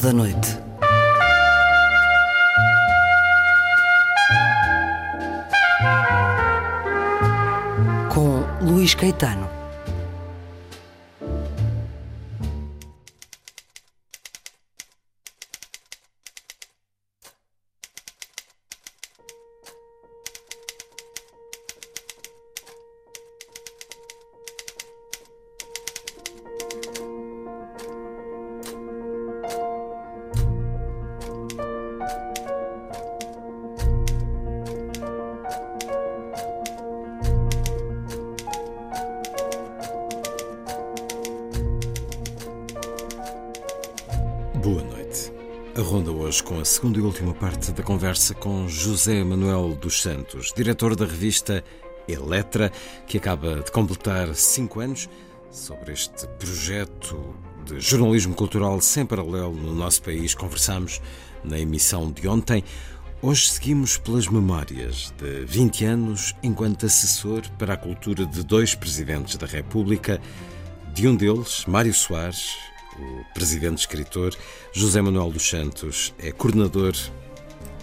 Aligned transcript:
Da 0.00 0.12
Noite. 0.12 0.57
Segunda 46.78 47.00
e 47.00 47.02
última 47.02 47.34
parte 47.34 47.72
da 47.72 47.82
conversa 47.82 48.34
com 48.34 48.68
José 48.68 49.24
Manuel 49.24 49.74
dos 49.74 50.00
Santos, 50.00 50.52
diretor 50.54 50.94
da 50.94 51.06
revista 51.06 51.64
Eletra, 52.06 52.70
que 53.04 53.18
acaba 53.18 53.56
de 53.56 53.72
completar 53.72 54.32
cinco 54.36 54.78
anos 54.78 55.10
sobre 55.50 55.92
este 55.92 56.28
projeto 56.38 57.34
de 57.66 57.80
jornalismo 57.80 58.32
cultural 58.32 58.80
sem 58.80 59.04
paralelo 59.04 59.54
no 59.54 59.74
nosso 59.74 60.00
país. 60.04 60.36
Conversamos 60.36 61.02
na 61.42 61.58
emissão 61.58 62.12
de 62.12 62.28
ontem. 62.28 62.62
Hoje 63.20 63.48
seguimos 63.48 63.98
pelas 63.98 64.28
memórias 64.28 65.12
de 65.18 65.44
20 65.46 65.84
anos 65.84 66.32
enquanto 66.44 66.86
assessor 66.86 67.42
para 67.58 67.74
a 67.74 67.76
cultura 67.76 68.24
de 68.24 68.44
dois 68.44 68.76
presidentes 68.76 69.36
da 69.36 69.48
República, 69.48 70.20
de 70.94 71.08
um 71.08 71.16
deles, 71.16 71.64
Mário 71.66 71.92
Soares, 71.92 72.56
o 73.00 73.24
presidente 73.32 73.78
escritor, 73.78 74.36
José 74.72 75.00
Manuel 75.00 75.30
dos 75.30 75.48
Santos, 75.48 76.14
é 76.18 76.32
coordenador 76.32 76.94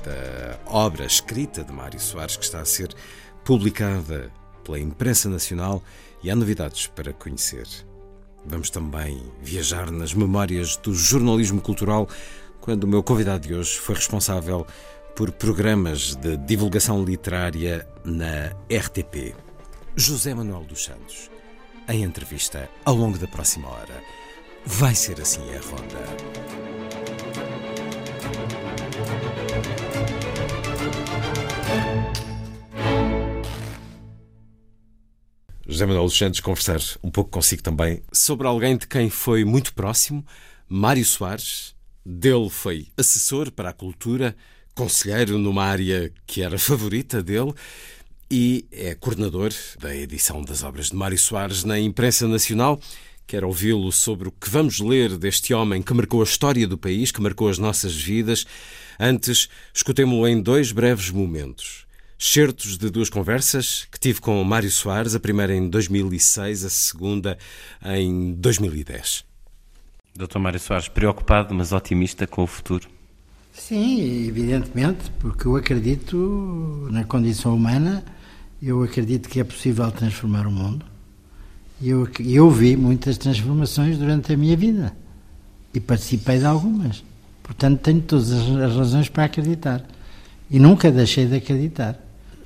da 0.03 0.59
obra 0.65 1.05
escrita 1.05 1.63
de 1.63 1.71
Mário 1.71 1.99
Soares, 1.99 2.37
que 2.37 2.43
está 2.43 2.59
a 2.61 2.65
ser 2.65 2.93
publicada 3.43 4.31
pela 4.63 4.79
imprensa 4.79 5.29
nacional 5.29 5.83
e 6.23 6.29
há 6.29 6.35
novidades 6.35 6.87
para 6.87 7.13
conhecer. 7.13 7.67
Vamos 8.45 8.69
também 8.69 9.23
viajar 9.41 9.89
nas 9.91 10.13
memórias 10.13 10.77
do 10.77 10.93
jornalismo 10.93 11.61
cultural, 11.61 12.07
quando 12.61 12.83
o 12.83 12.87
meu 12.87 13.03
convidado 13.03 13.47
de 13.47 13.53
hoje 13.53 13.77
foi 13.77 13.95
responsável 13.95 14.65
por 15.15 15.31
programas 15.31 16.15
de 16.15 16.35
divulgação 16.37 17.03
literária 17.03 17.87
na 18.03 18.49
RTP. 18.69 19.35
José 19.95 20.33
Manuel 20.33 20.63
dos 20.65 20.83
Santos, 20.83 21.31
em 21.87 22.03
entrevista 22.03 22.69
ao 22.83 22.95
longo 22.95 23.17
da 23.17 23.27
próxima 23.27 23.69
hora. 23.69 24.03
Vai 24.67 24.95
ser 24.95 25.21
assim 25.21 25.41
a 25.53 25.59
ronda. 25.61 26.35
José 35.67 35.85
Manuel 35.85 36.05
dos 36.05 36.17
Santos, 36.17 36.39
conversar 36.39 36.79
um 37.03 37.11
pouco 37.11 37.29
consigo 37.29 37.61
também 37.61 38.01
sobre 38.11 38.47
alguém 38.47 38.75
de 38.77 38.87
quem 38.87 39.09
foi 39.09 39.45
muito 39.45 39.73
próximo, 39.73 40.25
Mário 40.67 41.05
Soares. 41.05 41.75
Dele 42.05 42.49
foi 42.49 42.87
assessor 42.97 43.51
para 43.51 43.69
a 43.69 43.73
cultura, 43.73 44.35
conselheiro 44.73 45.37
numa 45.37 45.63
área 45.63 46.11
que 46.25 46.41
era 46.41 46.57
favorita 46.59 47.21
dele 47.21 47.53
e 48.29 48.65
é 48.71 48.95
coordenador 48.95 49.51
da 49.79 49.95
edição 49.95 50.43
das 50.43 50.63
obras 50.63 50.89
de 50.89 50.95
Mário 50.95 51.17
Soares 51.17 51.63
na 51.63 51.79
imprensa 51.79 52.27
nacional. 52.27 52.79
Quero 53.27 53.47
ouvi-lo 53.47 53.91
sobre 53.91 54.27
o 54.27 54.31
que 54.31 54.49
vamos 54.49 54.79
ler 54.79 55.17
deste 55.17 55.51
homem 55.51 55.81
que 55.81 55.93
marcou 55.95 56.21
a 56.21 56.23
história 56.23 56.67
do 56.67 56.77
país, 56.77 57.11
que 57.11 57.21
marcou 57.21 57.49
as 57.49 57.57
nossas 57.57 57.95
vidas. 57.95 58.45
Antes, 58.99 59.49
escutemo-lo 59.73 60.27
em 60.27 60.39
dois 60.39 60.71
breves 60.71 61.09
momentos. 61.09 61.87
Certos 62.19 62.77
de 62.77 62.89
duas 62.91 63.09
conversas 63.09 63.87
que 63.91 63.99
tive 63.99 64.21
com 64.21 64.43
Mário 64.43 64.69
Soares, 64.69 65.15
a 65.15 65.19
primeira 65.19 65.55
em 65.55 65.67
2006, 65.67 66.65
a 66.65 66.69
segunda 66.69 67.37
em 67.83 68.33
2010. 68.33 69.25
Dr. 70.15 70.37
Mário 70.37 70.59
Soares, 70.59 70.87
preocupado, 70.87 71.53
mas 71.53 71.71
otimista 71.71 72.27
com 72.27 72.43
o 72.43 72.47
futuro? 72.47 72.87
Sim, 73.51 74.27
evidentemente, 74.27 75.09
porque 75.19 75.47
eu 75.47 75.55
acredito 75.55 76.87
na 76.91 77.03
condição 77.03 77.55
humana, 77.55 78.05
eu 78.61 78.83
acredito 78.83 79.27
que 79.27 79.39
é 79.39 79.43
possível 79.43 79.91
transformar 79.91 80.45
o 80.45 80.51
mundo. 80.51 80.85
Eu, 81.87 82.09
eu 82.19 82.49
vi 82.49 82.75
muitas 82.75 83.15
transformações 83.15 83.99
durante 83.99 84.33
a 84.33 84.37
minha 84.37 84.57
vida 84.57 84.91
e 85.71 85.79
participei 85.79 86.39
de 86.39 86.45
algumas. 86.45 87.03
Portanto, 87.43 87.79
tenho 87.79 88.01
todas 88.01 88.31
as 88.31 88.75
razões 88.75 89.07
para 89.07 89.25
acreditar. 89.25 89.85
E 90.49 90.57
nunca 90.57 90.91
deixei 90.91 91.27
de 91.27 91.35
acreditar. 91.35 91.99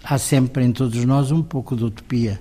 Há 0.03 0.17
sempre 0.17 0.65
em 0.65 0.73
todos 0.73 1.05
nós 1.05 1.31
um 1.31 1.41
pouco 1.41 1.73
de 1.73 1.85
utopia. 1.85 2.37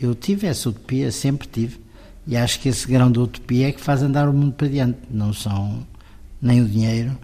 Eu 0.00 0.14
tive 0.14 0.46
essa 0.46 0.68
utopia, 0.68 1.10
sempre 1.10 1.48
tive. 1.48 1.80
E 2.24 2.36
acho 2.36 2.60
que 2.60 2.68
esse 2.68 2.86
grão 2.86 3.10
de 3.10 3.18
utopia 3.18 3.70
é 3.70 3.72
que 3.72 3.80
faz 3.80 4.00
andar 4.00 4.28
o 4.28 4.32
mundo 4.32 4.52
para 4.52 4.68
diante. 4.68 4.98
Não 5.10 5.32
são 5.32 5.84
nem 6.40 6.60
o 6.60 6.68
dinheiro, 6.68 7.18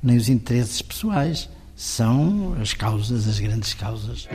nem 0.00 0.16
os 0.16 0.28
interesses 0.28 0.80
pessoais. 0.80 1.48
São 1.74 2.54
as 2.62 2.72
causas, 2.72 3.26
as 3.26 3.40
grandes 3.40 3.74
causas. 3.74 4.28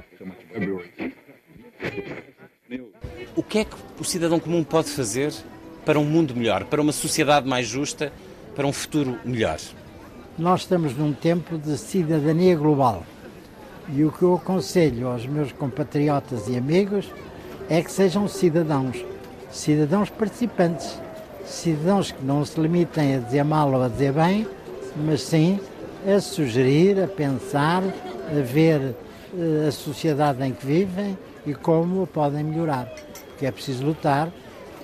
Que 3.50 3.58
é 3.58 3.66
que 3.66 3.76
o 4.00 4.04
cidadão 4.04 4.40
comum 4.40 4.64
pode 4.64 4.90
fazer 4.90 5.34
para 5.84 6.00
um 6.00 6.06
mundo 6.06 6.36
melhor, 6.36 6.66
para 6.66 6.80
uma 6.80 6.92
sociedade 6.92 7.50
mais 7.50 7.66
justa, 7.66 8.14
para 8.56 8.68
um 8.68 8.72
futuro 8.72 9.18
melhor? 9.26 9.58
Nós 10.38 10.62
estamos 10.62 10.96
num 10.96 11.12
tempo 11.14 11.58
de 11.58 11.76
cidadania 11.76 12.56
global. 12.56 13.04
E 13.92 14.04
o 14.04 14.12
que 14.12 14.22
eu 14.22 14.36
aconselho 14.36 15.08
aos 15.08 15.26
meus 15.26 15.52
compatriotas 15.52 16.48
e 16.48 16.56
amigos 16.56 17.09
é 17.68 17.82
que 17.82 17.92
sejam 17.92 18.28
cidadãos, 18.28 19.04
cidadãos 19.50 20.12
participantes, 20.12 21.02
cidadãos 21.44 22.12
que 22.12 22.24
não 22.24 22.46
se 22.46 22.59
limitem 22.59 23.16
a 23.16 23.18
dizer 23.18 23.44
mal 23.44 23.74
ou 23.74 23.82
a 23.82 23.88
dizer 23.88 24.14
bem, 24.14 24.48
mas 24.96 25.24
sim 25.24 25.59
a 26.08 26.22
sugerir, 26.22 27.02
a 27.02 27.08
pensar, 27.08 27.82
a 27.84 28.41
ver 28.44 28.96
uh, 29.34 29.68
a 29.68 29.72
sociedade 29.72 30.44
em 30.46 30.53
que 30.53 30.68
vivem 30.68 31.18
e 31.47 31.56
como 31.56 32.03
a 32.03 32.08
podem 32.08 32.44
melhorar. 32.44 32.94
Porque 33.40 33.46
é 33.46 33.52
preciso 33.52 33.86
lutar 33.86 34.30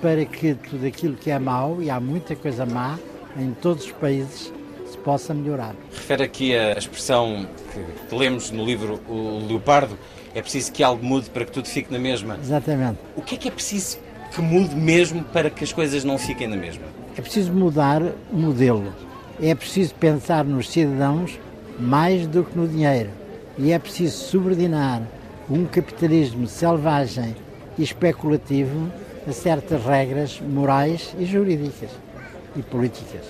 para 0.01 0.23
que 0.23 0.53
tudo 0.53 0.85
aquilo 0.85 1.15
que 1.15 1.29
é 1.29 1.37
mau, 1.37 1.81
e 1.81 1.89
há 1.89 1.99
muita 1.99 2.37
coisa 2.37 2.65
má 2.65 2.97
em 3.37 3.51
todos 3.51 3.83
os 3.83 3.91
países, 3.91 4.53
se 4.89 4.97
possa 4.99 5.33
melhorar. 5.33 5.75
Refere 5.91 6.23
aqui 6.23 6.55
a 6.55 6.71
expressão 6.71 7.45
que 8.07 8.15
lemos 8.15 8.51
no 8.51 8.63
livro 8.63 9.01
O 9.09 9.45
Leopardo, 9.45 9.99
é 10.33 10.41
preciso 10.41 10.71
que 10.71 10.81
algo 10.81 11.05
mude 11.05 11.29
para 11.29 11.43
que 11.43 11.51
tudo 11.51 11.67
fique 11.67 11.91
na 11.91 11.99
mesma. 11.99 12.37
Exatamente. 12.41 12.97
O 13.17 13.21
que 13.21 13.35
é 13.35 13.37
que 13.37 13.49
é 13.49 13.51
preciso 13.51 13.97
que 14.33 14.41
mude 14.41 14.73
mesmo 14.73 15.21
para 15.21 15.49
que 15.49 15.65
as 15.65 15.73
coisas 15.73 16.05
não 16.05 16.17
fiquem 16.17 16.47
na 16.47 16.55
mesma? 16.55 16.85
É 17.17 17.21
preciso 17.21 17.51
mudar 17.51 18.01
o 18.31 18.37
modelo. 18.37 18.93
É 19.41 19.53
preciso 19.53 19.93
pensar 19.95 20.45
nos 20.45 20.69
cidadãos 20.69 21.37
mais 21.77 22.25
do 22.25 22.45
que 22.45 22.57
no 22.57 22.69
dinheiro. 22.69 23.09
E 23.57 23.73
é 23.73 23.79
preciso 23.79 24.15
subordinar 24.15 25.01
um 25.49 25.65
capitalismo 25.65 26.47
selvagem 26.47 27.35
e 27.77 27.83
especulativo 27.83 28.91
a 29.27 29.31
certas 29.31 29.83
regras 29.83 30.39
morais 30.41 31.15
e 31.17 31.25
jurídicas 31.25 31.89
e 32.55 32.61
políticas. 32.61 33.21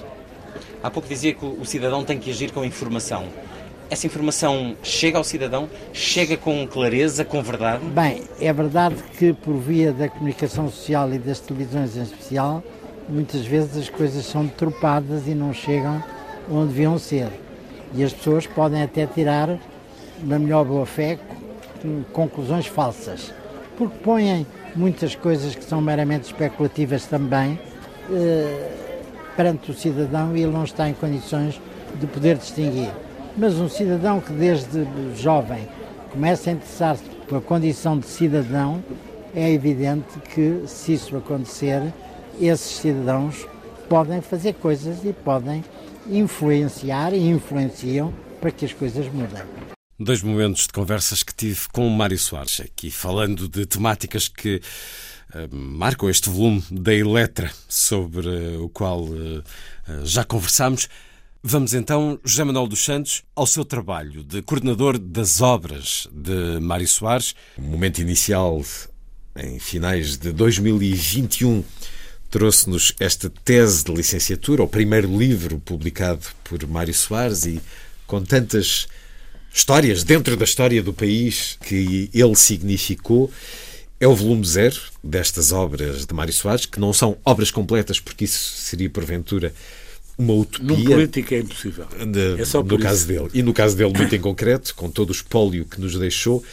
Há 0.84 0.92
pouco 0.92 1.08
dizia 1.08 1.34
que 1.34 1.46
o 1.46 1.66
cidadão 1.66 2.04
tem 2.04 2.20
que 2.20 2.30
agir 2.30 2.52
com 2.52 2.64
informação. 2.64 3.26
Essa 3.90 4.08
informação 4.08 4.76
chega 4.82 5.18
ao 5.18 5.24
cidadão? 5.24 5.70
Chega 5.94 6.36
com 6.38 6.68
clareza, 6.68 7.24
com 7.24 7.42
verdade? 7.42 7.86
Bem, 7.86 8.24
é 8.40 8.52
verdade 8.52 8.96
que 9.18 9.32
por 9.34 9.56
via 9.56 9.92
da 9.92 10.10
comunicação 10.10 10.70
social 10.70 11.12
e 11.14 11.20
das 11.20 11.40
televisões 11.40 11.96
em 11.96 12.02
especial, 12.02 12.64
muitas 13.08 13.46
vezes 13.46 13.78
as 13.78 13.90
coisas 13.90 14.26
são 14.26 14.46
deturpadas 14.46 15.28
e 15.28 15.36
não 15.36 15.54
chegam 15.54 16.04
onde 16.50 16.70
deviam 16.70 16.98
ser. 16.98 17.30
E 17.94 18.04
as 18.04 18.12
pessoas 18.12 18.48
podem 18.48 18.82
até 18.82 19.06
tirar, 19.06 19.58
na 20.24 20.40
melhor 20.40 20.66
boa 20.66 20.86
fé, 20.86 21.20
conclusões 22.12 22.66
falsas. 22.66 23.32
Porque 23.78 23.98
põem 24.00 24.46
muitas 24.76 25.16
coisas 25.16 25.56
que 25.56 25.64
são 25.64 25.82
meramente 25.82 26.26
especulativas 26.26 27.06
também 27.06 27.60
eh, 28.12 28.72
perante 29.36 29.72
o 29.72 29.74
cidadão 29.74 30.36
e 30.36 30.42
ele 30.42 30.52
não 30.52 30.64
está 30.64 30.90
em 30.90 30.94
condições 30.94 31.60
de 32.00 32.08
poder 32.08 32.38
distinguir. 32.38 32.90
Mas 33.38 33.56
um 33.56 33.68
cidadão 33.68 34.22
que 34.22 34.32
desde 34.32 34.88
jovem 35.16 35.68
começa 36.12 36.50
a 36.50 36.54
interessar-se 36.54 37.04
pela 37.28 37.42
condição 37.42 37.98
de 38.00 38.06
cidadão, 38.06 38.84
é 39.36 39.52
evidente 39.52 40.18
que 40.34 40.64
se 40.68 40.94
isso 40.94 41.18
acontecer, 41.18 41.82
esses 42.40 42.78
cidadãos 42.78 43.46
podem 43.90 44.22
fazer 44.22 44.54
coisas 44.54 45.04
e 45.04 45.12
podem 45.12 45.64
influenciar 46.10 47.14
e 47.14 47.30
influenciam 47.30 48.14
para 48.40 48.52
que 48.52 48.66
as 48.66 48.74
coisas 48.74 49.08
mudem. 49.08 49.65
Dois 49.98 50.22
momentos 50.22 50.64
de 50.64 50.74
conversas 50.74 51.24
que 51.24 51.34
tive 51.34 51.70
com 51.72 51.88
o 51.88 51.90
Mário 51.90 52.20
Soares, 52.20 52.60
aqui 52.60 52.92
falando 52.92 53.48
de 53.48 53.66
temáticas 53.66 54.28
que 54.28 54.62
uh, 55.34 55.56
marcam 55.56 56.10
este 56.10 56.30
volume 56.30 56.62
da 56.70 56.94
Eletra, 56.94 57.50
sobre 57.70 58.28
uh, 58.28 58.62
o 58.62 58.68
qual 58.68 59.06
uh, 59.06 59.42
já 60.04 60.26
conversámos. 60.26 60.90
Vamos 61.42 61.74
então, 61.74 62.20
José 62.26 62.44
Manuel 62.44 62.68
dos 62.68 62.84
Santos, 62.84 63.24
ao 63.34 63.48
seu 63.48 63.64
trabalho 63.64 64.22
de 64.22 64.42
coordenador 64.42 65.00
das 65.00 65.40
obras 65.40 66.10
de 66.12 66.60
Mário 66.60 66.90
Soares. 66.90 67.34
O 67.58 67.62
momento 67.62 68.02
inicial, 68.02 68.62
em 69.34 69.60
finais 69.60 70.18
de 70.18 70.34
2021, 70.34 71.64
trouxe-nos 72.30 72.94
esta 73.00 73.30
tese 73.30 73.86
de 73.86 73.94
licenciatura, 73.94 74.62
o 74.62 74.68
primeiro 74.68 75.18
livro 75.18 75.58
publicado 75.58 76.26
por 76.44 76.68
Mário 76.68 76.94
Soares 76.94 77.46
e 77.46 77.62
com 78.06 78.22
tantas 78.22 78.90
histórias 79.56 80.04
dentro 80.04 80.36
da 80.36 80.44
história 80.44 80.84
do 80.84 80.94
país 80.94 81.58
que 81.66 82.10
ele 82.14 82.36
significou. 82.36 83.32
É 83.98 84.06
o 84.06 84.14
volume 84.14 84.46
zero 84.46 84.76
destas 85.02 85.54
obras 85.54 86.06
de 86.06 86.14
Mário 86.14 86.34
Soares, 86.34 86.66
que 86.66 86.78
não 86.82 86.92
são 86.92 87.18
obras 87.24 87.50
completas, 87.50 87.98
porque 87.98 88.26
isso 88.26 88.58
seria 88.58 88.90
porventura 88.90 89.54
uma 90.18 90.34
utopia. 90.34 90.76
No 90.76 90.84
político 90.84 91.34
é 91.34 91.40
impossível. 91.40 91.86
De, 92.06 92.42
é 92.42 92.46
só 92.46 92.62
no 92.62 92.78
caso 92.78 93.08
dele. 93.08 93.30
E 93.34 93.42
no 93.42 93.54
caso 93.54 93.78
dele, 93.78 93.94
muito 93.96 94.14
em 94.14 94.20
concreto, 94.20 94.76
com 94.76 94.92
todo 94.92 95.10
o 95.10 95.14
espólio 95.14 95.64
que 95.64 95.80
nos 95.80 95.98
deixou, 95.98 96.44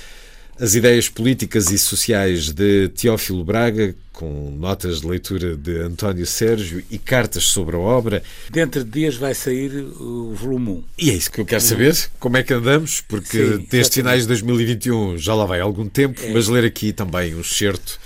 as 0.62 0.76
ideias 0.76 1.08
políticas 1.08 1.72
e 1.72 1.78
sociais 1.78 2.52
de 2.52 2.88
Teófilo 2.90 3.44
Braga, 3.44 3.96
com 4.12 4.48
notas 4.56 5.00
de 5.00 5.08
leitura 5.08 5.56
de 5.56 5.78
António 5.78 6.24
Sérgio 6.24 6.84
e 6.88 6.98
cartas 6.98 7.48
sobre 7.48 7.74
a 7.74 7.80
obra. 7.80 8.22
Dentro 8.48 8.84
de 8.84 8.90
dias 8.90 9.16
vai 9.16 9.34
sair 9.34 9.72
o 9.74 10.32
volume 10.32 10.68
1. 10.68 10.84
E 10.98 11.10
é 11.10 11.14
isso 11.14 11.32
que 11.32 11.40
eu 11.40 11.44
quero 11.44 11.60
saber, 11.60 11.96
como 12.20 12.36
é 12.36 12.44
que 12.44 12.54
andamos, 12.54 13.00
porque 13.00 13.44
Sim, 13.44 13.66
desde 13.68 13.94
finais 13.94 14.22
de 14.22 14.28
2021 14.28 15.18
já 15.18 15.34
lá 15.34 15.44
vai 15.46 15.58
algum 15.58 15.88
tempo, 15.88 16.22
é. 16.22 16.32
mas 16.32 16.46
ler 16.46 16.64
aqui 16.64 16.92
também 16.92 17.34
um 17.34 17.40
excerto 17.40 17.98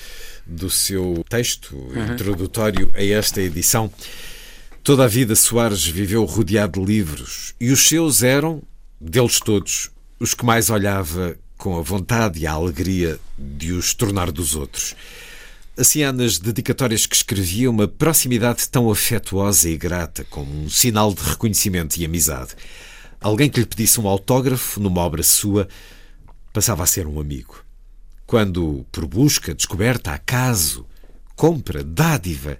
do 0.46 0.70
seu 0.70 1.22
texto 1.28 1.76
uhum. 1.76 2.14
introdutório 2.14 2.90
a 2.94 3.04
esta 3.04 3.42
edição. 3.42 3.92
Toda 4.82 5.04
a 5.04 5.08
vida 5.08 5.36
Soares 5.36 5.86
viveu 5.86 6.24
rodeado 6.24 6.80
de 6.80 6.86
livros 6.86 7.54
e 7.60 7.70
os 7.70 7.86
seus 7.86 8.22
eram, 8.22 8.62
deles 8.98 9.40
todos, 9.40 9.90
os 10.18 10.32
que 10.32 10.46
mais 10.46 10.70
olhava 10.70 11.36
com 11.56 11.78
a 11.78 11.82
vontade 11.82 12.40
e 12.40 12.46
a 12.46 12.52
alegria 12.52 13.18
de 13.38 13.72
os 13.72 13.94
tornar 13.94 14.30
dos 14.30 14.54
outros. 14.54 14.94
Assim 15.76 16.02
há 16.02 16.12
nas 16.12 16.38
dedicatórias 16.38 17.04
que 17.04 17.16
escrevia 17.16 17.70
uma 17.70 17.86
proximidade 17.86 18.68
tão 18.68 18.90
afetuosa 18.90 19.68
e 19.68 19.76
grata, 19.76 20.24
como 20.30 20.50
um 20.50 20.70
sinal 20.70 21.12
de 21.12 21.22
reconhecimento 21.22 21.98
e 21.98 22.04
amizade. 22.04 22.54
Alguém 23.20 23.50
que 23.50 23.60
lhe 23.60 23.66
pedisse 23.66 24.00
um 24.00 24.08
autógrafo 24.08 24.80
numa 24.80 25.00
obra 25.00 25.22
sua 25.22 25.68
passava 26.52 26.82
a 26.82 26.86
ser 26.86 27.06
um 27.06 27.20
amigo. 27.20 27.62
Quando, 28.26 28.86
por 28.90 29.06
busca, 29.06 29.54
descoberta, 29.54 30.12
acaso, 30.12 30.86
compra, 31.34 31.84
dádiva, 31.84 32.58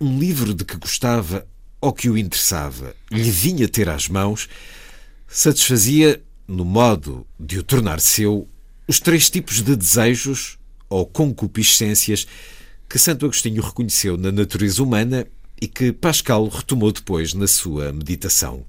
um 0.00 0.18
livro 0.18 0.54
de 0.54 0.64
que 0.64 0.76
gostava 0.76 1.46
ou 1.80 1.92
que 1.92 2.08
o 2.08 2.16
interessava 2.16 2.96
lhe 3.10 3.30
vinha 3.30 3.68
ter 3.68 3.88
às 3.88 4.08
mãos, 4.08 4.48
satisfazia 5.28 6.22
no 6.46 6.64
modo 6.64 7.26
de 7.38 7.58
o 7.58 7.62
tornar 7.62 8.00
seu, 8.00 8.48
os 8.86 9.00
três 9.00 9.28
tipos 9.28 9.62
de 9.62 9.74
desejos 9.74 10.58
ou 10.88 11.04
concupiscências 11.04 12.26
que 12.88 12.98
Santo 12.98 13.24
Agostinho 13.24 13.62
reconheceu 13.62 14.16
na 14.16 14.30
natureza 14.30 14.82
humana 14.82 15.26
e 15.60 15.66
que 15.66 15.92
Pascal 15.92 16.48
retomou 16.48 16.92
depois 16.92 17.34
na 17.34 17.46
sua 17.46 17.92
meditação: 17.92 18.64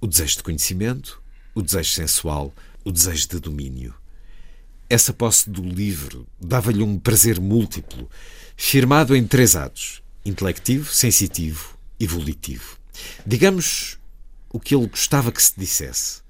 o 0.00 0.06
desejo 0.06 0.36
de 0.36 0.42
conhecimento, 0.42 1.20
o 1.54 1.62
desejo 1.62 1.90
sensual, 1.90 2.54
o 2.84 2.92
desejo 2.92 3.28
de 3.28 3.40
domínio. 3.40 3.94
Essa 4.88 5.12
posse 5.12 5.48
do 5.48 5.62
livro 5.62 6.26
dava-lhe 6.40 6.82
um 6.82 6.98
prazer 6.98 7.40
múltiplo, 7.40 8.08
firmado 8.56 9.16
em 9.16 9.26
três 9.26 9.56
atos: 9.56 10.02
intelectivo, 10.24 10.92
sensitivo 10.92 11.76
e 11.98 12.06
volitivo. 12.06 12.76
Digamos 13.26 13.98
o 14.50 14.60
que 14.60 14.74
ele 14.74 14.86
gostava 14.86 15.32
que 15.32 15.42
se 15.42 15.54
dissesse. 15.56 16.20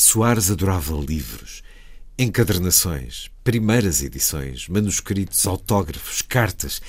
Soares 0.00 0.48
adorava 0.48 0.94
livros, 0.96 1.60
encadernações, 2.16 3.28
primeiras 3.42 4.00
edições, 4.00 4.68
manuscritos, 4.68 5.44
autógrafos, 5.44 6.22
cartas 6.22 6.80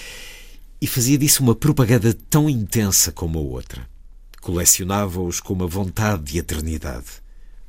e 0.79 0.85
fazia 0.85 1.17
disso 1.17 1.41
uma 1.41 1.55
propaganda 1.55 2.15
tão 2.29 2.47
intensa 2.47 3.11
como 3.11 3.39
a 3.39 3.41
outra. 3.41 3.89
Colecionava-os 4.39 5.39
com 5.39 5.53
uma 5.53 5.65
vontade 5.65 6.21
de 6.21 6.37
eternidade. 6.37 7.07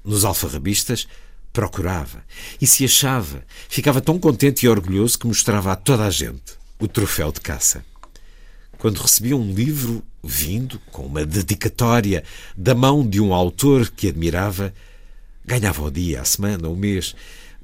Nos 0.04 0.26
alfarrabistas, 0.26 1.08
procurava 1.54 2.22
e 2.60 2.66
se 2.66 2.84
achava, 2.84 3.42
ficava 3.66 4.02
tão 4.02 4.18
contente 4.18 4.66
e 4.66 4.68
orgulhoso 4.68 5.18
que 5.18 5.26
mostrava 5.26 5.72
a 5.72 5.76
toda 5.76 6.04
a 6.04 6.10
gente 6.10 6.52
o 6.78 6.86
troféu 6.86 7.32
de 7.32 7.40
caça. 7.40 7.82
Quando 8.76 8.98
recebia 9.00 9.38
um 9.38 9.50
livro 9.50 10.04
vindo 10.22 10.78
com 10.92 11.06
uma 11.06 11.24
dedicatória 11.24 12.24
da 12.54 12.74
mão 12.74 13.08
de 13.08 13.22
um 13.22 13.32
autor 13.32 13.88
que 13.88 14.06
admirava, 14.06 14.74
Ganhava 15.44 15.82
o 15.82 15.90
dia, 15.90 16.20
a 16.20 16.24
semana, 16.24 16.68
o 16.68 16.76
mês. 16.76 17.14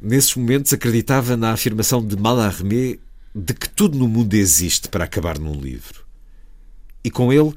Nesses 0.01 0.35
momentos 0.35 0.73
acreditava 0.73 1.37
na 1.37 1.53
afirmação 1.53 2.07
de 2.07 2.17
Mallarmé 2.17 2.99
de 3.35 3.53
que 3.53 3.69
tudo 3.69 3.99
no 3.99 4.09
mundo 4.09 4.35
existe 4.35 4.89
para 4.89 5.05
acabar 5.05 5.39
num 5.39 5.61
livro. 5.61 6.05
E 7.05 7.11
com 7.11 7.33
ele 7.33 7.55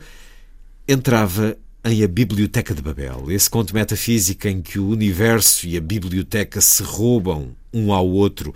entrava 0.88 1.58
em 1.84 2.04
A 2.04 2.08
Biblioteca 2.08 2.74
de 2.74 2.82
Babel, 2.82 3.32
esse 3.32 3.50
conto 3.50 3.74
metafísico 3.74 4.48
em 4.48 4.62
que 4.62 4.78
o 4.78 4.90
universo 4.90 5.66
e 5.66 5.78
a 5.78 5.82
biblioteca 5.82 6.60
se 6.60 6.84
roubam 6.84 7.56
um 7.74 7.94
ao 7.94 8.08
outro, 8.08 8.54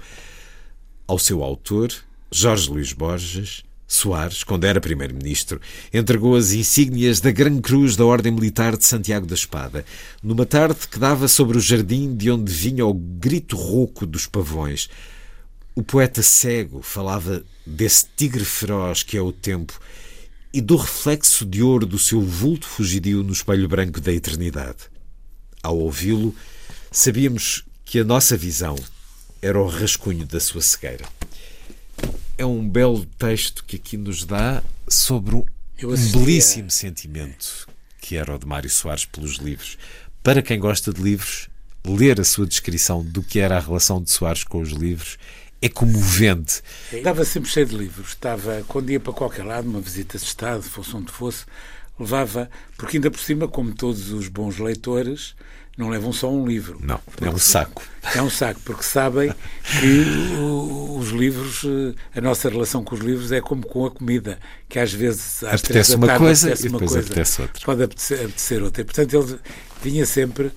ao 1.08 1.18
seu 1.18 1.42
autor, 1.42 1.94
Jorge 2.30 2.70
Luís 2.70 2.92
Borges, 2.92 3.64
Soares, 3.96 4.44
quando 4.44 4.66
era 4.66 4.82
primeiro-ministro, 4.82 5.62
entregou 5.94 6.36
as 6.36 6.52
insígnias 6.52 7.20
da 7.22 7.32
Gran 7.32 7.62
Cruz 7.62 7.96
da 7.96 8.06
Ordem 8.06 8.32
Militar 8.32 8.76
de 8.76 8.86
Santiago 8.86 9.26
da 9.26 9.36
Espada, 9.36 9.86
numa 10.22 10.46
tarde 10.46 10.88
que 10.88 11.00
dava 11.00 11.28
sobre 11.28 11.58
o 11.58 11.62
jardim 11.62 12.16
de 12.16 12.32
onde 12.32 12.52
vinha 12.52 12.86
o 12.86 12.94
grito 12.94 13.56
rouco 13.56 14.06
dos 14.06 14.26
pavões. 14.26 14.90
O 15.76 15.84
poeta 15.84 16.22
cego 16.22 16.82
falava 16.82 17.44
desse 17.66 18.06
tigre 18.16 18.46
feroz 18.46 19.04
que 19.04 19.18
é 19.18 19.22
o 19.22 19.32
tempo 19.32 19.80
e 20.54 20.62
do 20.62 20.76
reflexo 20.76 21.46
de 21.46 21.64
ouro 21.64 21.86
do 21.86 21.98
seu 21.98 22.22
vulto 22.22 22.68
fugidio 22.68 23.24
no 23.24 23.34
espelho 23.34 23.68
branco 23.68 24.00
da 24.00 24.12
eternidade. 24.12 24.90
Ao 25.62 25.78
ouvi-lo, 25.78 26.36
sabíamos 26.92 27.64
que 27.86 28.00
a 28.00 28.04
nossa 28.04 28.36
visão 28.38 28.76
era 29.42 29.60
o 29.60 29.68
rascunho 29.68 30.26
da 30.26 30.40
sua 30.40 30.62
cegueira 30.62 31.06
é 32.38 32.46
um 32.46 32.68
belo 32.68 33.06
texto 33.18 33.64
que 33.66 33.76
aqui 33.76 33.98
nos 33.98 34.26
dá 34.26 34.64
sobre 34.88 35.36
um 35.36 35.46
belíssimo 36.12 36.72
sentimento 36.72 37.68
que 38.04 38.18
era 38.18 38.36
o 38.36 38.38
de 38.38 38.46
Mário 38.46 38.70
Soares 38.70 39.06
pelos 39.06 39.38
livros. 39.38 39.78
Para 40.22 40.42
quem 40.42 40.60
gosta 40.60 40.92
de 40.92 41.02
livros, 41.02 41.48
ler 41.88 42.20
a 42.20 42.26
sua 42.26 42.46
descrição 42.46 43.02
do 43.02 43.24
que 43.24 43.40
era 43.40 43.56
a 43.56 43.60
relação 43.62 44.04
de 44.04 44.12
Soares 44.12 44.44
com 44.44 44.60
os 44.60 44.72
livros 44.72 45.18
é 45.62 45.70
comovente. 45.70 46.62
Estava 46.92 47.24
sempre 47.24 47.50
cheio 47.50 47.66
de 47.66 47.78
livros. 47.78 48.10
Estava, 48.10 48.62
quando 48.68 48.90
ia 48.90 49.00
para 49.00 49.14
qualquer 49.14 49.44
lado, 49.46 49.70
uma 49.70 49.80
visita 49.80 50.18
de 50.18 50.26
Estado, 50.26 50.62
fosse 50.62 50.94
onde 50.94 51.10
fosse, 51.10 51.46
levava, 51.98 52.50
porque 52.76 52.98
ainda 52.98 53.10
por 53.10 53.22
cima, 53.22 53.48
como 53.48 53.74
todos 53.74 54.12
os 54.12 54.28
bons 54.28 54.58
leitores, 54.58 55.34
não 55.78 55.90
levam 55.90 56.14
só 56.14 56.32
um 56.32 56.46
livro. 56.46 56.80
Não, 56.82 57.00
é 57.22 57.30
um 57.30 57.38
saco. 57.38 57.82
É 58.16 58.22
um 58.22 58.30
saco, 58.30 58.60
porque 58.64 58.84
sabem 58.84 59.34
que 59.80 60.06
os 60.98 61.10
livros, 61.10 61.66
a 62.16 62.22
nossa 62.22 62.50
relação 62.50 62.84
com 62.84 62.96
os 62.96 63.02
livros 63.02 63.32
é 63.32 63.42
como 63.42 63.66
com 63.66 63.86
a 63.86 63.92
comida, 63.92 64.38
que 64.70 64.78
às 64.78 64.94
vezes 64.94 65.44
às 65.44 65.64
apetece 65.64 65.96
uma 65.96 66.18
coisa 66.18 66.48
apetece 66.48 66.68
e 66.68 66.70
depois 66.70 66.92
coisa, 66.92 67.08
apetece 67.08 67.42
outra. 67.42 67.66
Pode 67.66 67.84
apetecer, 67.84 68.20
apetecer 68.20 68.64
outra. 68.64 68.82
E, 68.82 68.86
portanto, 68.86 69.14
ele 69.14 69.40
vinha 69.82 70.06
sempre 70.06 70.52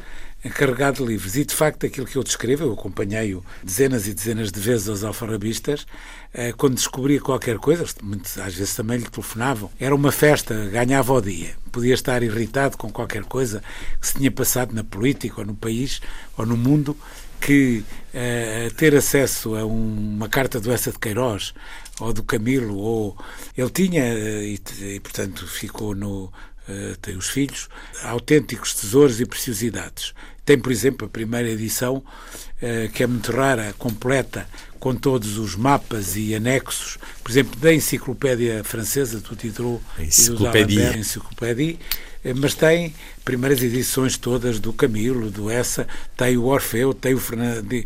carregado 0.49 1.05
de 1.05 1.11
livros. 1.12 1.37
E, 1.37 1.45
de 1.45 1.55
facto, 1.55 1.87
aquilo 1.87 2.07
que 2.07 2.17
eu 2.17 2.23
descrevo, 2.23 2.65
eu 2.65 2.73
acompanhei-o 2.73 3.45
dezenas 3.62 4.07
e 4.07 4.15
dezenas 4.15 4.50
de 4.50 4.61
vezes 4.61 4.88
aos 4.88 5.05
alfarrabistas, 5.05 5.87
eh, 6.33 6.53
quando 6.53 6.75
descobria 6.75 7.21
qualquer 7.21 7.59
coisa, 7.59 7.85
muitas, 8.03 8.38
às 8.38 8.55
vezes 8.55 8.75
também 8.75 8.99
lhe 8.99 9.09
telefonavam, 9.09 9.71
era 9.79 9.95
uma 9.95 10.12
festa, 10.12 10.55
ganhava 10.67 11.12
o 11.12 11.21
dia. 11.21 11.55
Podia 11.73 11.95
estar 11.95 12.23
irritado 12.23 12.76
com 12.76 12.91
qualquer 12.91 13.25
coisa 13.25 13.62
que 14.00 14.07
se 14.07 14.15
tinha 14.15 14.31
passado 14.31 14.75
na 14.75 14.85
política, 14.85 15.41
ou 15.41 15.47
no 15.47 15.55
país, 15.55 16.00
ou 16.37 16.45
no 16.45 16.57
mundo, 16.57 16.97
que 17.41 17.85
uh, 18.15 18.75
ter 18.75 18.95
acesso 18.95 19.55
a 19.55 19.65
um, 19.65 20.17
uma 20.17 20.29
carta 20.29 20.61
do 20.61 20.73
Essa 20.73 20.91
de 20.91 20.99
Queiroz, 20.99 21.55
ou 22.00 22.12
do 22.12 22.23
Camilo, 22.23 22.76
ou 22.76 23.17
ele 23.57 23.71
tinha, 23.71 24.03
uh, 24.03 24.43
e, 24.43 24.61
e, 24.81 25.00
portanto 25.00 25.47
ficou 25.47 25.95
no, 25.95 26.33
Uh, 26.69 26.97
tem 26.97 27.17
os 27.17 27.29
filhos, 27.29 27.69
autênticos 28.03 28.75
tesouros 28.75 29.21
e 29.21 29.25
preciosidades. 29.25 30.12
Tem, 30.47 30.57
por 30.57 30.71
exemplo, 30.71 31.09
a 31.09 31.11
primeira 31.11 31.50
edição, 31.50 31.97
uh, 31.97 32.88
que 32.95 33.03
é 33.03 33.07
muito 33.07 33.33
rara, 33.33 33.75
completa, 33.76 34.47
com 34.79 34.95
todos 34.95 35.38
os 35.38 35.57
mapas 35.57 36.17
e 36.17 36.37
anexos, 36.37 36.99
por 37.21 37.33
exemplo, 37.33 37.59
da 37.59 37.75
enciclopédia 37.75 38.62
francesa, 38.62 39.19
do 39.19 39.35
título 39.35 39.83
Enciclopédia. 39.99 40.97
Enciclopédia, 40.97 41.76
eh, 42.23 42.33
mas 42.33 42.55
tem 42.55 42.95
primeiras 43.25 43.61
edições 43.61 44.17
todas 44.17 44.61
do 44.61 44.73
Camilo, 44.73 45.29
do 45.29 45.50
Essa, 45.50 45.88
tem 46.17 46.37
o 46.37 46.45
Orfeu, 46.45 46.95
tem 46.95 47.15
o 47.15 47.19
Fernando, 47.19 47.85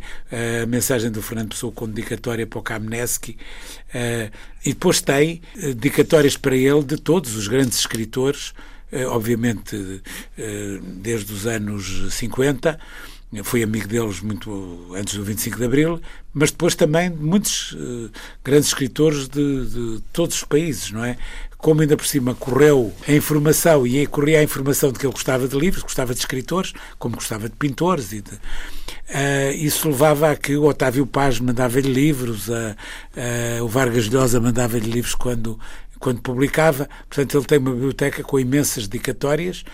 a 0.63 0.67
mensagem 0.67 1.11
do 1.11 1.23
Fernando 1.23 1.49
Pessoa 1.51 1.73
com 1.73 1.89
dedicatória 1.89 2.47
para 2.47 2.59
o 2.59 2.63
Kamneski, 2.63 3.39
e 4.63 4.75
depois 4.75 5.01
tem 5.01 5.41
dedicatórias 5.57 6.37
para 6.37 6.55
ele 6.55 6.83
de 6.83 6.99
todos 6.99 7.35
os 7.35 7.49
grandes 7.49 7.79
escritores, 7.79 8.53
obviamente 9.09 10.03
desde 11.03 11.33
os 11.33 11.47
anos 11.47 12.13
50, 12.13 12.79
fui 13.45 13.63
amigo 13.63 13.87
deles 13.87 14.21
muito 14.21 14.93
antes 14.95 15.15
do 15.15 15.23
25 15.23 15.57
de 15.57 15.65
Abril, 15.65 16.01
mas 16.35 16.51
depois 16.51 16.75
também 16.75 17.11
de 17.11 17.23
muitos 17.23 17.73
uh, 17.73 18.11
grandes 18.43 18.69
escritores 18.69 19.29
de, 19.29 19.67
de, 19.67 20.03
todos 20.13 20.37
os 20.37 20.45
países, 20.45 20.91
não 20.91 21.05
é? 21.05 21.17
Como 21.57 21.81
ainda 21.81 21.97
por 21.97 22.07
cima 22.07 22.35
correu 22.35 22.93
a 23.07 23.13
informação 23.13 23.87
e 23.87 24.05
corria 24.07 24.41
a 24.41 24.43
informação 24.43 24.91
de 24.91 24.99
que 24.99 25.07
ele 25.07 25.13
gostava 25.13 25.47
de 25.47 25.57
livros, 25.57 25.83
gostava 25.83 26.13
de 26.13 26.21
escritores, 26.21 26.73
como 26.99 27.17
gostava 27.17 27.49
de 27.49 27.55
pintores 27.55 28.13
e 28.13 28.21
de, 28.21 28.33
uh, 28.33 29.53
isso 29.55 29.89
levava 29.89 30.33
a 30.33 30.37
que 30.37 30.57
o 30.57 30.65
Otávio 30.65 31.07
Paz 31.07 31.39
mandava-lhe 31.39 31.93
livros, 31.93 32.49
uh, 32.49 32.75
o 33.63 33.69
Vargas 33.69 34.09
Llosa 34.09 34.41
mandava-lhe 34.41 34.91
livros 34.91 35.15
quando 35.15 35.59
quando 36.01 36.21
publicava. 36.21 36.89
Portanto, 37.09 37.37
ele 37.37 37.47
tem 37.47 37.59
uma 37.59 37.73
biblioteca 37.73 38.25
com 38.25 38.41
imensas 38.41 38.89
dedicatórias 38.89 39.65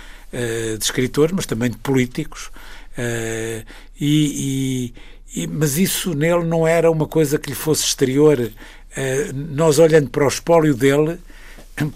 de 0.78 0.85
escritores, 0.85 1.33
mas 1.35 1.47
também 1.47 1.71
de 1.71 1.78
políticos. 1.78 2.50
Uh, 2.97 3.62
e, 4.00 4.92
e, 5.35 5.42
e, 5.42 5.47
mas 5.47 5.76
isso 5.76 6.14
nele 6.14 6.45
não 6.45 6.66
era 6.66 6.90
uma 6.90 7.06
coisa 7.06 7.38
que 7.38 7.50
lhe 7.50 7.54
fosse 7.54 7.85
exterior. 7.85 8.40
Uh, 8.40 9.33
nós, 9.35 9.78
olhando 9.78 10.09
para 10.09 10.25
o 10.25 10.28
espólio 10.28 10.75
dele, 10.75 11.18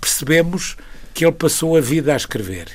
percebemos 0.01 0.77
que 1.15 1.25
ele 1.25 1.33
passou 1.33 1.77
a 1.77 1.81
vida 1.81 2.13
a 2.13 2.17
escrever. 2.17 2.69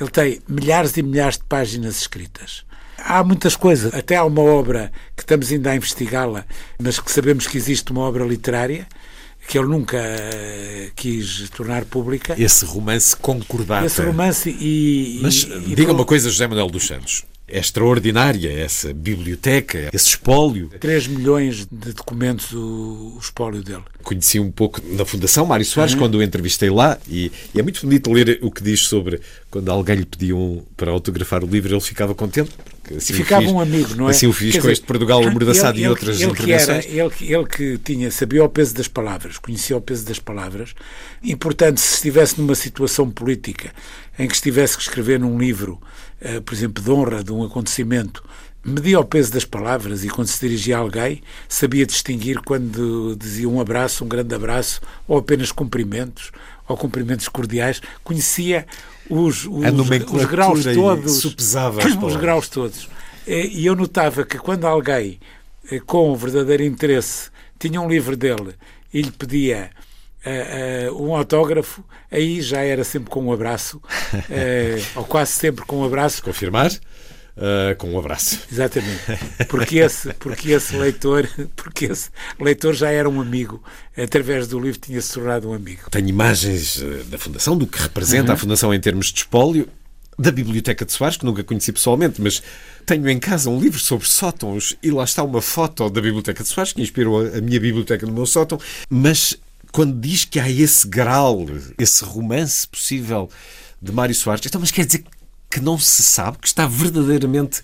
Ele 0.00 0.10
tem 0.10 0.40
milhares 0.48 0.96
e 0.96 1.02
milhares 1.02 1.36
de 1.36 1.44
páginas 1.44 2.00
escritas. 2.00 2.64
Há 2.96 3.22
muitas 3.24 3.56
coisas, 3.56 3.94
até 3.94 4.16
há 4.16 4.24
uma 4.24 4.42
obra 4.42 4.92
que 5.16 5.22
estamos 5.22 5.50
ainda 5.50 5.70
a 5.70 5.76
investigá-la, 5.76 6.44
mas 6.78 6.98
que 7.00 7.10
sabemos 7.10 7.46
que 7.46 7.56
existe 7.56 7.90
uma 7.90 8.02
obra 8.02 8.24
literária 8.24 8.86
que 9.48 9.58
ele 9.58 9.66
nunca 9.66 9.96
uh, 9.96 10.92
quis 10.94 11.48
tornar 11.50 11.86
pública. 11.86 12.34
Esse 12.38 12.66
romance 12.66 13.16
concordata. 13.16 13.86
Esse 13.86 14.02
romance 14.02 14.50
e. 14.50 15.18
Mas 15.22 15.42
e, 15.42 15.74
diga 15.74 15.90
e, 15.90 15.94
uma 15.94 16.04
coisa, 16.04 16.28
José 16.28 16.46
Manuel 16.46 16.68
dos 16.68 16.86
Santos 16.86 17.24
é 17.48 17.58
extraordinária 17.58 18.52
essa 18.52 18.92
biblioteca, 18.92 19.88
esse 19.92 20.08
espólio. 20.08 20.68
3 20.78 21.06
milhões 21.06 21.66
de 21.70 21.94
documentos 21.94 22.52
o, 22.52 23.14
o 23.16 23.18
espólio 23.18 23.62
dele. 23.62 23.82
Conheci 24.02 24.38
um 24.38 24.50
pouco 24.50 24.82
na 24.92 25.04
Fundação 25.04 25.46
Mário 25.46 25.64
Soares 25.64 25.94
uhum. 25.94 25.98
quando 25.98 26.16
o 26.16 26.22
entrevistei 26.22 26.68
lá 26.68 26.98
e, 27.08 27.32
e, 27.54 27.58
é 27.58 27.62
muito 27.62 27.80
bonito 27.80 28.12
ler 28.12 28.38
o 28.42 28.50
que 28.50 28.62
diz 28.62 28.80
sobre 28.80 29.20
quando 29.50 29.70
alguém 29.70 29.96
lhe 29.96 30.04
pediu 30.04 30.66
para 30.76 30.92
autografar 30.92 31.42
o 31.42 31.46
livro, 31.46 31.72
ele 31.72 31.80
ficava 31.80 32.14
contente. 32.14 32.50
Assim 32.96 33.12
ficava 33.12 33.42
fiz, 33.42 33.52
um 33.52 33.60
amigo, 33.60 33.94
não 33.94 34.08
é? 34.08 34.10
Assim 34.10 34.26
o 34.26 34.32
fiz 34.32 34.52
Quer 34.52 34.58
com 34.58 34.62
dizer, 34.62 34.72
este 34.72 34.86
Portugal 34.86 35.22
amordaçado 35.22 35.78
e 35.78 35.88
outras 35.88 36.20
ele 36.20 36.30
intervenções. 36.30 36.86
Que 36.86 37.00
era, 37.00 37.06
ele, 37.06 37.34
ele 37.34 37.46
que 37.46 37.78
tinha, 37.78 38.10
sabia 38.10 38.44
o 38.44 38.48
peso 38.48 38.74
das 38.74 38.88
palavras, 38.88 39.38
conhecia 39.38 39.76
o 39.76 39.80
peso 39.80 40.04
das 40.04 40.18
palavras 40.18 40.74
e, 41.22 41.36
portanto, 41.36 41.78
se 41.78 41.94
estivesse 41.94 42.40
numa 42.40 42.54
situação 42.54 43.10
política 43.10 43.72
em 44.18 44.26
que 44.26 44.34
estivesse 44.34 44.76
que 44.76 44.82
escrever 44.82 45.20
num 45.20 45.38
livro 45.38 45.80
eh, 46.20 46.40
por 46.40 46.52
exemplo, 46.52 46.82
de 46.82 46.90
honra 46.90 47.22
de 47.22 47.32
um 47.32 47.44
acontecimento, 47.44 48.24
media 48.64 48.98
o 48.98 49.04
peso 49.04 49.32
das 49.32 49.44
palavras 49.44 50.04
e 50.04 50.08
quando 50.08 50.26
se 50.26 50.40
dirigia 50.40 50.76
a 50.76 50.80
alguém 50.80 51.22
sabia 51.48 51.86
distinguir 51.86 52.40
quando 52.40 53.14
dizia 53.16 53.48
um 53.48 53.60
abraço, 53.60 54.04
um 54.04 54.08
grande 54.08 54.34
abraço, 54.34 54.80
ou 55.06 55.18
apenas 55.18 55.52
cumprimentos, 55.52 56.32
ou 56.66 56.76
cumprimentos 56.76 57.28
cordiais, 57.28 57.80
conhecia 58.02 58.66
os, 59.10 59.44
os, 59.46 59.64
os 60.12 60.24
graus 60.24 60.64
todos, 60.64 61.24
os 62.02 62.16
graus 62.16 62.48
todos. 62.48 62.88
E 63.26 63.66
eu 63.66 63.76
notava 63.76 64.24
que 64.24 64.38
quando 64.38 64.66
alguém 64.66 65.18
eh, 65.70 65.80
com 65.80 66.14
verdadeiro 66.16 66.62
interesse 66.62 67.30
tinha 67.58 67.80
um 67.80 67.88
livro 67.88 68.16
dele 68.16 68.54
e 68.92 69.02
lhe 69.02 69.10
pedia 69.10 69.70
uh, 70.24 70.92
uh, 70.92 71.02
um 71.02 71.14
autógrafo, 71.14 71.84
aí 72.10 72.40
já 72.40 72.62
era 72.62 72.84
sempre 72.84 73.10
com 73.10 73.24
um 73.24 73.32
abraço, 73.32 73.78
uh, 73.78 74.82
ou 74.96 75.04
quase 75.04 75.32
sempre 75.32 75.64
com 75.64 75.78
um 75.78 75.84
abraço. 75.84 76.22
Confirmar? 76.22 76.70
Uh, 77.38 77.76
com 77.76 77.92
um 77.92 77.98
abraço. 77.98 78.40
Exatamente. 78.50 79.00
Porque 79.48 79.78
esse, 79.78 80.12
porque 80.14 80.50
esse 80.50 80.76
leitor, 80.76 81.28
porque 81.54 81.84
esse 81.86 82.10
leitor 82.40 82.74
já 82.74 82.90
era 82.90 83.08
um 83.08 83.20
amigo, 83.20 83.62
através 83.96 84.48
do 84.48 84.58
livro 84.58 84.80
tinha 84.80 85.00
se 85.00 85.14
tornado 85.14 85.48
um 85.48 85.54
amigo. 85.54 85.82
Tenho 85.90 86.08
imagens 86.08 86.82
da 87.06 87.16
Fundação, 87.16 87.56
do 87.56 87.66
que 87.66 87.80
representa 87.80 88.30
uhum. 88.30 88.34
a 88.34 88.36
Fundação 88.36 88.74
em 88.74 88.80
termos 88.80 89.12
de 89.12 89.20
espólio, 89.20 89.68
da 90.18 90.32
Biblioteca 90.32 90.84
de 90.84 90.92
Soares, 90.92 91.16
que 91.16 91.24
nunca 91.24 91.44
conheci 91.44 91.72
pessoalmente, 91.72 92.20
mas 92.20 92.42
tenho 92.84 93.08
em 93.08 93.18
casa 93.20 93.48
um 93.48 93.60
livro 93.60 93.78
sobre 93.78 94.08
sótãos 94.08 94.76
e 94.82 94.90
lá 94.90 95.04
está 95.04 95.22
uma 95.22 95.40
foto 95.40 95.88
da 95.88 96.00
Biblioteca 96.00 96.42
de 96.42 96.48
Soares, 96.48 96.72
que 96.72 96.82
inspirou 96.82 97.24
a 97.24 97.40
minha 97.40 97.60
biblioteca 97.60 98.04
no 98.04 98.12
meu 98.12 98.26
sótão, 98.26 98.58
mas 98.90 99.36
quando 99.70 100.00
diz 100.00 100.24
que 100.24 100.40
há 100.40 100.50
esse 100.50 100.88
grau, 100.88 101.46
esse 101.78 102.04
romance 102.04 102.66
possível 102.66 103.30
de 103.80 103.92
Mário 103.92 104.14
Soares, 104.14 104.44
então, 104.44 104.60
mas 104.60 104.72
quer 104.72 104.84
dizer 104.86 104.98
que 104.98 105.17
não 105.60 105.78
se 105.78 106.02
sabe, 106.02 106.38
que 106.38 106.46
está 106.46 106.66
verdadeiramente 106.66 107.62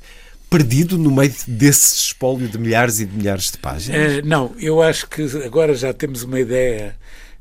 perdido 0.48 0.96
no 0.96 1.10
meio 1.10 1.34
desse 1.46 1.96
espólio 1.96 2.48
de 2.48 2.58
milhares 2.58 3.00
e 3.00 3.04
de 3.04 3.16
milhares 3.16 3.50
de 3.50 3.58
páginas? 3.58 4.12
É, 4.12 4.22
não, 4.22 4.54
eu 4.58 4.80
acho 4.80 5.08
que 5.08 5.22
agora 5.44 5.74
já 5.74 5.92
temos 5.92 6.22
uma 6.22 6.40
ideia 6.40 6.96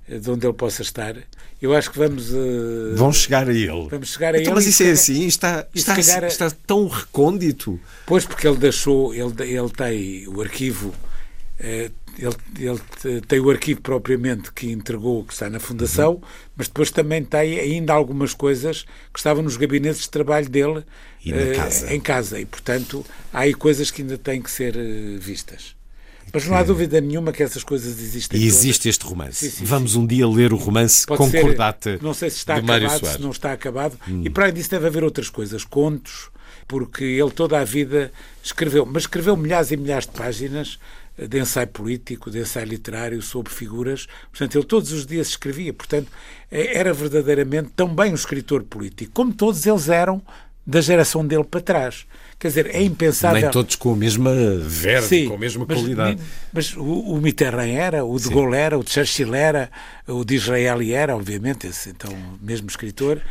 de 0.08 0.30
onde 0.30 0.46
ele 0.46 0.54
possa 0.54 0.82
estar. 0.82 1.16
Eu 1.62 1.74
acho 1.74 1.92
que 1.92 1.98
vamos. 1.98 2.32
Uh, 2.32 2.94
Vão 2.96 3.14
chegar 3.14 3.48
a 3.48 3.54
ele. 3.54 3.88
Vamos 3.90 4.10
chegar 4.10 4.36
a 4.36 4.38
então, 4.38 4.52
ele. 4.52 4.56
Mas 4.56 4.66
isso 4.66 4.84
é 4.84 4.92
assim? 4.92 5.26
Está, 5.26 5.66
está, 5.74 5.98
está 6.00 6.52
tão 6.68 6.88
recôndito? 6.90 7.80
Pois, 8.06 8.26
porque 8.26 8.46
ele 8.46 8.58
deixou. 8.58 9.14
Ele, 9.14 9.32
ele 9.40 9.70
tem 9.70 10.28
o 10.28 10.42
arquivo. 10.42 10.94
Uh, 11.60 11.90
ele, 12.17 12.36
ele, 12.60 13.22
tem 13.22 13.39
o 13.39 13.50
arquivo 13.50 13.82
propriamente 13.82 14.51
que 14.51 14.72
entregou, 14.72 15.24
que 15.24 15.34
está 15.34 15.50
na 15.50 15.60
Fundação, 15.60 16.13
uhum. 16.13 16.22
mas 16.55 16.67
depois 16.67 16.91
também 16.91 17.24
tem 17.24 17.60
ainda 17.60 17.93
algumas 17.93 18.34
coisas 18.34 18.84
que 19.12 19.20
estavam 19.20 19.43
nos 19.43 19.58
gabinetes 19.58 20.01
de 20.01 20.10
trabalho 20.10 20.50
dele 20.50 20.79
uh, 20.79 21.55
casa. 21.55 21.93
em 21.93 22.00
casa. 22.00 22.39
E, 22.39 22.46
portanto, 22.46 23.05
há 23.32 23.41
aí 23.41 23.53
coisas 23.53 23.89
que 23.89 24.01
ainda 24.01 24.17
têm 24.17 24.41
que 24.41 24.51
ser 24.51 24.75
uh, 24.75 25.20
vistas. 25.20 25.75
Mas 26.32 26.48
não 26.48 26.55
há 26.55 26.63
dúvida 26.63 27.00
nenhuma 27.01 27.32
que 27.32 27.43
essas 27.43 27.63
coisas 27.63 28.00
existem. 28.00 28.39
E 28.39 28.46
existe 28.46 28.88
este 28.88 29.05
romance. 29.05 29.50
Sim, 29.50 29.58
sim, 29.58 29.65
Vamos 29.65 29.91
sim. 29.91 30.00
um 30.00 30.08
dia 30.08 30.27
ler 30.27 30.53
o 30.53 30.58
romance 30.58 31.05
Pode 31.05 31.20
Concordata. 31.20 31.91
Ser, 31.91 32.01
não 32.01 32.13
sei 32.13 32.29
se 32.29 32.38
está 32.38 32.55
acabado, 32.55 33.05
se 33.05 33.22
não 33.22 33.32
está 33.32 33.51
acabado. 33.51 34.00
Hum. 34.08 34.22
E 34.25 34.29
para 34.29 34.46
além 34.46 34.55
disso 34.55 34.72
deve 34.72 34.88
haver 34.88 35.03
outras 35.03 35.29
coisas, 35.29 35.63
contos, 35.63 36.32
porque 36.67 37.03
ele 37.03 37.29
toda 37.32 37.60
a 37.60 37.63
vida 37.63 38.12
escreveu, 38.41 38.86
mas 38.86 39.03
escreveu 39.03 39.36
milhares 39.36 39.72
e 39.72 39.77
milhares 39.77 40.08
de 40.08 40.13
páginas 40.13 40.79
de 41.17 41.39
ensaio 41.39 41.67
político, 41.67 42.32
de 42.32 42.39
ensaio 42.39 42.65
literário 42.65 43.22
sobre 43.22 43.53
figuras. 43.53 44.08
Portanto, 44.32 44.58
ele 44.58 44.65
todos 44.65 44.91
os 44.91 45.05
dias 45.05 45.27
escrevia. 45.29 45.74
Portanto, 45.74 46.12
é, 46.51 46.77
era 46.77 46.93
verdadeiramente 46.93 47.70
também 47.75 48.12
um 48.12 48.15
escritor 48.15 48.63
político, 48.63 49.12
como 49.13 49.34
todos 49.34 49.65
eles 49.65 49.89
eram 49.89 50.22
da 50.65 50.82
geração 50.82 51.25
dele 51.25 51.43
para 51.43 51.62
trás. 51.62 52.05
Quer 52.39 52.48
dizer, 52.48 52.75
é 52.75 52.82
impensável. 52.82 53.41
Nem 53.41 53.51
todos 53.51 53.75
com 53.75 53.93
a 53.93 53.96
mesma 53.96 54.34
verve, 54.60 55.08
Sim, 55.08 55.27
com 55.27 55.36
a 55.36 55.38
mesma 55.38 55.65
mas, 55.67 55.77
qualidade. 55.77 56.22
Mas 56.51 56.75
o, 56.75 56.84
o 56.84 57.22
Mitterrand 57.22 57.70
era, 57.70 58.03
o 58.03 58.17
de 58.17 58.24
Sim. 58.24 58.34
Gaulle 58.34 58.55
era, 58.58 58.77
o 58.77 58.84
de 58.84 58.91
Churchill 58.91 59.36
era, 59.36 59.70
o 60.08 60.25
de 60.25 60.36
Israel 60.36 60.82
era, 60.82 61.15
obviamente, 61.15 61.67
esse 61.67 61.89
então 61.89 62.13
mesmo 62.41 62.67
escritor. 62.67 63.22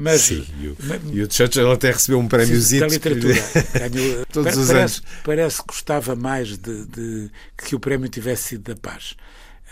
Mas, 0.00 0.20
Sim, 0.20 0.46
e 0.60 0.68
o, 0.68 0.76
mas, 0.78 1.00
e 1.12 1.22
o 1.22 1.28
Churchill 1.28 1.72
até 1.72 1.90
recebeu 1.90 2.20
um 2.20 2.28
prémio 2.28 2.56
da 2.56 2.86
literatura. 2.86 3.34
Ganhou, 3.90 4.26
Todos 4.26 4.56
os 4.56 4.68
parece, 4.68 4.98
anos. 4.98 5.02
Parece 5.24 5.58
que 5.58 5.66
gostava 5.66 6.14
mais 6.14 6.56
de, 6.56 6.86
de, 6.86 7.30
que 7.56 7.74
o 7.74 7.80
prémio 7.80 8.08
tivesse 8.08 8.50
sido 8.50 8.62
da 8.62 8.76
paz. 8.76 9.16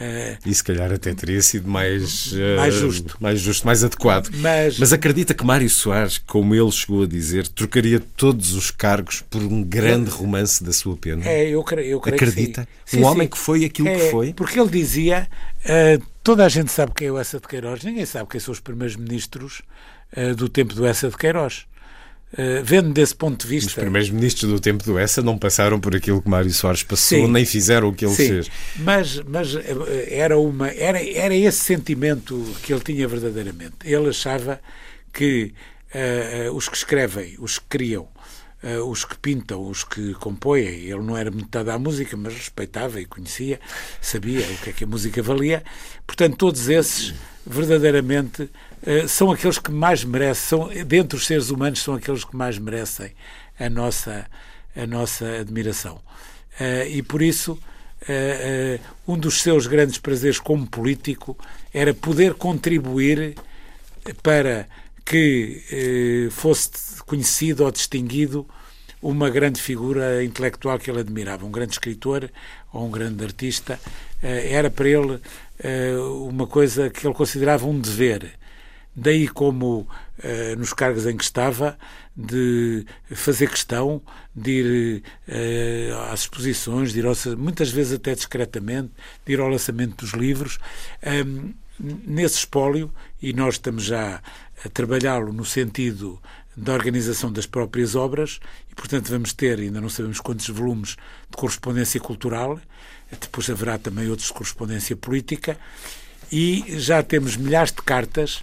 Uh, 0.00 0.36
e 0.44 0.52
se 0.52 0.62
calhar 0.64 0.92
até 0.92 1.14
teria 1.14 1.40
sido 1.40 1.70
mais, 1.70 2.32
uh, 2.32 2.56
mais 2.56 2.74
justo, 2.74 3.16
mais 3.20 3.40
justo, 3.40 3.64
mais 3.64 3.84
adequado. 3.84 4.28
Mas, 4.34 4.78
Mas 4.80 4.92
acredita 4.92 5.32
que 5.32 5.44
Mário 5.44 5.70
Soares, 5.70 6.18
como 6.18 6.54
ele 6.54 6.72
chegou 6.72 7.04
a 7.04 7.06
dizer, 7.06 7.46
trocaria 7.46 8.00
todos 8.16 8.52
os 8.52 8.72
cargos 8.72 9.22
por 9.30 9.40
um 9.40 9.62
grande 9.62 10.10
romance 10.10 10.62
da 10.62 10.72
sua 10.72 10.96
pena? 10.96 11.24
É, 11.24 11.48
eu 11.48 11.62
creio, 11.62 11.92
eu 11.92 12.00
creio 12.00 12.16
Acredita? 12.16 12.68
Sim. 12.84 12.98
Um 12.98 13.00
sim, 13.00 13.06
homem 13.06 13.26
sim. 13.26 13.30
que 13.30 13.38
foi 13.38 13.64
aquilo 13.64 13.88
é, 13.88 13.94
que 13.94 14.10
foi? 14.10 14.34
Porque 14.34 14.58
ele 14.58 14.68
dizia: 14.68 15.28
uh, 15.64 16.04
toda 16.22 16.44
a 16.44 16.48
gente 16.48 16.70
sabe 16.72 16.92
quem 16.94 17.06
é 17.06 17.12
o 17.12 17.18
Essa 17.18 17.38
de 17.38 17.46
Queiroz, 17.46 17.84
ninguém 17.84 18.04
sabe 18.04 18.28
quem 18.28 18.40
são 18.40 18.52
os 18.52 18.60
primeiros 18.60 18.96
ministros 18.96 19.62
do 20.36 20.48
tempo 20.48 20.74
do 20.74 20.86
Essa 20.86 21.08
de 21.08 21.16
Queiroz. 21.16 21.66
Uh, 22.32 22.62
vendo 22.64 22.92
desse 22.92 23.14
ponto 23.14 23.42
de 23.42 23.46
vista. 23.46 23.68
Os 23.68 23.74
primeiros 23.74 24.10
ministros 24.10 24.50
do 24.50 24.58
tempo 24.58 24.84
do 24.84 24.98
ESA 24.98 25.22
não 25.22 25.38
passaram 25.38 25.78
por 25.78 25.94
aquilo 25.94 26.20
que 26.20 26.28
Mário 26.28 26.50
Soares 26.50 26.82
passou, 26.82 27.24
sim, 27.24 27.32
nem 27.32 27.46
fizeram 27.46 27.88
o 27.88 27.94
que 27.94 28.04
ele 28.04 28.14
sim, 28.14 28.28
fez. 28.28 28.50
Mas, 28.76 29.20
mas 29.20 29.54
eh, 29.54 30.08
era, 30.10 30.36
uma, 30.36 30.68
era, 30.68 31.00
era 31.02 31.34
esse 31.34 31.60
sentimento 31.60 32.44
que 32.62 32.72
ele 32.72 32.82
tinha 32.82 33.06
verdadeiramente. 33.06 33.76
Ele 33.84 34.08
achava 34.08 34.60
que 35.12 35.54
uh, 35.94 36.50
uh, 36.50 36.56
os 36.56 36.68
que 36.68 36.76
escrevem, 36.76 37.36
os 37.38 37.60
que 37.60 37.66
criam, 37.68 38.08
os 38.88 39.04
que 39.04 39.16
pintam, 39.16 39.68
os 39.68 39.84
que 39.84 40.12
compõem. 40.14 40.64
Ele 40.64 41.02
não 41.02 41.16
era 41.16 41.30
metade 41.30 41.70
à 41.70 41.78
música, 41.78 42.16
mas 42.16 42.34
respeitava 42.34 43.00
e 43.00 43.04
conhecia, 43.04 43.60
sabia 44.00 44.40
o 44.40 44.56
que 44.58 44.70
é 44.70 44.72
que 44.72 44.82
a 44.82 44.86
música 44.86 45.22
valia. 45.22 45.62
Portanto, 46.04 46.36
todos 46.36 46.68
esses 46.68 47.14
verdadeiramente 47.46 48.42
uh, 48.42 49.08
são 49.08 49.30
aqueles 49.30 49.58
que 49.58 49.70
mais 49.70 50.04
merecem, 50.04 50.58
são, 50.58 50.68
dentre 50.84 51.16
os 51.16 51.26
seres 51.26 51.50
humanos, 51.50 51.82
são 51.82 51.94
aqueles 51.94 52.24
que 52.24 52.36
mais 52.36 52.58
merecem 52.58 53.12
a 53.58 53.70
nossa, 53.70 54.26
a 54.74 54.86
nossa 54.86 55.24
admiração. 55.40 56.00
Uh, 56.60 56.88
e 56.88 57.02
por 57.02 57.22
isso, 57.22 57.58
um 59.08 59.18
dos 59.18 59.42
seus 59.42 59.66
grandes 59.66 59.98
prazeres 59.98 60.38
como 60.38 60.64
político 60.64 61.36
era 61.74 61.92
poder 61.92 62.34
contribuir 62.34 63.34
para 64.22 64.68
que 65.06 65.62
eh, 65.70 66.30
fosse 66.30 67.02
conhecido 67.06 67.64
ou 67.64 67.70
distinguido 67.70 68.44
uma 69.00 69.30
grande 69.30 69.62
figura 69.62 70.24
intelectual 70.24 70.78
que 70.80 70.90
ele 70.90 70.98
admirava, 70.98 71.46
um 71.46 71.50
grande 71.50 71.72
escritor 71.72 72.28
ou 72.72 72.86
um 72.86 72.90
grande 72.90 73.22
artista. 73.24 73.78
Eh, 74.20 74.52
era 74.52 74.68
para 74.68 74.88
ele 74.88 75.14
eh, 75.14 75.20
uma 76.28 76.46
coisa 76.46 76.90
que 76.90 77.06
ele 77.06 77.14
considerava 77.14 77.66
um 77.66 77.78
dever. 77.78 78.32
Daí 78.94 79.28
como 79.28 79.86
eh, 80.22 80.56
nos 80.56 80.72
cargos 80.72 81.06
em 81.06 81.16
que 81.16 81.24
estava, 81.24 81.78
de 82.16 82.86
fazer 83.10 83.50
questão 83.50 84.00
de 84.34 84.50
ir 84.50 85.02
eh, 85.28 85.90
às 86.10 86.20
exposições, 86.20 86.92
de 86.92 87.00
ir 87.00 87.06
ao, 87.06 87.14
muitas 87.36 87.70
vezes 87.70 87.92
até 87.92 88.14
discretamente, 88.14 88.90
de 89.26 89.32
ir 89.34 89.40
ao 89.40 89.48
lançamento 89.48 90.04
dos 90.04 90.14
livros. 90.14 90.58
Um, 91.04 91.52
nesse 91.78 92.38
espólio, 92.38 92.90
e 93.20 93.34
nós 93.34 93.56
estamos 93.56 93.84
já 93.84 94.22
a 94.64 94.68
trabalhá-lo 94.70 95.30
no 95.32 95.44
sentido 95.44 96.18
da 96.56 96.72
organização 96.72 97.30
das 97.30 97.44
próprias 97.44 97.94
obras, 97.94 98.40
e 98.70 98.74
portanto 98.74 99.10
vamos 99.10 99.34
ter, 99.34 99.58
ainda 99.58 99.78
não 99.78 99.90
sabemos 99.90 100.20
quantos 100.20 100.48
volumes 100.48 100.96
de 101.30 101.36
correspondência 101.36 102.00
cultural, 102.00 102.58
depois 103.20 103.48
haverá 103.48 103.78
também 103.78 104.08
outros 104.08 104.28
de 104.28 104.34
correspondência 104.34 104.96
política, 104.96 105.56
e 106.30 106.64
já 106.78 107.02
temos 107.02 107.36
milhares 107.36 107.72
de 107.72 107.82
cartas, 107.82 108.42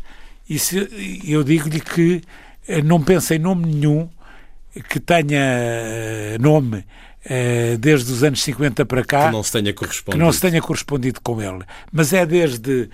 e 0.50 0.60
se, 0.60 1.22
eu 1.25 1.43
digo-lhe 1.43 1.79
que 1.79 2.22
eh, 2.67 2.82
não 2.82 3.01
pensa 3.01 3.36
em 3.36 3.39
nome 3.39 3.65
nenhum 3.65 4.10
que 4.89 5.00
tenha 5.00 5.39
eh, 5.39 6.38
nome 6.39 6.86
eh, 7.25 7.77
desde 7.79 8.12
os 8.12 8.24
anos 8.24 8.41
50 8.41 8.86
para 8.86 9.03
cá 9.05 9.27
que 9.27 9.32
não 9.32 9.43
se 9.43 9.51
tenha 9.51 9.74
correspondido, 9.74 10.20
que 10.20 10.25
não 10.25 10.32
se 10.32 10.41
tenha 10.41 10.62
correspondido 10.62 11.22
com 11.22 11.41
ele. 11.41 11.63
Mas 11.91 12.13
é 12.13 12.25
desde 12.25 12.89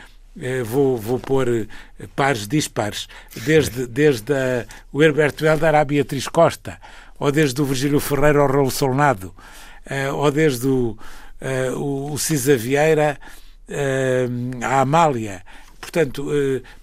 vou, 0.66 0.96
vou 0.96 1.20
pôr 1.20 1.68
pares 2.16 2.48
dispares, 2.48 3.10
desde, 3.46 3.86
desde 3.88 4.32
a, 4.32 4.66
o 4.92 5.04
Herberto 5.04 5.46
Helder 5.46 5.76
à 5.76 5.84
Beatriz 5.84 6.28
Costa, 6.28 6.80
ou 7.20 7.30
desde 7.32 7.62
o 7.62 7.66
Virgílio 7.66 8.00
Ferreira 8.00 8.40
ao 8.40 8.48
Raul 8.48 8.72
Solnado, 8.72 9.36
ou 10.14 10.32
desde 10.32 10.66
o, 10.66 10.98
o, 11.78 12.12
o 12.12 12.18
Cisa 12.18 12.58
Vieira 12.58 13.20
uh, 13.70 14.66
à 14.66 14.82
Amália. 14.82 15.44
Portanto, 15.80 16.28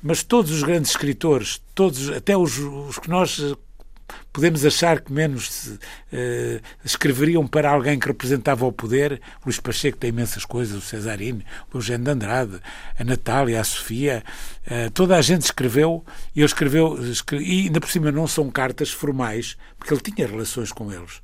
mas 0.02 0.22
todos 0.22 0.50
os 0.50 0.62
grandes 0.62 0.90
escritores, 0.90 1.60
todos, 1.74 2.08
até 2.10 2.36
os, 2.36 2.58
os 2.58 2.98
que 2.98 3.10
nós 3.10 3.38
podemos 4.32 4.64
achar 4.66 5.00
que 5.00 5.12
menos 5.12 5.68
uh, 5.68 6.60
escreveriam 6.84 7.46
para 7.46 7.70
alguém 7.70 7.98
que 7.98 8.06
representava 8.06 8.66
o 8.66 8.72
poder. 8.72 9.20
Luís 9.44 9.58
Pacheco 9.58 9.96
tem 9.96 10.10
imensas 10.10 10.44
coisas, 10.44 10.76
o 10.76 10.86
Cesarino, 10.86 11.42
o 11.72 11.78
Eugênio 11.78 12.04
de 12.04 12.10
Andrade, 12.10 12.60
a 12.98 13.04
Natália, 13.04 13.60
a 13.60 13.64
Sofia, 13.64 14.22
uh, 14.66 14.90
toda 14.90 15.16
a 15.16 15.22
gente 15.22 15.42
escreveu 15.42 16.04
e 16.34 16.42
escreveu, 16.42 16.98
e 17.32 17.62
ainda 17.62 17.80
por 17.80 17.90
cima 17.90 18.12
não 18.12 18.26
são 18.26 18.50
cartas 18.50 18.90
formais, 18.90 19.56
porque 19.78 19.94
ele 19.94 20.02
tinha 20.02 20.26
relações 20.26 20.70
com 20.70 20.92
eles. 20.92 21.22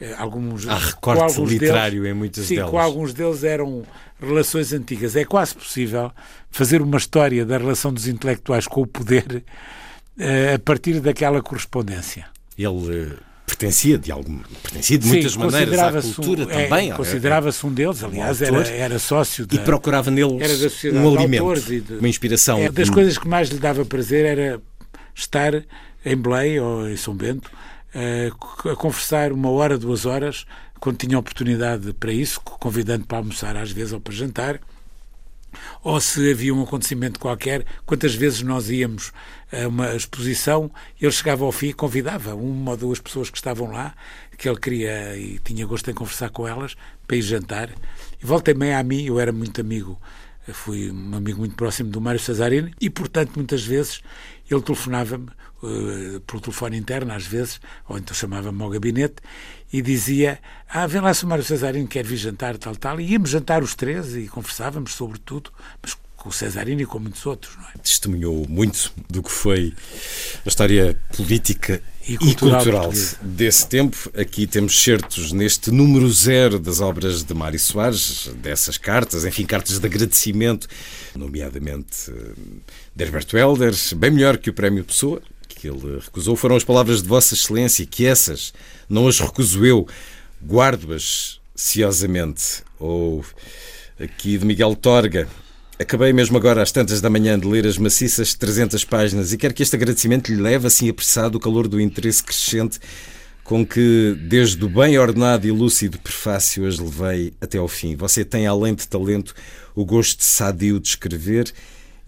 Uh, 0.00 0.14
alguns, 0.16 0.68
Há 0.68 0.78
recorte 0.78 1.40
literário 1.42 2.02
deles, 2.02 2.14
em 2.14 2.18
muitas 2.18 2.46
sim, 2.46 2.54
delas. 2.56 2.70
com 2.70 2.78
alguns 2.78 3.12
deles 3.12 3.42
eram 3.42 3.82
relações 4.20 4.72
antigas. 4.72 5.16
É 5.16 5.24
quase 5.24 5.54
possível 5.54 6.12
fazer 6.50 6.80
uma 6.80 6.98
história 6.98 7.44
da 7.44 7.58
relação 7.58 7.92
dos 7.92 8.06
intelectuais 8.06 8.66
com 8.66 8.82
o 8.82 8.86
poder 8.86 9.44
a 10.54 10.58
partir 10.58 11.00
daquela 11.00 11.40
correspondência. 11.40 12.26
Ele 12.56 13.12
eh, 13.12 13.16
pertencia 13.46 13.96
de 13.96 14.10
algum, 14.10 14.38
pertencia 14.62 14.98
de 14.98 15.06
muitas 15.06 15.32
Sim, 15.32 15.38
maneiras 15.38 15.78
à 15.78 16.02
cultura 16.02 16.42
um, 16.42 16.46
também. 16.46 16.90
É, 16.90 16.94
Considerava-se 16.94 17.64
um 17.64 17.72
deles, 17.72 18.02
aliás, 18.02 18.40
um 18.40 18.44
era, 18.44 18.68
era 18.68 18.98
sócio 18.98 19.46
da, 19.46 19.54
e 19.54 19.58
procurava 19.60 20.10
neles 20.10 20.84
um 20.92 21.16
alimento, 21.16 21.60
de, 21.60 21.94
uma 21.94 22.08
inspiração. 22.08 22.58
É, 22.58 22.68
das 22.68 22.90
coisas 22.90 23.16
que 23.16 23.28
mais 23.28 23.48
lhe 23.48 23.58
dava 23.58 23.84
prazer 23.84 24.24
era 24.24 24.60
estar 25.14 25.54
em 26.04 26.16
Belém 26.16 26.58
ou 26.58 26.88
em 26.88 26.96
São 26.96 27.14
Bento 27.14 27.50
a, 27.94 28.70
a 28.70 28.76
conversar 28.76 29.32
uma 29.32 29.50
hora, 29.50 29.78
duas 29.78 30.06
horas, 30.06 30.46
quando 30.80 30.98
tinha 30.98 31.18
oportunidade 31.18 31.92
para 31.94 32.12
isso, 32.12 32.40
convidando 32.40 33.06
para 33.06 33.18
almoçar 33.18 33.56
às 33.56 33.70
vezes 33.70 33.92
ou 33.92 34.00
para 34.00 34.14
jantar 34.14 34.60
ou 35.82 36.00
se 36.00 36.30
havia 36.30 36.54
um 36.54 36.62
acontecimento 36.62 37.18
qualquer, 37.18 37.64
quantas 37.86 38.14
vezes 38.14 38.42
nós 38.42 38.70
íamos 38.70 39.12
a 39.52 39.66
uma 39.66 39.94
exposição, 39.94 40.70
ele 41.00 41.10
chegava 41.12 41.44
ao 41.44 41.52
fim 41.52 41.68
e 41.68 41.72
convidava 41.72 42.34
uma 42.34 42.72
ou 42.72 42.76
duas 42.76 43.00
pessoas 43.00 43.30
que 43.30 43.38
estavam 43.38 43.70
lá, 43.70 43.94
que 44.36 44.48
ele 44.48 44.58
queria 44.58 45.16
e 45.16 45.38
tinha 45.38 45.66
gosto 45.66 45.90
em 45.90 45.94
conversar 45.94 46.30
com 46.30 46.46
elas, 46.46 46.76
para 47.06 47.16
ir 47.16 47.22
jantar. 47.22 47.70
E 48.22 48.26
voltei 48.26 48.54
meio 48.54 48.76
a 48.76 48.82
mim, 48.82 49.04
eu 49.04 49.18
era 49.18 49.32
muito 49.32 49.60
amigo, 49.60 50.00
fui 50.52 50.90
um 50.90 51.14
amigo 51.14 51.38
muito 51.38 51.54
próximo 51.54 51.90
do 51.90 52.00
Mário 52.00 52.20
Cesarini, 52.20 52.74
e 52.80 52.90
portanto 52.90 53.32
muitas 53.36 53.64
vezes 53.64 54.02
ele 54.50 54.62
telefonava-me 54.62 55.28
uh, 55.62 56.20
pelo 56.20 56.40
telefone 56.40 56.76
interno, 56.76 57.12
às 57.12 57.26
vezes, 57.26 57.60
ou 57.88 57.98
então 57.98 58.14
chamava-me 58.14 58.62
ao 58.62 58.70
gabinete 58.70 59.16
e 59.72 59.82
dizia: 59.82 60.38
Ah, 60.68 60.86
vem 60.86 61.00
lá 61.00 61.12
se 61.12 61.24
o 61.24 61.28
Mário 61.28 61.44
Cesarini 61.44 61.86
quer 61.86 62.04
vir 62.04 62.16
jantar, 62.16 62.56
tal, 62.56 62.76
tal. 62.76 63.00
E 63.00 63.12
íamos 63.12 63.30
jantar 63.30 63.62
os 63.62 63.74
três 63.74 64.16
e 64.16 64.26
conversávamos 64.26 64.94
sobre 64.94 65.18
tudo, 65.18 65.50
mas 65.82 65.96
com 66.18 66.30
o 66.30 66.32
Cesarino 66.32 66.82
e 66.82 66.86
com 66.86 66.98
muitos 66.98 67.24
outros. 67.24 67.56
Não 67.56 67.64
é? 67.64 67.78
Testemunhou 67.78 68.44
muito 68.48 68.92
do 69.08 69.22
que 69.22 69.30
foi 69.30 69.72
a 70.44 70.48
história 70.48 71.00
política 71.16 71.80
e 72.06 72.18
cultural, 72.18 72.60
e 72.60 72.64
cultural 72.64 72.92
desse 73.22 73.68
tempo. 73.68 74.10
Aqui 74.18 74.46
temos 74.46 74.82
certos 74.82 75.30
neste 75.30 75.70
número 75.70 76.10
zero 76.10 76.58
das 76.58 76.80
obras 76.80 77.22
de 77.22 77.32
Mário 77.34 77.58
Soares, 77.58 78.30
dessas 78.42 78.76
cartas, 78.76 79.24
enfim, 79.24 79.46
cartas 79.46 79.78
de 79.78 79.86
agradecimento, 79.86 80.66
nomeadamente 81.14 82.10
eh, 82.10 82.32
de 82.96 83.04
Herberto 83.04 83.36
Helder, 83.36 83.72
bem 83.96 84.10
melhor 84.10 84.38
que 84.38 84.50
o 84.50 84.52
Prémio 84.52 84.84
Pessoa, 84.84 85.22
que 85.58 85.68
ele 85.68 85.98
recusou. 85.98 86.36
Foram 86.36 86.56
as 86.56 86.64
palavras 86.64 87.02
de 87.02 87.08
Vossa 87.08 87.34
Excelência, 87.34 87.84
que 87.84 88.06
essas 88.06 88.52
não 88.88 89.08
as 89.08 89.18
recuso 89.18 89.64
eu, 89.66 89.86
guardo-as 90.46 91.40
ciosamente. 91.54 92.62
Ou 92.78 93.24
aqui 93.98 94.38
de 94.38 94.46
Miguel 94.46 94.74
Torga, 94.76 95.28
Acabei 95.80 96.12
mesmo 96.12 96.36
agora 96.36 96.60
às 96.60 96.72
tantas 96.72 97.00
da 97.00 97.08
manhã 97.08 97.38
de 97.38 97.46
ler 97.46 97.64
as 97.64 97.78
maciças 97.78 98.34
300 98.34 98.84
páginas 98.84 99.32
e 99.32 99.38
quero 99.38 99.54
que 99.54 99.62
este 99.62 99.76
agradecimento 99.76 100.28
lhe 100.28 100.40
leve 100.40 100.66
assim 100.66 100.88
apressado 100.88 101.38
o 101.38 101.40
calor 101.40 101.68
do 101.68 101.80
interesse 101.80 102.20
crescente 102.20 102.80
com 103.44 103.64
que, 103.64 104.14
desde 104.28 104.62
o 104.64 104.68
bem 104.68 104.98
ordenado 104.98 105.46
e 105.46 105.52
lúcido 105.52 105.98
prefácio, 106.00 106.66
as 106.66 106.80
levei 106.80 107.32
até 107.40 107.56
ao 107.58 107.68
fim. 107.68 107.94
Você 107.94 108.24
tem, 108.24 108.46
além 108.46 108.74
de 108.74 108.86
talento, 108.88 109.34
o 109.74 109.84
gosto 109.86 110.22
sadio 110.22 110.80
de 110.80 110.88
escrever 110.88 111.50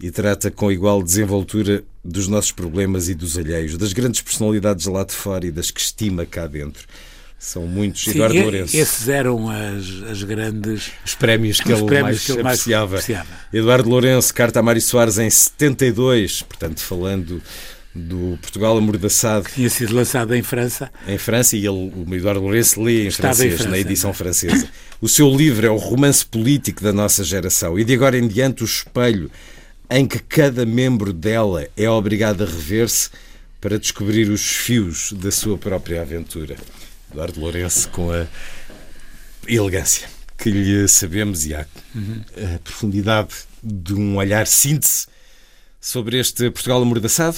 e 0.01 0.09
trata 0.09 0.49
com 0.49 0.71
igual 0.71 1.03
desenvoltura 1.03 1.83
dos 2.03 2.27
nossos 2.27 2.51
problemas 2.51 3.07
e 3.07 3.13
dos 3.13 3.37
alheios, 3.37 3.77
das 3.77 3.93
grandes 3.93 4.21
personalidades 4.21 4.87
lá 4.87 5.03
de 5.03 5.13
fora 5.13 5.45
e 5.45 5.51
das 5.51 5.69
que 5.69 5.79
estima 5.79 6.25
cá 6.25 6.47
dentro. 6.47 6.87
São 7.37 7.65
muitos. 7.65 8.03
Sim, 8.03 8.11
Eduardo 8.11 8.39
Lourenço. 8.39 8.77
Esses 8.77 9.09
eram 9.09 9.49
as, 9.49 10.11
as 10.11 10.23
grandes. 10.23 10.91
Os 11.03 11.15
prémios 11.15 11.59
que, 11.59 11.71
ele, 11.71 11.85
prémios 11.85 12.03
mais 12.03 12.25
que 12.25 12.31
ele 12.31 12.43
mais 12.43 12.59
apreciava. 12.59 12.95
apreciava. 12.97 13.29
Eduardo 13.51 13.89
Lourenço, 13.89 14.33
carta 14.33 14.59
a 14.59 14.63
Mário 14.63 14.81
Soares 14.81 15.17
em 15.17 15.29
72, 15.29 16.43
portanto, 16.43 16.81
falando 16.81 17.41
do 17.95 18.37
Portugal 18.41 18.77
amordaçado. 18.77 19.45
Que 19.45 19.55
tinha 19.55 19.69
sido 19.71 19.95
lançado 19.95 20.35
em 20.35 20.43
França. 20.43 20.91
Em 21.07 21.17
França, 21.17 21.57
e 21.57 21.65
ele, 21.65 21.91
o 21.95 22.05
Eduardo 22.13 22.41
Lourenço 22.41 22.81
lê 22.81 23.05
em 23.05 23.07
Estava 23.07 23.33
francês, 23.33 23.53
em 23.53 23.57
França, 23.57 23.71
na 23.71 23.79
edição 23.79 24.13
francesa. 24.13 24.69
O 25.01 25.09
seu 25.09 25.27
livro 25.27 25.65
é 25.65 25.69
o 25.69 25.77
romance 25.77 26.23
político 26.23 26.83
da 26.83 26.93
nossa 26.93 27.23
geração, 27.23 27.77
e 27.79 27.83
de 27.83 27.93
agora 27.95 28.19
em 28.19 28.27
diante 28.27 28.61
o 28.61 28.65
espelho 28.65 29.31
em 29.91 30.07
que 30.07 30.19
cada 30.19 30.65
membro 30.65 31.11
dela 31.11 31.67
é 31.75 31.89
obrigado 31.89 32.43
a 32.43 32.45
rever-se 32.45 33.09
para 33.59 33.77
descobrir 33.77 34.29
os 34.29 34.41
fios 34.41 35.11
da 35.11 35.29
sua 35.29 35.57
própria 35.57 36.01
aventura. 36.01 36.55
Eduardo 37.11 37.39
Lourenço 37.41 37.89
com 37.89 38.09
a 38.09 38.25
elegância 39.45 40.07
que 40.37 40.49
lhe 40.49 40.87
sabemos 40.87 41.45
e 41.45 41.53
a, 41.53 41.61
a 41.61 42.59
profundidade 42.63 43.29
de 43.61 43.93
um 43.93 44.17
olhar 44.17 44.47
síntese 44.47 45.05
sobre 45.79 46.17
este 46.19 46.49
Portugal 46.49 46.81
amordaçado. 46.81 47.37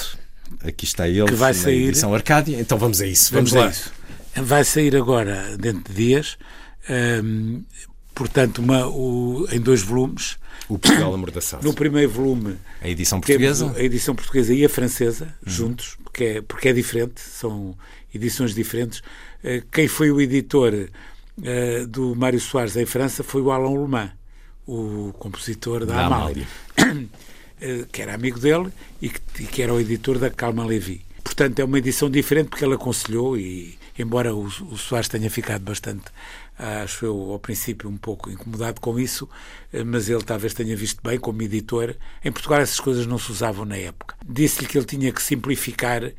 Aqui 0.63 0.85
está 0.85 1.09
ele, 1.09 1.25
que 1.25 1.33
vai 1.33 1.53
sair 1.53 1.89
edição 1.89 2.13
Arcádia. 2.13 2.59
Então 2.59 2.77
vamos 2.77 3.01
a 3.01 3.07
isso. 3.07 3.33
Vamos, 3.33 3.51
vamos 3.51 3.65
lá. 3.65 3.71
Isso. 3.71 3.91
Vai 4.35 4.63
sair 4.63 4.95
agora, 4.95 5.57
dentro 5.57 5.91
de 5.91 6.05
dias, 6.05 6.37
hum, 7.23 7.63
portanto, 8.15 8.59
uma, 8.59 8.87
o, 8.87 9.47
em 9.51 9.59
dois 9.59 9.81
volumes. 9.81 10.37
O 10.67 10.77
Portugal 10.77 11.13
amordaçado. 11.13 11.65
No 11.65 11.73
primeiro 11.73 12.09
volume. 12.09 12.57
A 12.81 12.87
edição 12.87 13.19
portuguesa? 13.19 13.73
A 13.75 13.83
edição 13.83 14.15
portuguesa 14.15 14.53
e 14.53 14.65
a 14.65 14.69
francesa, 14.69 15.25
uhum. 15.45 15.51
juntos, 15.51 15.97
porque 16.03 16.23
é, 16.23 16.41
porque 16.41 16.69
é 16.69 16.73
diferente. 16.73 17.19
São 17.19 17.75
edições 18.13 18.53
diferentes. 18.53 18.99
Uh, 19.43 19.65
quem 19.71 19.87
foi 19.87 20.11
o 20.11 20.21
editor 20.21 20.73
uh, 20.73 21.87
do 21.87 22.15
Mário 22.15 22.39
Soares 22.39 22.75
em 22.77 22.85
França 22.85 23.23
foi 23.23 23.41
o 23.41 23.51
Alain 23.51 23.77
Lemans, 23.77 24.11
o 24.65 25.13
compositor 25.19 25.85
da, 25.85 25.95
da 25.95 26.05
Amália, 26.05 26.47
Amália. 26.77 27.09
que 27.91 28.01
era 28.01 28.13
amigo 28.13 28.39
dele 28.39 28.69
e 29.01 29.09
que, 29.09 29.19
e 29.39 29.45
que, 29.45 29.61
era 29.61 29.73
o 29.73 29.79
editor 29.79 30.17
da 30.17 30.29
Calma 30.29 30.65
Levi. 30.65 31.01
Portanto, 31.23 31.59
é 31.59 31.63
uma 31.63 31.77
edição 31.77 32.09
diferente 32.09 32.49
porque 32.49 32.63
ele 32.63 32.75
aconselhou 32.75 33.37
e, 33.37 33.77
embora 33.97 34.35
o, 34.35 34.45
o 34.45 34.77
Soares 34.77 35.07
tenha 35.07 35.29
ficado 35.29 35.61
bastante 35.61 36.03
acho 36.57 37.05
eu, 37.05 37.31
ao 37.31 37.39
princípio, 37.39 37.89
um 37.89 37.97
pouco 37.97 38.29
incomodado 38.29 38.79
com 38.79 38.99
isso, 38.99 39.27
eh, 39.71 39.83
mas 39.83 40.09
ele 40.09 40.23
talvez 40.23 40.53
tenha 40.53 40.75
visto 40.75 41.01
bem 41.03 41.19
como 41.19 41.41
editor. 41.41 41.95
Em 42.23 42.31
Portugal 42.31 42.61
essas 42.61 42.79
coisas 42.79 43.05
não 43.05 43.17
se 43.17 43.31
usavam 43.31 43.65
na 43.65 43.77
época. 43.77 44.15
Disse-lhe 44.27 44.67
que 44.67 44.77
ele 44.77 44.85
tinha 44.85 45.11
que 45.11 45.21
simplificar 45.21 46.11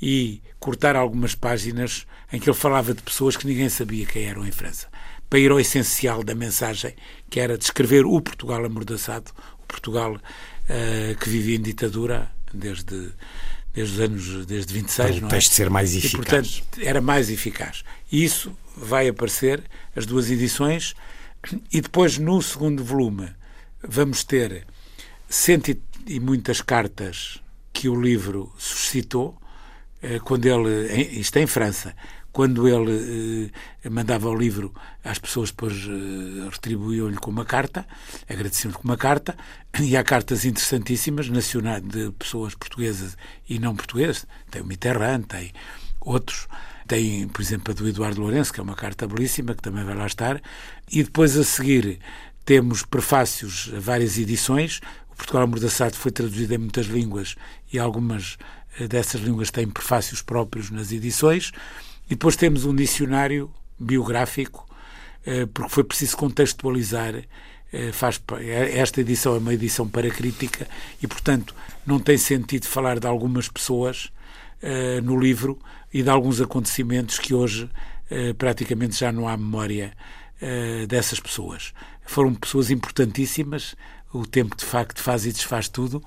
e 0.00 0.42
cortar 0.58 0.96
algumas 0.96 1.34
páginas 1.34 2.06
em 2.32 2.40
que 2.40 2.48
ele 2.48 2.56
falava 2.56 2.94
de 2.94 3.02
pessoas 3.02 3.36
que 3.36 3.46
ninguém 3.46 3.68
sabia 3.68 4.06
quem 4.06 4.24
eram 4.24 4.46
em 4.46 4.50
França, 4.50 4.88
para 5.28 5.38
ir 5.38 5.50
ao 5.50 5.60
essencial 5.60 6.24
da 6.24 6.34
mensagem, 6.34 6.94
que 7.28 7.38
era 7.38 7.58
descrever 7.58 8.04
o 8.06 8.20
Portugal 8.20 8.64
amordaçado, 8.64 9.30
o 9.62 9.66
Portugal 9.66 10.14
uh, 10.14 11.18
que 11.18 11.28
vivia 11.28 11.56
em 11.56 11.60
ditadura 11.60 12.30
desde 12.52 13.12
desde 13.72 13.94
os 13.94 14.00
anos 14.00 14.46
desde 14.46 14.74
26, 14.74 15.18
para 15.18 15.26
o 15.26 15.30
texto 15.30 15.52
ser 15.52 15.70
mais 15.70 15.94
eficaz. 15.96 16.12
E, 16.12 16.16
portanto, 16.16 16.62
era 16.78 17.00
mais 17.00 17.30
eficaz. 17.30 17.84
Isso 18.10 18.54
vai 18.76 19.08
aparecer, 19.08 19.62
as 19.94 20.06
duas 20.06 20.30
edições, 20.30 20.94
e 21.72 21.80
depois 21.80 22.18
no 22.18 22.40
segundo 22.40 22.84
volume 22.84 23.28
vamos 23.82 24.24
ter 24.24 24.66
cento 25.28 25.76
e 26.06 26.20
muitas 26.20 26.60
cartas 26.60 27.40
que 27.72 27.88
o 27.88 28.00
livro 28.00 28.52
suscitou, 28.58 29.36
eh, 30.02 30.18
quando 30.20 30.46
ele, 30.46 30.92
isto 31.18 31.36
é 31.38 31.42
em 31.42 31.46
França, 31.46 31.94
quando 32.32 32.66
ele 32.66 33.52
eh, 33.84 33.90
mandava 33.90 34.28
o 34.28 34.34
livro 34.34 34.74
às 35.04 35.18
pessoas, 35.18 35.50
depois 35.50 35.74
eh, 35.74 36.48
retribuíam-lhe 36.50 37.16
com 37.16 37.30
uma 37.30 37.44
carta, 37.44 37.86
agradeciam-lhe 38.28 38.76
com 38.76 38.84
uma 38.84 38.96
carta, 38.96 39.36
e 39.80 39.96
há 39.96 40.02
cartas 40.02 40.44
interessantíssimas, 40.44 41.28
nacionais, 41.28 41.82
de 41.82 42.10
pessoas 42.12 42.54
portuguesas 42.54 43.16
e 43.48 43.58
não 43.58 43.76
portuguesas, 43.76 44.26
tem 44.50 44.62
o 44.62 44.66
Mitterrand, 44.66 45.22
tem 45.22 45.52
outros, 46.00 46.48
tem, 46.92 47.26
por 47.26 47.40
exemplo, 47.40 47.72
a 47.72 47.74
do 47.74 47.88
Eduardo 47.88 48.20
Lourenço, 48.20 48.52
que 48.52 48.60
é 48.60 48.62
uma 48.62 48.74
carta 48.74 49.06
belíssima, 49.06 49.54
que 49.54 49.62
também 49.62 49.82
vai 49.82 49.94
lá 49.94 50.06
estar, 50.06 50.42
e 50.90 51.02
depois 51.02 51.38
a 51.38 51.42
seguir 51.42 51.98
temos 52.44 52.82
prefácios 52.82 53.72
a 53.74 53.80
várias 53.80 54.18
edições, 54.18 54.82
o 55.10 55.16
Portugal 55.16 55.44
Amordaçado 55.44 55.96
foi 55.96 56.12
traduzido 56.12 56.52
em 56.52 56.58
muitas 56.58 56.84
línguas 56.84 57.34
e 57.72 57.78
algumas 57.78 58.36
eh, 58.78 58.86
dessas 58.86 59.22
línguas 59.22 59.50
têm 59.50 59.66
prefácios 59.70 60.20
próprios 60.20 60.70
nas 60.70 60.92
edições, 60.92 61.50
e 62.06 62.10
depois 62.10 62.36
temos 62.36 62.66
um 62.66 62.74
dicionário 62.74 63.50
biográfico, 63.78 64.68
eh, 65.24 65.46
porque 65.46 65.70
foi 65.70 65.84
preciso 65.84 66.14
contextualizar. 66.18 67.14
Eh, 67.72 67.90
faz, 67.90 68.20
esta 68.74 69.00
edição 69.00 69.34
é 69.34 69.38
uma 69.38 69.54
edição 69.54 69.88
para 69.88 70.10
crítica 70.10 70.68
e, 71.02 71.06
portanto, 71.06 71.54
não 71.86 71.98
tem 71.98 72.18
sentido 72.18 72.66
falar 72.66 73.00
de 73.00 73.06
algumas 73.06 73.48
pessoas 73.48 74.12
eh, 74.62 75.00
no 75.00 75.18
livro 75.18 75.58
e 75.92 76.02
de 76.02 76.08
alguns 76.08 76.40
acontecimentos 76.40 77.18
que 77.18 77.34
hoje 77.34 77.68
praticamente 78.36 78.94
já 79.00 79.10
não 79.10 79.26
há 79.26 79.34
memória 79.38 79.94
dessas 80.86 81.18
pessoas. 81.18 81.72
Foram 82.04 82.34
pessoas 82.34 82.70
importantíssimas, 82.70 83.74
o 84.12 84.26
tempo 84.26 84.54
de 84.54 84.66
facto 84.66 85.02
faz 85.02 85.24
e 85.24 85.32
desfaz 85.32 85.66
tudo, 85.66 86.02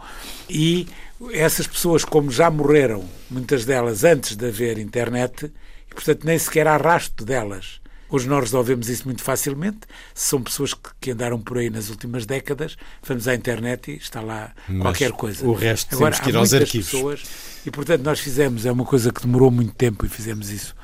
e 0.47 0.87
essas 1.31 1.65
pessoas, 1.65 2.05
como 2.05 2.29
já 2.29 2.51
morreram, 2.51 3.03
muitas 3.29 3.65
delas 3.65 4.03
antes 4.03 4.35
de 4.35 4.47
haver 4.47 4.77
internet, 4.77 5.51
portanto 5.89 6.25
nem 6.25 6.37
sequer 6.37 6.67
há 6.67 6.77
rastro 6.77 7.25
delas. 7.25 7.81
Hoje 8.09 8.27
nós 8.27 8.43
resolvemos 8.43 8.87
isso 8.89 9.05
muito 9.05 9.23
facilmente. 9.23 9.79
São 10.13 10.41
pessoas 10.41 10.73
que, 10.73 10.89
que, 11.01 11.11
andaram 11.11 11.39
por 11.39 11.57
aí 11.57 11.69
nas 11.69 11.89
últimas 11.89 12.25
décadas, 12.25 12.77
vamos 13.03 13.27
à 13.27 13.33
internet 13.33 13.91
e 13.91 13.95
está 13.97 14.21
lá 14.21 14.53
Mas 14.67 14.81
qualquer 14.81 15.11
coisa. 15.11 15.45
O 15.45 15.53
resto 15.53 15.95
Agora, 15.95 16.11
temos 16.11 16.23
que 16.23 16.29
ir 16.29 16.37
aos 16.37 16.53
arquivos. 16.53 16.91
Pessoas, 16.91 17.23
e 17.65 17.71
portanto 17.71 18.03
nós 18.03 18.19
fizemos, 18.19 18.65
é 18.65 18.71
uma 18.71 18.85
coisa 18.85 19.11
que 19.11 19.21
demorou 19.21 19.49
muito 19.49 19.73
tempo 19.73 20.05
e 20.05 20.09
fizemos 20.09 20.49
isso 20.49 20.75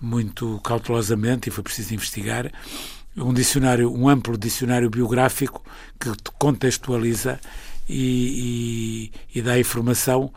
muito 0.00 0.60
cautelosamente 0.64 1.48
e 1.48 1.52
foi 1.52 1.62
preciso 1.62 1.94
investigar 1.94 2.50
um 3.16 3.32
dicionário, 3.32 3.92
um 3.92 4.08
amplo 4.08 4.36
dicionário 4.36 4.88
biográfico 4.88 5.62
que 6.00 6.10
contextualiza 6.38 7.38
e, 7.88 9.10
e, 9.34 9.38
e 9.38 9.42
dá 9.42 9.58
informação 9.58 10.32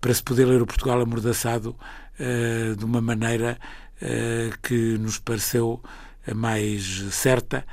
para 0.00 0.14
se 0.14 0.22
poder 0.22 0.46
ler 0.46 0.62
o 0.62 0.66
Portugal 0.66 1.00
amordaçado 1.00 1.76
uh, 2.18 2.76
de 2.76 2.84
uma 2.84 3.00
maneira 3.00 3.58
que 4.62 4.96
nos 4.98 5.18
pareceu 5.18 5.80
a 6.26 6.34
mais 6.34 7.04
certa 7.10 7.64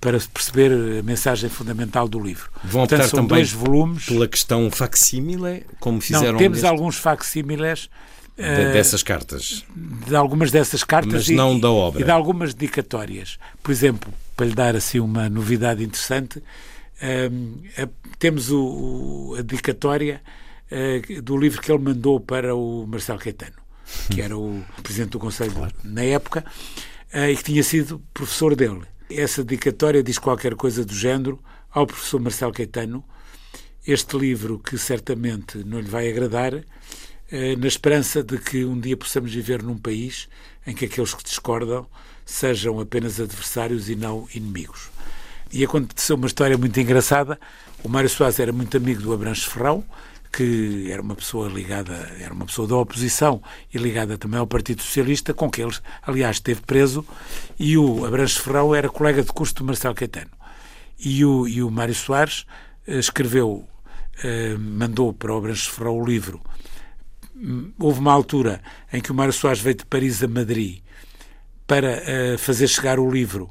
para 0.00 0.18
perceber 0.32 0.72
a 0.98 1.02
mensagem 1.02 1.48
fundamental 1.48 2.08
do 2.08 2.20
livro. 2.20 2.50
Vão 2.64 2.82
optar 2.82 2.96
Portanto, 2.96 3.10
são 3.10 3.26
também 3.26 3.38
dois 3.38 3.52
volumes. 3.52 4.06
pela 4.06 4.28
questão 4.28 4.70
facsímile, 4.70 5.64
como 5.80 6.00
fizeram... 6.00 6.32
Não, 6.32 6.38
temos 6.38 6.64
alguns 6.64 6.96
facsímiles 6.96 7.88
de, 8.36 8.42
uh, 8.42 8.72
dessas 8.72 9.02
cartas. 9.02 9.64
De 9.74 10.14
algumas 10.16 10.50
dessas 10.50 10.82
cartas 10.82 11.12
Mas 11.12 11.28
e, 11.28 11.34
não 11.34 11.58
da 11.58 11.70
obra. 11.70 12.00
E 12.00 12.04
de 12.04 12.10
algumas 12.10 12.52
dedicatórias. 12.54 13.38
Por 13.62 13.70
exemplo, 13.70 14.12
para 14.36 14.46
lhe 14.46 14.54
dar 14.54 14.74
assim 14.74 14.98
uma 14.98 15.28
novidade 15.28 15.84
interessante, 15.84 16.38
uh, 16.38 17.90
temos 18.18 18.50
o, 18.50 18.60
o, 18.60 19.36
a 19.38 19.42
dedicatória 19.42 20.20
uh, 20.70 21.22
do 21.22 21.36
livro 21.36 21.60
que 21.60 21.70
ele 21.70 21.82
mandou 21.82 22.18
para 22.18 22.54
o 22.54 22.86
Marcelo 22.86 23.18
Caetano 23.18 23.63
que 24.10 24.20
era 24.20 24.36
o 24.36 24.62
presidente 24.82 25.10
do 25.10 25.18
Conselho 25.18 25.52
claro. 25.52 25.74
na 25.82 26.02
época, 26.02 26.44
eh, 27.12 27.32
e 27.32 27.36
que 27.36 27.44
tinha 27.44 27.62
sido 27.62 28.02
professor 28.12 28.54
dele. 28.54 28.82
Essa 29.10 29.44
dedicatória 29.44 30.02
diz 30.02 30.18
qualquer 30.18 30.54
coisa 30.54 30.84
do 30.84 30.94
género 30.94 31.40
ao 31.70 31.86
professor 31.86 32.20
Marcelo 32.20 32.52
Caetano, 32.52 33.04
este 33.86 34.16
livro 34.16 34.58
que 34.58 34.78
certamente 34.78 35.58
não 35.58 35.78
lhe 35.78 35.88
vai 35.88 36.08
agradar, 36.08 36.54
eh, 37.30 37.56
na 37.56 37.66
esperança 37.66 38.22
de 38.22 38.38
que 38.38 38.64
um 38.64 38.78
dia 38.78 38.96
possamos 38.96 39.32
viver 39.32 39.62
num 39.62 39.76
país 39.76 40.28
em 40.66 40.74
que 40.74 40.86
aqueles 40.86 41.14
que 41.14 41.24
discordam 41.24 41.86
sejam 42.24 42.80
apenas 42.80 43.20
adversários 43.20 43.88
e 43.88 43.94
não 43.94 44.26
inimigos. 44.34 44.88
E 45.52 45.62
aconteceu 45.62 46.16
uma 46.16 46.26
história 46.26 46.56
muito 46.56 46.78
engraçada. 46.80 47.38
O 47.82 47.88
Mário 47.88 48.08
Soares 48.08 48.40
era 48.40 48.52
muito 48.52 48.76
amigo 48.76 49.02
do 49.02 49.12
Abranches 49.12 49.44
Ferrão, 49.44 49.84
que 50.36 50.90
era 50.90 51.00
uma 51.00 51.14
pessoa 51.14 51.48
ligada, 51.48 52.10
era 52.18 52.34
uma 52.34 52.46
pessoa 52.46 52.66
da 52.66 52.76
oposição 52.76 53.40
e 53.72 53.78
ligada 53.78 54.18
também 54.18 54.40
ao 54.40 54.46
Partido 54.46 54.82
Socialista, 54.82 55.32
com 55.32 55.48
que 55.48 55.62
ele, 55.62 55.74
aliás, 56.02 56.36
esteve 56.36 56.60
preso, 56.62 57.06
e 57.58 57.78
o 57.78 58.04
Abranches 58.04 58.38
Ferrão 58.38 58.74
era 58.74 58.88
colega 58.88 59.22
de 59.22 59.32
curso 59.32 59.54
do 59.54 59.64
Marcelo 59.64 59.94
Caetano. 59.94 60.30
E 60.98 61.24
o, 61.24 61.46
e 61.46 61.62
o 61.62 61.70
Mário 61.70 61.94
Soares 61.94 62.46
eh, 62.86 62.98
escreveu, 62.98 63.66
eh, 64.22 64.56
mandou 64.58 65.12
para 65.12 65.32
o 65.32 65.38
Abranches 65.38 65.66
Ferrão 65.66 65.98
o 65.98 66.04
livro. 66.04 66.40
Houve 67.78 68.00
uma 68.00 68.12
altura 68.12 68.60
em 68.92 69.00
que 69.00 69.12
o 69.12 69.14
Mário 69.14 69.32
Soares 69.32 69.60
veio 69.60 69.76
de 69.76 69.86
Paris 69.86 70.22
a 70.22 70.28
Madrid 70.28 70.80
para 71.66 72.02
eh, 72.04 72.36
fazer 72.38 72.68
chegar 72.68 72.98
o 72.98 73.10
livro 73.10 73.50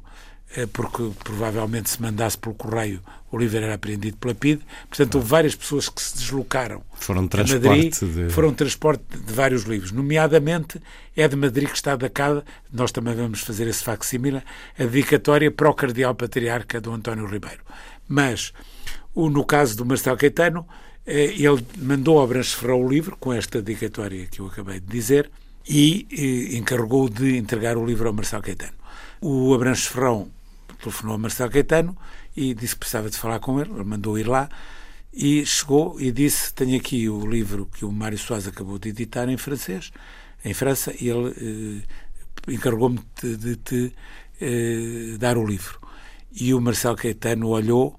porque 0.72 1.10
provavelmente 1.24 1.90
se 1.90 2.00
mandasse 2.00 2.38
pelo 2.38 2.54
correio 2.54 3.02
o 3.34 3.38
livro 3.38 3.56
era 3.56 3.74
apreendido 3.74 4.16
pela 4.16 4.34
PID. 4.34 4.62
Portanto, 4.88 5.16
houve 5.16 5.28
várias 5.28 5.54
pessoas 5.54 5.88
que 5.88 6.00
se 6.00 6.16
deslocaram 6.16 6.82
foram 6.94 7.26
transporte 7.26 7.66
Madrid, 7.66 7.94
de... 7.98 8.30
foram 8.30 8.54
transporte 8.54 9.02
de 9.10 9.32
vários 9.32 9.64
livros. 9.64 9.90
Nomeadamente, 9.90 10.80
é 11.16 11.26
de 11.26 11.36
Madrid 11.36 11.68
que 11.68 11.76
está 11.76 11.96
dacada, 11.96 12.44
nós 12.72 12.92
também 12.92 13.14
vamos 13.14 13.40
fazer 13.40 13.66
esse 13.66 13.82
facsímile, 13.82 14.42
a 14.78 14.84
dedicatória 14.84 15.50
para 15.50 15.68
o 15.68 15.74
Cardeal 15.74 16.14
Patriarca 16.14 16.80
do 16.80 16.92
António 16.92 17.26
Ribeiro. 17.26 17.60
Mas, 18.08 18.52
o, 19.14 19.28
no 19.28 19.44
caso 19.44 19.76
do 19.76 19.84
Marcelo 19.84 20.16
Caetano, 20.16 20.66
eh, 21.04 21.34
ele 21.36 21.64
mandou 21.78 22.20
ao 22.20 22.26
Branches 22.26 22.54
Ferrão 22.54 22.82
o 22.82 22.88
livro, 22.88 23.16
com 23.18 23.32
esta 23.32 23.60
dedicatória 23.60 24.26
que 24.26 24.40
eu 24.40 24.46
acabei 24.46 24.78
de 24.78 24.86
dizer, 24.86 25.30
e, 25.68 26.06
e 26.10 26.56
encarregou 26.56 27.08
de 27.08 27.36
entregar 27.36 27.76
o 27.76 27.84
livro 27.84 28.06
ao 28.06 28.14
Marcelo 28.14 28.42
Caetano. 28.42 28.74
O 29.20 29.54
Abranches 29.54 29.86
Ferrão 29.86 30.28
telefonou 30.84 31.14
a 31.14 31.18
Marcelo 31.18 31.50
Caetano 31.50 31.96
e 32.36 32.54
disse 32.54 32.74
que 32.74 32.80
precisava 32.80 33.08
de 33.08 33.16
falar 33.16 33.40
com 33.40 33.60
ele, 33.60 33.70
ele 33.70 33.84
mandou 33.84 34.18
ir 34.18 34.28
lá 34.28 34.48
e 35.12 35.46
chegou 35.46 36.00
e 36.00 36.10
disse, 36.10 36.52
tenho 36.52 36.76
aqui 36.76 37.08
o 37.08 37.24
livro 37.26 37.66
que 37.66 37.84
o 37.84 37.92
Mário 37.92 38.18
Soares 38.18 38.48
acabou 38.48 38.78
de 38.78 38.90
editar 38.90 39.28
em 39.28 39.36
francês, 39.36 39.92
em 40.44 40.52
França, 40.52 40.92
e 41.00 41.08
ele 41.08 41.84
eh, 42.48 42.52
encarregou-me 42.52 43.00
de, 43.22 43.56
te 43.56 43.94
eh, 44.40 45.16
dar 45.18 45.38
o 45.38 45.46
livro. 45.46 45.78
E 46.32 46.52
o 46.52 46.60
Marcelo 46.60 46.96
Caetano 46.96 47.48
olhou, 47.48 47.98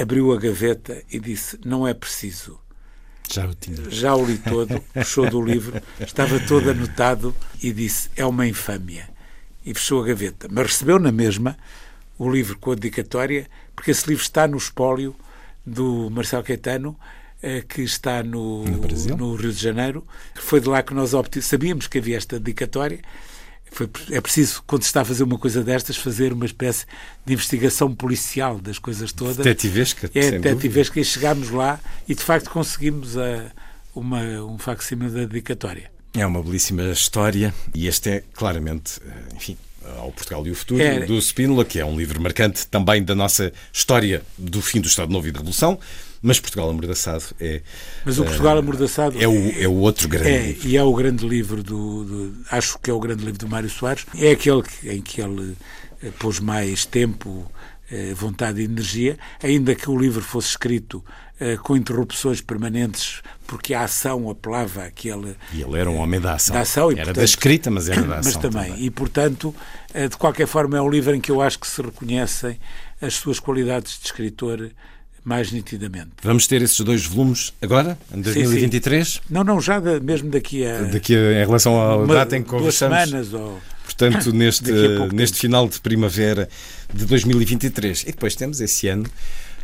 abriu 0.00 0.32
a 0.32 0.38
gaveta 0.38 1.02
e 1.10 1.20
disse, 1.20 1.58
não 1.64 1.86
é 1.86 1.94
preciso. 1.94 2.58
Já 3.30 3.46
o 3.46 3.54
tinha. 3.54 3.88
Já 3.88 4.16
o 4.16 4.26
li 4.26 4.38
todo, 4.38 4.80
puxou 4.92 5.30
do 5.30 5.40
livro, 5.40 5.80
estava 6.00 6.40
todo 6.40 6.70
anotado 6.70 7.34
e 7.62 7.72
disse, 7.72 8.10
é 8.16 8.26
uma 8.26 8.46
infâmia 8.46 9.08
e 9.68 9.74
fechou 9.74 10.02
a 10.02 10.06
gaveta. 10.06 10.48
Mas 10.50 10.68
recebeu 10.68 10.98
na 10.98 11.12
mesma 11.12 11.56
o 12.18 12.28
livro 12.30 12.58
com 12.58 12.72
a 12.72 12.74
dedicatória, 12.74 13.46
porque 13.76 13.90
esse 13.90 14.08
livro 14.08 14.22
está 14.22 14.48
no 14.48 14.56
espólio 14.56 15.14
do 15.64 16.08
Marcelo 16.10 16.42
Caetano, 16.42 16.98
eh, 17.42 17.62
que 17.68 17.82
está 17.82 18.22
no, 18.22 18.64
No 18.64 19.16
no 19.16 19.34
Rio 19.34 19.52
de 19.52 19.62
Janeiro. 19.62 20.06
Foi 20.34 20.58
de 20.58 20.68
lá 20.68 20.82
que 20.82 20.94
nós 20.94 21.12
sabíamos 21.42 21.86
que 21.86 21.98
havia 21.98 22.16
esta 22.16 22.38
dedicatória. 22.38 23.00
Foi, 23.70 23.88
é 24.10 24.20
preciso, 24.22 24.64
quando 24.66 24.82
se 24.82 24.88
está 24.88 25.02
a 25.02 25.04
fazer 25.04 25.22
uma 25.22 25.38
coisa 25.38 25.62
destas, 25.62 25.98
fazer 25.98 26.32
uma 26.32 26.46
espécie 26.46 26.86
de 27.26 27.34
investigação 27.34 27.94
policial 27.94 28.58
das 28.58 28.78
coisas 28.78 29.12
todas. 29.12 29.36
Detetivesca, 29.36 30.10
É, 30.14 30.30
detetivesca, 30.30 30.98
e 30.98 31.04
chegámos 31.04 31.50
lá 31.50 31.78
e 32.08 32.14
de 32.14 32.22
facto 32.22 32.48
conseguimos 32.48 33.18
a, 33.18 33.52
uma, 33.94 34.22
um 34.42 34.56
da 34.56 35.26
dedicatória. 35.26 35.97
É 36.14 36.26
uma 36.26 36.42
belíssima 36.42 36.90
história 36.90 37.54
e 37.74 37.86
este 37.86 38.08
é 38.10 38.24
claramente, 38.32 39.00
eh, 39.06 39.36
enfim, 39.36 39.56
ao 39.98 40.10
Portugal 40.12 40.46
e 40.46 40.50
o 40.50 40.54
Futuro, 40.54 40.82
É. 40.82 41.00
do 41.06 41.18
Spínola, 41.18 41.64
que 41.64 41.78
é 41.78 41.84
um 41.84 41.96
livro 41.96 42.20
marcante 42.20 42.66
também 42.66 43.02
da 43.02 43.14
nossa 43.14 43.52
história 43.72 44.22
do 44.36 44.60
fim 44.60 44.80
do 44.80 44.88
Estado 44.88 45.10
Novo 45.12 45.28
e 45.28 45.32
da 45.32 45.38
Revolução, 45.38 45.78
mas 46.20 46.40
Portugal 46.40 46.68
Amordaçado 46.68 47.24
é, 47.38 47.62
Mas 48.04 48.18
o 48.18 48.24
Portugal 48.24 48.58
Amordaçado 48.58 49.22
é, 49.22 49.28
o, 49.28 49.62
é 49.62 49.68
o 49.68 49.74
outro 49.74 50.08
grande 50.08 50.28
É, 50.30 50.46
livro. 50.48 50.68
e 50.68 50.76
é 50.76 50.82
o 50.82 50.92
grande 50.94 51.26
livro 51.26 51.62
do, 51.62 52.04
do- 52.04 52.36
Acho 52.50 52.78
que 52.78 52.90
é 52.90 52.92
o 52.92 52.98
grande 52.98 53.24
livro 53.24 53.38
do 53.38 53.48
Mário 53.48 53.70
Soares. 53.70 54.04
É 54.16 54.32
aquele 54.32 54.62
que- 54.62 54.90
em 54.90 55.00
que 55.00 55.20
ele 55.22 55.56
eh, 56.02 56.10
pôs 56.18 56.40
mais 56.40 56.84
tempo, 56.84 57.50
eh, 57.90 58.12
vontade 58.14 58.60
e 58.60 58.64
energia, 58.64 59.16
ainda 59.42 59.74
que 59.74 59.88
o 59.88 59.96
livro 59.96 60.22
fosse 60.22 60.48
escrito 60.48 61.04
eh, 61.40 61.56
com 61.56 61.76
interrupções 61.76 62.40
permanentes, 62.40 63.22
porque 63.48 63.72
a 63.74 63.82
ação 63.82 64.28
apelava 64.30 64.84
àquele. 64.84 65.34
E 65.54 65.62
ele 65.62 65.76
era 65.80 65.90
um 65.90 65.96
homem 65.96 66.20
da 66.20 66.34
ação. 66.34 66.54
Da 66.54 66.60
ação 66.60 66.90
e, 66.92 66.94
era 66.94 66.96
portanto- 67.06 67.16
da 67.16 67.24
escrita, 67.24 67.70
mas 67.70 67.88
era 67.88 68.02
da 68.02 68.16
Mas 68.18 68.26
ação. 68.28 68.42
também. 68.42 68.74
E, 68.78 68.90
portanto, 68.90 69.52
eh, 69.94 70.06
de 70.06 70.16
qualquer 70.18 70.46
forma, 70.46 70.76
é 70.76 70.82
um 70.82 70.88
livro 70.90 71.14
em 71.14 71.20
que 71.20 71.30
eu 71.32 71.40
acho 71.40 71.58
que 71.58 71.66
se 71.66 71.80
reconhecem 71.82 72.58
as 73.00 73.14
suas 73.14 73.40
qualidades 73.40 73.98
de 73.98 74.04
escritor 74.06 74.70
mais 75.24 75.50
nitidamente. 75.50 76.10
Vamos 76.22 76.46
ter 76.46 76.60
esses 76.62 76.78
dois 76.80 77.04
volumes 77.06 77.52
agora, 77.60 77.98
em 78.14 78.20
2023? 78.20 79.20
Não, 79.30 79.42
não, 79.42 79.60
já 79.60 79.80
da- 79.80 79.98
mesmo 79.98 80.30
daqui 80.30 80.64
a. 80.66 80.82
Daqui 80.82 81.14
a- 81.16 81.42
em 81.42 81.46
relação 81.46 81.80
à 81.80 81.96
uma- 81.96 82.14
data 82.14 82.36
em 82.36 82.42
que 82.42 82.48
duas 82.50 82.60
conversamos. 82.60 82.98
semanas 83.08 83.32
ou. 83.32 83.58
Portanto, 83.84 84.30
neste, 84.36 84.70
neste 84.70 85.34
tempo. 85.34 85.34
final 85.40 85.66
de 85.68 85.80
primavera 85.80 86.48
de 86.92 87.06
2023. 87.06 88.02
E 88.02 88.06
depois 88.12 88.34
temos 88.34 88.60
esse 88.60 88.88
ano. 88.88 89.04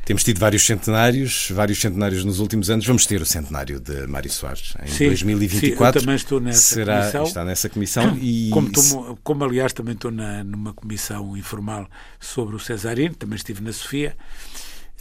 Temos 0.04 0.22
tido 0.22 0.38
vários 0.38 0.64
centenários, 0.66 1.48
vários 1.50 1.80
centenários 1.80 2.24
nos 2.24 2.38
últimos 2.38 2.68
anos. 2.68 2.86
Vamos 2.86 3.06
ter 3.06 3.22
o 3.22 3.26
centenário 3.26 3.80
de 3.80 4.06
Mário 4.06 4.30
Soares 4.30 4.74
em 4.84 4.88
Sim, 4.88 5.06
2024. 5.06 5.76
sim, 5.78 5.84
eu 5.84 6.02
também 6.02 6.16
estou 6.16 6.40
nessa 6.40 6.60
Será, 6.74 6.98
comissão. 7.00 7.22
Está 7.24 7.44
nessa 7.44 7.68
comissão 7.70 8.18
e 8.20 8.50
Como, 8.52 8.70
tomo- 8.70 9.18
como, 9.22 9.44
aliás, 9.44 9.72
também 9.72 9.94
estou 9.94 10.10
na, 10.10 10.44
numa 10.44 10.74
comissão 10.74 11.34
informal 11.36 11.88
sobre 12.20 12.54
o 12.54 12.58
Cesarino, 12.58 13.14
também 13.14 13.36
estive 13.36 13.62
na 13.62 13.72
Sofia. 13.72 14.14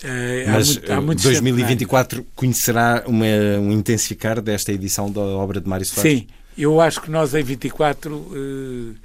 Eh, 0.01 0.45
há 0.47 0.51
mas 0.53 0.67
muito- 0.69 0.91
há 0.91 0.95
eh, 0.95 0.99
muitos 1.01 1.23
2024 1.25 2.25
conhecerá 2.35 3.03
uma, 3.05 3.25
um 3.59 3.71
intensificar 3.73 4.41
desta 4.41 4.71
edição 4.71 5.11
da 5.11 5.19
obra 5.21 5.59
de 5.59 5.67
Mário 5.67 5.85
Soares? 5.85 6.19
Sim, 6.21 6.27
eu 6.57 6.79
acho 6.79 7.01
que 7.01 7.11
nós 7.11 7.33
em 7.33 7.43
24, 7.43 8.25
eh, 8.33 8.95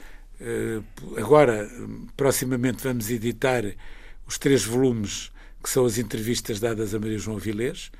eh, 0.40 0.80
agora, 1.20 1.68
proximamente, 2.16 2.84
vamos 2.84 3.10
editar 3.10 3.64
os 4.28 4.38
três 4.38 4.64
volumes 4.64 5.30
que 5.62 5.68
são 5.68 5.84
as 5.84 5.98
entrevistas 5.98 6.60
dadas 6.60 6.94
a 6.94 6.98
Maria 6.98 7.18
João 7.18 7.36
Avilés, 7.36 7.90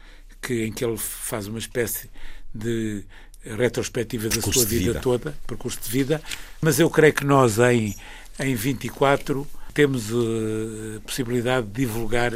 que, 0.40 0.64
em 0.64 0.72
que 0.72 0.84
ele 0.84 0.96
faz 0.96 1.46
uma 1.46 1.58
espécie 1.58 2.10
de 2.54 3.04
retrospectiva 3.42 4.28
da 4.28 4.40
sua 4.40 4.64
vida, 4.64 4.92
vida. 4.92 5.00
toda, 5.00 5.36
percurso 5.46 5.78
de 5.82 5.90
vida, 5.90 6.22
mas 6.60 6.78
eu 6.78 6.90
creio 6.90 7.12
que 7.12 7.24
nós 7.24 7.58
em, 7.58 7.94
em 8.38 8.54
24 8.54 9.46
temos 9.72 10.10
a 10.10 11.00
possibilidade 11.00 11.66
de 11.66 11.72
divulgar 11.72 12.34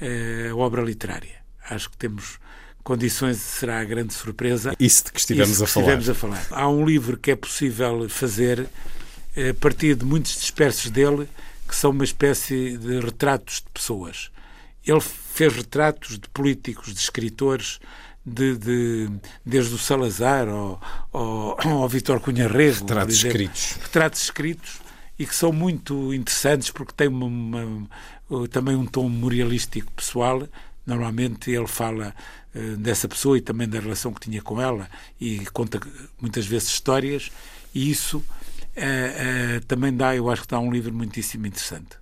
eh, 0.00 0.48
a 0.50 0.56
obra 0.56 0.82
literária. 0.82 1.36
Acho 1.68 1.90
que 1.90 1.96
temos 1.96 2.38
condições, 2.84 3.38
será 3.38 3.80
a 3.80 3.84
grande 3.84 4.14
surpresa. 4.14 4.74
Isso 4.78 5.06
de 5.06 5.12
que 5.12 5.18
estivemos 5.18 5.60
a 5.60 5.66
que 5.66 5.72
falar. 5.72 5.98
estivemos 5.98 6.10
a 6.10 6.14
falar. 6.14 6.46
Há 6.50 6.68
um 6.68 6.86
livro 6.86 7.16
que 7.16 7.32
é 7.32 7.36
possível 7.36 8.08
fazer 8.08 8.68
eh, 9.34 9.50
a 9.50 9.54
partir 9.54 9.96
de 9.96 10.04
muitos 10.04 10.38
dispersos 10.38 10.90
dele, 10.90 11.28
que 11.66 11.74
são 11.74 11.90
uma 11.90 12.04
espécie 12.04 12.78
de 12.78 13.00
retratos 13.00 13.56
de 13.56 13.70
pessoas. 13.74 14.30
Ele 14.86 15.00
fez 15.00 15.52
retratos 15.54 16.18
de 16.18 16.28
políticos, 16.28 16.94
de 16.94 17.00
escritores, 17.00 17.78
de, 18.24 18.56
de- 18.56 19.10
desde 19.44 19.74
o 19.74 19.78
Salazar 19.78 20.48
ao, 20.48 20.80
ao, 21.12 21.58
ao 21.82 21.88
Vítor 21.88 22.20
Cunha 22.20 22.48
Rego. 22.48 22.80
Retratos 22.80 23.16
escritos. 23.16 23.72
Retratos 23.82 24.22
escritos 24.22 24.78
e 25.18 25.26
que 25.26 25.34
são 25.34 25.52
muito 25.52 26.12
interessantes 26.14 26.70
porque 26.70 26.92
têm 26.96 27.08
uma- 27.08 27.26
uma- 27.26 27.88
uh, 28.30 28.48
também 28.48 28.76
um 28.76 28.86
tom 28.86 29.08
memorialístico 29.08 29.90
pessoal. 29.92 30.46
Normalmente 30.86 31.50
ele 31.50 31.66
fala 31.66 32.14
eh, 32.54 32.76
dessa 32.76 33.08
pessoa 33.08 33.36
e 33.36 33.40
também 33.40 33.68
da 33.68 33.80
relação 33.80 34.12
que 34.14 34.20
tinha 34.20 34.40
com 34.40 34.60
ela 34.60 34.88
e 35.20 35.44
conta 35.46 35.80
muitas 36.20 36.46
vezes 36.46 36.68
histórias 36.68 37.30
e 37.74 37.90
isso 37.90 38.22
eh, 38.76 39.60
também 39.66 39.92
dá, 39.94 40.14
eu 40.14 40.30
acho 40.30 40.42
que 40.42 40.48
dá 40.48 40.60
um 40.60 40.70
livro 40.70 40.94
muitíssimo 40.94 41.44
interessante. 41.46 41.96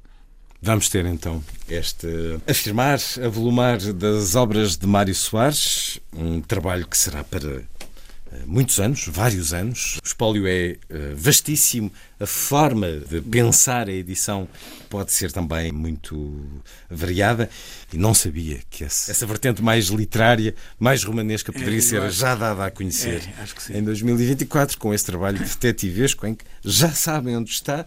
Vamos 0.65 0.89
ter 0.89 1.05
então 1.05 1.45
este 1.69 2.07
afirmar, 2.49 2.99
avolumar 3.23 3.79
das 3.93 4.35
obras 4.35 4.79
de 4.79 4.87
Mário 4.87 5.15
Soares, 5.15 6.01
um 6.11 6.41
trabalho 6.41 6.87
que 6.87 6.97
será 6.97 7.23
para 7.23 7.57
eh, 7.57 8.43
muitos 8.47 8.81
anos, 8.81 9.07
vários 9.07 9.53
anos. 9.53 9.99
O 10.03 10.07
espólio 10.07 10.47
é 10.47 10.79
eh, 10.89 11.13
vastíssimo, 11.15 11.93
a 12.21 12.27
forma 12.27 12.87
de 13.11 13.21
pensar 13.21 13.89
a 13.89 13.93
edição 13.93 14.49
pode 14.89 15.13
ser 15.13 15.33
também 15.33 15.73
muito 15.73 16.41
variada 16.89 17.51
e 17.93 17.97
não 17.99 18.15
sabia 18.15 18.61
que 18.71 18.85
essa, 18.85 19.11
essa 19.11 19.27
vertente 19.27 19.61
mais 19.61 19.87
literária, 19.87 20.55
mais 20.79 21.03
romanesca 21.03 21.53
poderia 21.53 21.79
eu 21.79 21.83
ser 21.83 22.01
acho- 22.03 22.17
já 22.19 22.35
dada 22.37 22.65
a 22.67 22.71
conhecer 22.71 23.23
É, 23.41 23.47
sim. 23.61 23.77
em 23.79 23.83
2024 23.83 24.79
com 24.79 24.95
esse 24.95 25.05
trabalho 25.05 25.39
detetivesco 25.39 26.27
em 26.27 26.35
que 26.37 26.45
já 26.65 26.91
sabem 26.93 27.37
onde 27.37 27.51
está, 27.51 27.85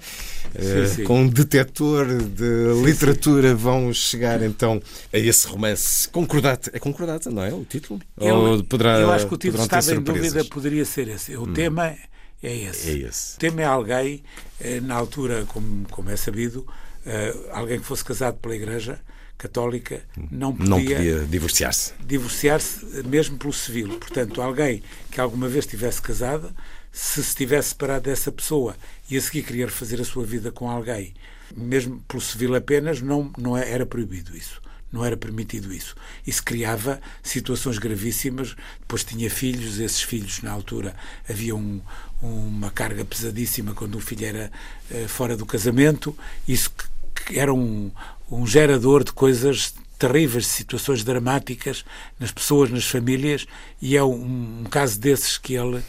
eh, 0.53 0.85
sim. 0.87 1.03
com 1.05 1.21
um 1.21 1.27
detector 1.27 2.05
de 2.21 2.83
literatura 2.83 3.55
vão 3.55 3.93
chegar 3.93 4.41
então 4.43 4.81
a 5.13 5.17
esse 5.17 5.47
romance 5.47 6.07
concordata. 6.09 6.69
É 6.73 6.79
concordata, 6.79 7.29
não 7.31 7.43
é? 7.43 7.53
O 7.53 7.63
título? 7.63 8.01
Ou 8.17 8.55
Ele- 8.55 8.63
poderá, 8.63 8.99
eu 8.99 9.11
acho 9.11 9.27
que 9.27 9.33
o 9.33 9.37
título 9.37 9.63
estava 9.63 9.91
em 9.93 10.01
dúvida, 10.01 10.43
poderia 10.45 10.83
ser 10.85 11.07
esse. 11.07 11.35
O 11.37 11.47
tema 11.47 11.95
é 12.41 12.56
esse. 12.56 12.89
É 12.89 12.93
esse. 13.08 13.36
O 13.36 13.39
tema 13.39 13.62
é 13.62 13.65
alguém, 13.65 14.23
eh, 14.60 14.80
na 14.82 14.95
altura, 14.95 15.45
como, 15.47 15.88
como 15.89 16.10
é 16.10 16.15
sabido, 16.15 16.67
eh, 17.06 17.34
alguém 17.52 17.80
que 17.80 17.86
fosse 17.86 18.04
casado 18.04 18.38
pela 18.38 18.56
Igreja 18.56 19.00
Católica 19.38 20.02
não 20.32 20.52
podia, 20.56 20.69
Não 20.69 20.80
podia 20.84 21.26
divorciar-se. 21.26 21.93
divorciar-se 22.06 22.86
eh, 23.00 23.04
mesmo 23.04 23.38
pelo 23.38 23.54
civil. 23.54 23.97
Portanto, 24.00 24.41
alguém 24.41 24.82
que 25.12 25.21
alguma 25.21 25.47
vez 25.47 25.65
estivesse 25.65 26.02
casado, 26.02 26.54
se 26.91 27.23
se 27.23 27.36
tivesse 27.36 27.69
separado 27.69 28.06
dessa 28.06 28.32
pessoa 28.32 28.76
e 29.10 29.15
a 29.17 29.21
seguir 29.21 29.43
queria 29.43 29.65
refazer 29.65 30.02
a 30.02 30.04
sua 30.06 30.26
vida 30.26 30.52
com 30.52 30.69
alguém, 30.69 31.13
mesmo 31.56 32.04
pelo 32.08 32.21
civil 32.21 32.56
apenas, 32.56 33.00
não, 33.02 33.32
não 33.38 33.56
é- 33.56 33.69
era 33.71 33.86
proibido 33.86 34.36
isso. 34.36 34.60
Não 34.91 35.04
era 35.04 35.17
permitido 35.17 35.71
isso. 35.73 35.95
Isso 36.26 36.41
criava 36.43 37.00
situações 37.21 37.78
gravíssimas. 37.78 38.56
Depois 38.80 39.04
tinha 39.04 39.30
filhos, 39.30 39.80
esses 39.80 40.02
filhos, 40.02 40.41
na 40.41 40.50
altura, 40.52 40.95
havia 41.30 41.54
um- 41.56 41.82
uma 42.21 42.71
carga 42.71 43.06
pesadíssima 43.06 43.73
quando 43.73 43.95
o 43.95 44.01
filho 44.01 44.25
era 44.25 44.51
eh, 44.91 45.08
fora 45.08 45.38
do 45.38 45.45
casamento. 45.45 46.17
Isso 46.47 46.71
que, 47.13 47.39
era 47.39 47.53
um, 47.53 47.91
um 48.30 48.45
gerador 48.45 49.03
de 49.03 49.12
coisas 49.12 49.73
terríveis, 49.97 50.45
de 50.45 50.49
situações 50.49 51.03
dramáticas 51.03 51.84
nas 52.19 52.32
pessoas, 52.32 52.69
nas 52.69 52.86
famílias, 52.86 53.45
e 53.82 53.97
é 53.97 54.03
um, 54.03 54.62
um 54.62 54.63
caso 54.69 54.99
desses 54.99 55.38
que 55.38 55.56
ele 55.56 55.84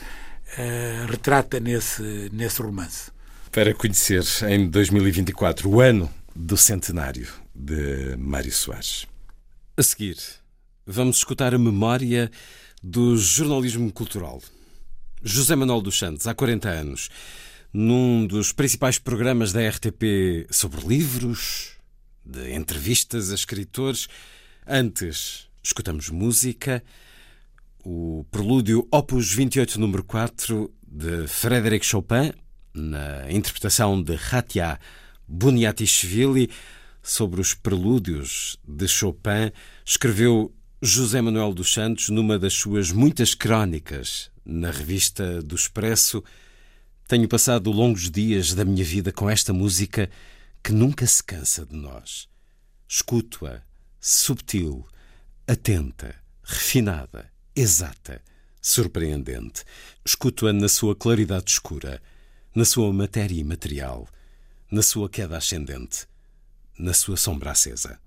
eh, 0.56 1.06
retrata 1.08 1.60
nesse, 1.60 2.30
nesse 2.32 2.60
romance. 2.62 3.10
Para 3.50 3.74
conhecer 3.74 4.22
em 4.48 4.68
2024 4.68 5.68
o 5.68 5.80
ano 5.80 6.10
do 6.34 6.56
centenário 6.56 7.28
de 7.54 8.16
Mário 8.16 8.52
Soares. 8.52 9.06
A 9.76 9.82
seguir, 9.82 10.16
vamos 10.86 11.18
escutar 11.18 11.54
a 11.54 11.58
memória 11.58 12.30
do 12.82 13.16
jornalismo 13.16 13.92
cultural. 13.92 14.40
José 15.28 15.54
Manuel 15.54 15.82
dos 15.82 15.98
Santos, 15.98 16.26
há 16.26 16.34
40 16.34 16.70
anos, 16.70 17.10
num 17.70 18.26
dos 18.26 18.50
principais 18.50 18.98
programas 18.98 19.52
da 19.52 19.60
RTP 19.68 20.46
sobre 20.50 20.80
livros, 20.86 21.72
de 22.24 22.54
entrevistas 22.54 23.30
a 23.30 23.34
escritores. 23.34 24.08
Antes, 24.66 25.46
escutamos 25.62 26.08
música, 26.08 26.82
o 27.84 28.24
prelúdio 28.30 28.88
Opus 28.90 29.30
28, 29.30 29.78
número 29.78 30.02
4, 30.02 30.72
de 30.82 31.26
Frédéric 31.26 31.84
Chopin, 31.84 32.32
na 32.72 33.30
interpretação 33.30 34.02
de 34.02 34.18
Hatia 34.32 34.80
Buniatishvili, 35.28 36.48
sobre 37.02 37.42
os 37.42 37.52
prelúdios 37.52 38.58
de 38.66 38.88
Chopin, 38.88 39.52
escreveu 39.84 40.54
José 40.80 41.20
Manuel 41.20 41.52
dos 41.52 41.74
Santos 41.74 42.08
numa 42.08 42.38
das 42.38 42.54
suas 42.54 42.90
muitas 42.92 43.34
crónicas 43.34 44.30
na 44.48 44.70
revista 44.70 45.42
do 45.42 45.54
Expresso. 45.54 46.24
Tenho 47.06 47.28
passado 47.28 47.70
longos 47.70 48.10
dias 48.10 48.54
da 48.54 48.64
minha 48.64 48.82
vida 48.82 49.12
com 49.12 49.28
esta 49.28 49.52
música 49.52 50.10
que 50.64 50.72
nunca 50.72 51.06
se 51.06 51.22
cansa 51.22 51.66
de 51.66 51.76
nós. 51.76 52.26
Escuto-a, 52.88 53.62
subtil, 54.00 54.86
atenta, 55.46 56.14
refinada, 56.42 57.30
exata, 57.54 58.22
surpreendente. 58.60 59.64
Escuto-a 60.04 60.52
na 60.52 60.68
sua 60.68 60.96
claridade 60.96 61.50
escura, 61.50 62.00
na 62.54 62.64
sua 62.64 62.90
matéria 62.92 63.38
imaterial, 63.38 64.08
na 64.70 64.82
sua 64.82 65.10
queda 65.10 65.36
ascendente, 65.36 66.06
na 66.78 66.94
sua 66.94 67.16
sombra 67.18 67.50
acesa. 67.50 68.00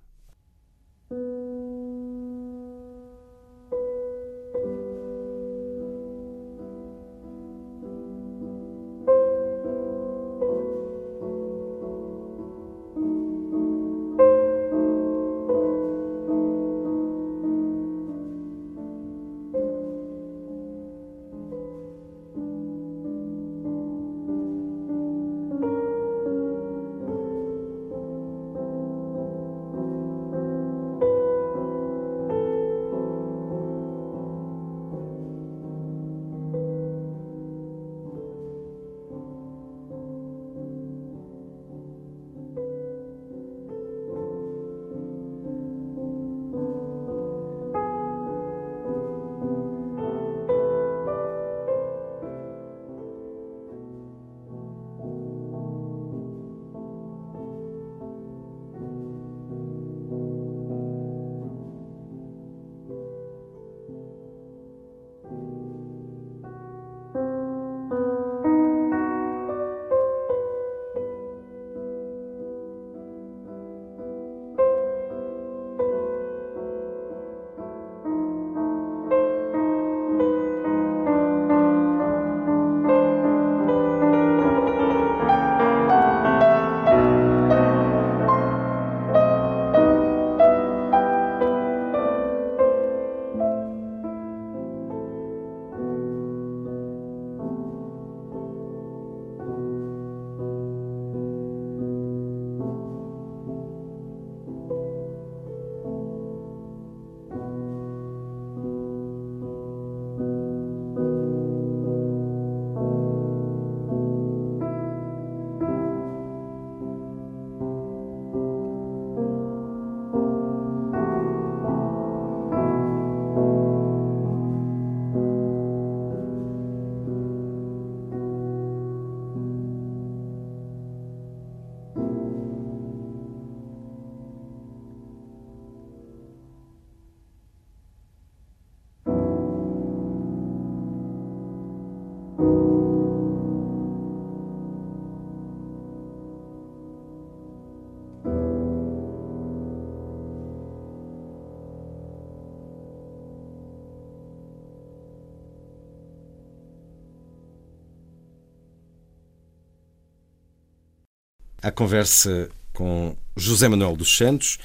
À 161.62 161.72
conversa 161.72 162.50
com 162.74 163.16
José 163.36 163.68
Manuel 163.68 163.96
dos 163.96 164.16
Santos, 164.16 164.58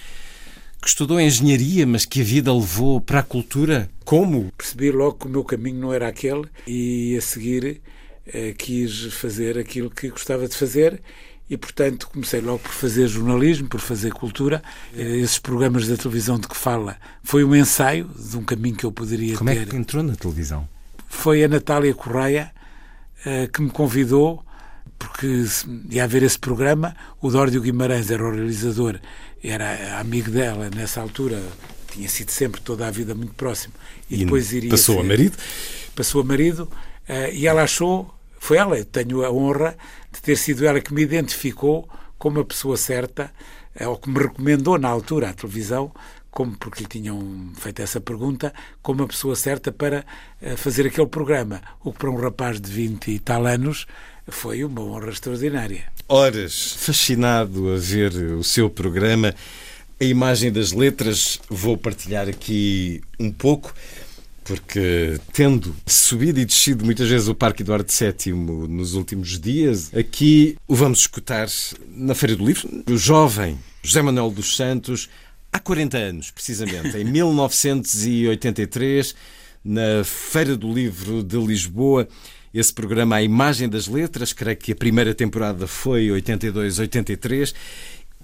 que 0.80 0.88
estudou 0.88 1.20
engenharia, 1.20 1.87
mas 1.87 2.04
que 2.04 2.20
a 2.20 2.24
vida 2.24 2.52
levou 2.52 3.00
para 3.00 3.20
a 3.20 3.22
cultura. 3.22 3.90
Como? 4.04 4.52
Percebi 4.56 4.90
logo 4.90 5.14
que 5.14 5.26
o 5.26 5.30
meu 5.30 5.44
caminho 5.44 5.80
não 5.80 5.92
era 5.92 6.09
aquele 6.09 6.44
e 6.66 7.16
a 7.16 7.20
seguir 7.20 7.80
eh, 8.26 8.54
quis 8.56 9.12
fazer 9.14 9.59
aquilo 9.59 9.90
que 9.90 10.09
gostava 10.09 10.46
de 10.46 10.56
fazer 10.56 11.00
e, 11.48 11.56
portanto, 11.56 12.09
comecei 12.09 12.40
logo 12.40 12.59
por 12.61 12.72
fazer 12.72 13.06
jornalismo, 13.09 13.68
por 13.68 13.80
fazer 13.80 14.12
cultura. 14.12 14.62
Eh, 14.96 15.18
esses 15.18 15.38
programas 15.38 15.88
da 15.88 15.96
televisão 15.96 16.38
de 16.38 16.46
que 16.46 16.56
fala 16.56 16.96
foi 17.22 17.44
um 17.44 17.54
ensaio 17.54 18.09
de 18.16 18.37
um 18.37 18.44
caminho 18.44 18.76
que 18.76 18.85
eu 18.85 18.92
poderia 18.92 19.37
Como 19.37 19.50
ter. 19.50 19.56
Como 19.56 19.66
é 19.66 19.70
que 19.70 19.76
entrou 19.76 20.02
na 20.02 20.14
televisão? 20.14 20.68
Foi 21.09 21.42
a 21.42 21.48
Natália 21.48 21.94
Correia 21.94 22.52
eh, 23.24 23.48
que 23.52 23.61
me 23.61 23.70
convidou 23.70 24.44
porque 24.99 25.44
ia 25.90 26.05
haver 26.05 26.22
esse 26.22 26.38
programa. 26.38 26.94
O 27.20 27.31
Dórdio 27.31 27.61
Guimarães 27.61 28.11
era 28.11 28.25
o 28.25 28.31
realizador, 28.31 28.99
era 29.42 29.99
amigo 29.99 30.31
dela 30.31 30.70
nessa 30.75 31.01
altura, 31.01 31.42
tinha 31.92 32.09
sido 32.09 32.31
sempre 32.31 32.61
toda 32.61 32.87
a 32.87 32.90
vida 32.90 33.14
muito 33.14 33.35
próximo. 33.35 33.75
E, 34.11 34.14
e 34.14 34.25
depois 34.25 34.53
iria. 34.53 34.70
Passou 34.70 34.96
ser, 34.96 35.01
a 35.01 35.05
marido? 35.05 35.37
Passou 35.94 36.20
a 36.20 36.25
marido, 36.25 36.68
uh, 37.09 37.33
e 37.33 37.46
ela 37.46 37.62
achou, 37.62 38.12
foi 38.38 38.57
ela, 38.59 38.79
eu 38.79 38.85
tenho 38.85 39.25
a 39.25 39.31
honra 39.31 39.77
de 40.12 40.20
ter 40.20 40.37
sido 40.37 40.66
ela 40.66 40.81
que 40.81 40.92
me 40.92 41.03
identificou 41.03 41.88
como 42.18 42.40
a 42.40 42.44
pessoa 42.44 42.77
certa, 42.77 43.33
uh, 43.81 43.88
ou 43.88 43.96
que 43.96 44.11
me 44.11 44.18
recomendou 44.18 44.79
na 44.79 44.88
altura 44.88 45.31
à 45.31 45.33
televisão, 45.33 45.92
como 46.31 46.55
porque 46.59 46.83
lhe 46.83 46.88
tinham 46.88 47.51
feito 47.55 47.81
essa 47.81 47.99
pergunta, 47.99 48.53
como 48.83 49.03
a 49.03 49.07
pessoa 49.07 49.35
certa 49.35 49.72
para 49.72 50.05
uh, 50.43 50.57
fazer 50.57 50.87
aquele 50.87 51.07
programa. 51.07 51.62
O 51.82 51.93
que 51.93 51.99
para 51.99 52.11
um 52.11 52.16
rapaz 52.16 52.61
de 52.61 52.70
20 52.70 53.11
e 53.11 53.18
tal 53.18 53.47
anos 53.47 53.87
foi 54.29 54.64
uma 54.64 54.83
honra 54.83 55.11
extraordinária. 55.11 55.85
Horas 56.09 56.72
fascinado 56.79 57.72
a 57.72 57.77
ver 57.77 58.12
o 58.14 58.45
seu 58.45 58.68
programa. 58.68 59.35
A 60.01 60.05
imagem 60.05 60.53
das 60.53 60.72
letras 60.72 61.41
vou 61.49 61.77
partilhar 61.77 62.29
aqui 62.29 63.01
um 63.18 63.33
pouco, 63.33 63.74
porque 64.45 65.18
tendo 65.33 65.74
subido 65.87 66.39
e 66.39 66.45
descido 66.45 66.85
muitas 66.85 67.09
vezes 67.09 67.29
o 67.29 67.35
Parque 67.35 67.62
Eduardo 67.62 67.91
VII 67.91 68.33
nos 68.68 68.95
últimos 68.95 69.41
dias, 69.41 69.91
aqui 69.95 70.57
o 70.68 70.74
vamos 70.74 71.01
escutar 71.01 71.49
na 71.89 72.14
Feira 72.14 72.37
do 72.37 72.45
Livro. 72.45 72.68
O 72.91 72.97
jovem 72.97 73.59
José 73.83 74.03
Manuel 74.03 74.31
dos 74.31 74.57
Santos, 74.57 75.09
há 75.53 75.59
40 75.59 75.97
anos, 75.97 76.31
precisamente, 76.31 76.97
em 76.97 77.05
1983, 77.11 79.14
na 79.64 80.05
Feira 80.05 80.57
do 80.57 80.72
Livro 80.72 81.22
de 81.22 81.39
Lisboa 81.39 82.07
esse 82.59 82.72
programa 82.72 83.16
A 83.16 83.22
Imagem 83.22 83.68
das 83.68 83.86
Letras, 83.86 84.32
creio 84.32 84.57
que 84.57 84.72
a 84.72 84.74
primeira 84.74 85.14
temporada 85.14 85.66
foi 85.66 86.07
82-83. 86.07 87.54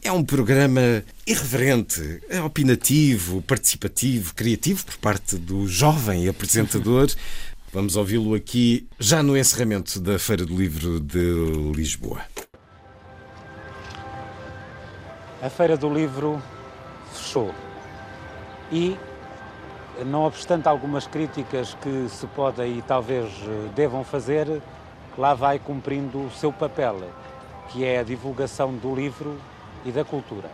É 0.03 0.11
um 0.11 0.25
programa 0.25 1.05
irreverente, 1.27 2.23
é 2.31 2.41
opinativo, 2.41 3.43
participativo, 3.43 4.35
criativo 4.35 4.87
por 4.87 4.97
parte 4.97 5.37
do 5.37 5.69
jovem 5.69 6.29
apresentador. 6.29 7.11
Vamos 7.75 7.95
ouvi-lo 7.95 8.35
aqui 8.35 8.89
já 8.99 9.23
no 9.23 9.37
encerramento 9.37 10.01
da 10.01 10.19
Feira 10.19 10.47
do 10.47 10.57
Livro 10.57 10.99
de 10.99 11.73
Lisboa. 11.77 12.23
A 15.43 15.51
Feira 15.51 15.77
do 15.77 15.93
Livro 15.93 16.43
fechou 17.13 17.55
e 18.71 18.97
não 20.07 20.25
obstante 20.25 20.69
algumas 20.69 21.07
críticas 21.07 21.75
que 21.75 22.09
se 22.09 22.27
podem 22.29 22.79
e 22.79 22.83
talvez 22.83 23.29
eh, 23.29 23.69
devam 23.75 24.03
fazer, 24.03 24.63
lá 25.17 25.35
vai 25.35 25.59
cumprindo 25.59 26.25
o 26.25 26.31
seu 26.31 26.53
papel, 26.53 26.97
que 27.69 27.85
é 27.85 27.99
a 27.99 28.03
divulgação 28.03 28.75
do 28.75 28.95
livro 28.95 29.39
e 29.85 29.93
da 29.93 30.05
cultura. 30.05 30.51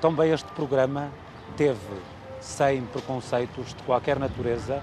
Também 0.00 0.32
este 0.32 0.50
programa 0.52 1.10
teve 1.56 1.78
sem 2.40 2.82
preconceitos 2.82 3.68
de 3.68 3.82
qualquer 3.84 4.18
natureza, 4.18 4.82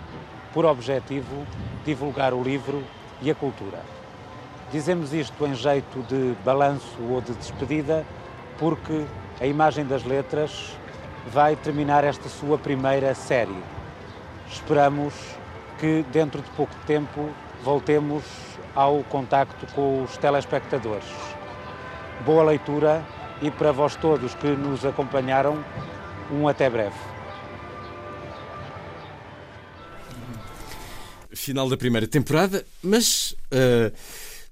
por 0.53 0.65
objetivo 0.65 1.45
divulgar 1.85 2.33
o 2.33 2.41
livro 2.41 2.81
e 3.21 3.29
a 3.29 3.35
cultura. 3.35 3.79
Dizemos 4.71 5.13
isto 5.13 5.45
em 5.45 5.53
jeito 5.53 6.01
de 6.03 6.35
balanço 6.43 6.97
ou 7.09 7.21
de 7.21 7.33
despedida, 7.33 8.05
porque 8.57 9.05
a 9.41 9.45
imagem 9.45 9.85
das 9.85 10.03
letras 10.03 10.78
vai 11.27 11.55
terminar 11.55 12.03
esta 12.03 12.29
sua 12.29 12.57
primeira 12.57 13.13
série. 13.13 13.55
Esperamos 14.51 15.13
que 15.79 16.03
dentro 16.11 16.41
de 16.41 16.49
pouco 16.51 16.73
tempo 16.85 17.29
voltemos 17.63 18.23
ao 18.75 19.03
contacto 19.03 19.65
com 19.73 20.03
os 20.03 20.17
telespectadores. 20.17 21.07
Boa 22.25 22.43
leitura 22.43 23.05
e 23.41 23.49
para 23.49 23.71
vós 23.71 23.95
todos 23.95 24.33
que 24.35 24.47
nos 24.47 24.85
acompanharam, 24.85 25.63
um 26.31 26.47
até 26.47 26.69
breve. 26.69 26.95
Final 31.31 31.69
da 31.69 31.77
primeira 31.77 32.07
temporada, 32.07 32.65
mas 32.83 33.31
uh, 33.31 33.95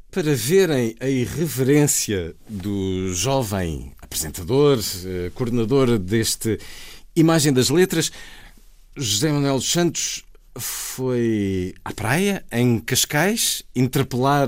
para 0.10 0.34
verem 0.34 0.96
a 1.00 1.08
irreverência 1.08 2.34
do 2.48 3.14
jovem 3.14 3.94
apresentador, 4.08 4.80
uh, 4.80 5.32
coordenador 5.32 6.00
deste 6.00 6.60
Imagem 7.16 7.52
das 7.52 7.70
Letras, 7.70 8.12
José 8.96 9.32
Manuel 9.32 9.62
Santos 9.62 10.24
foi 10.58 11.76
à 11.84 11.92
praia, 11.94 12.46
em 12.52 12.80
Cascais, 12.80 13.64
interpelar 13.76 14.48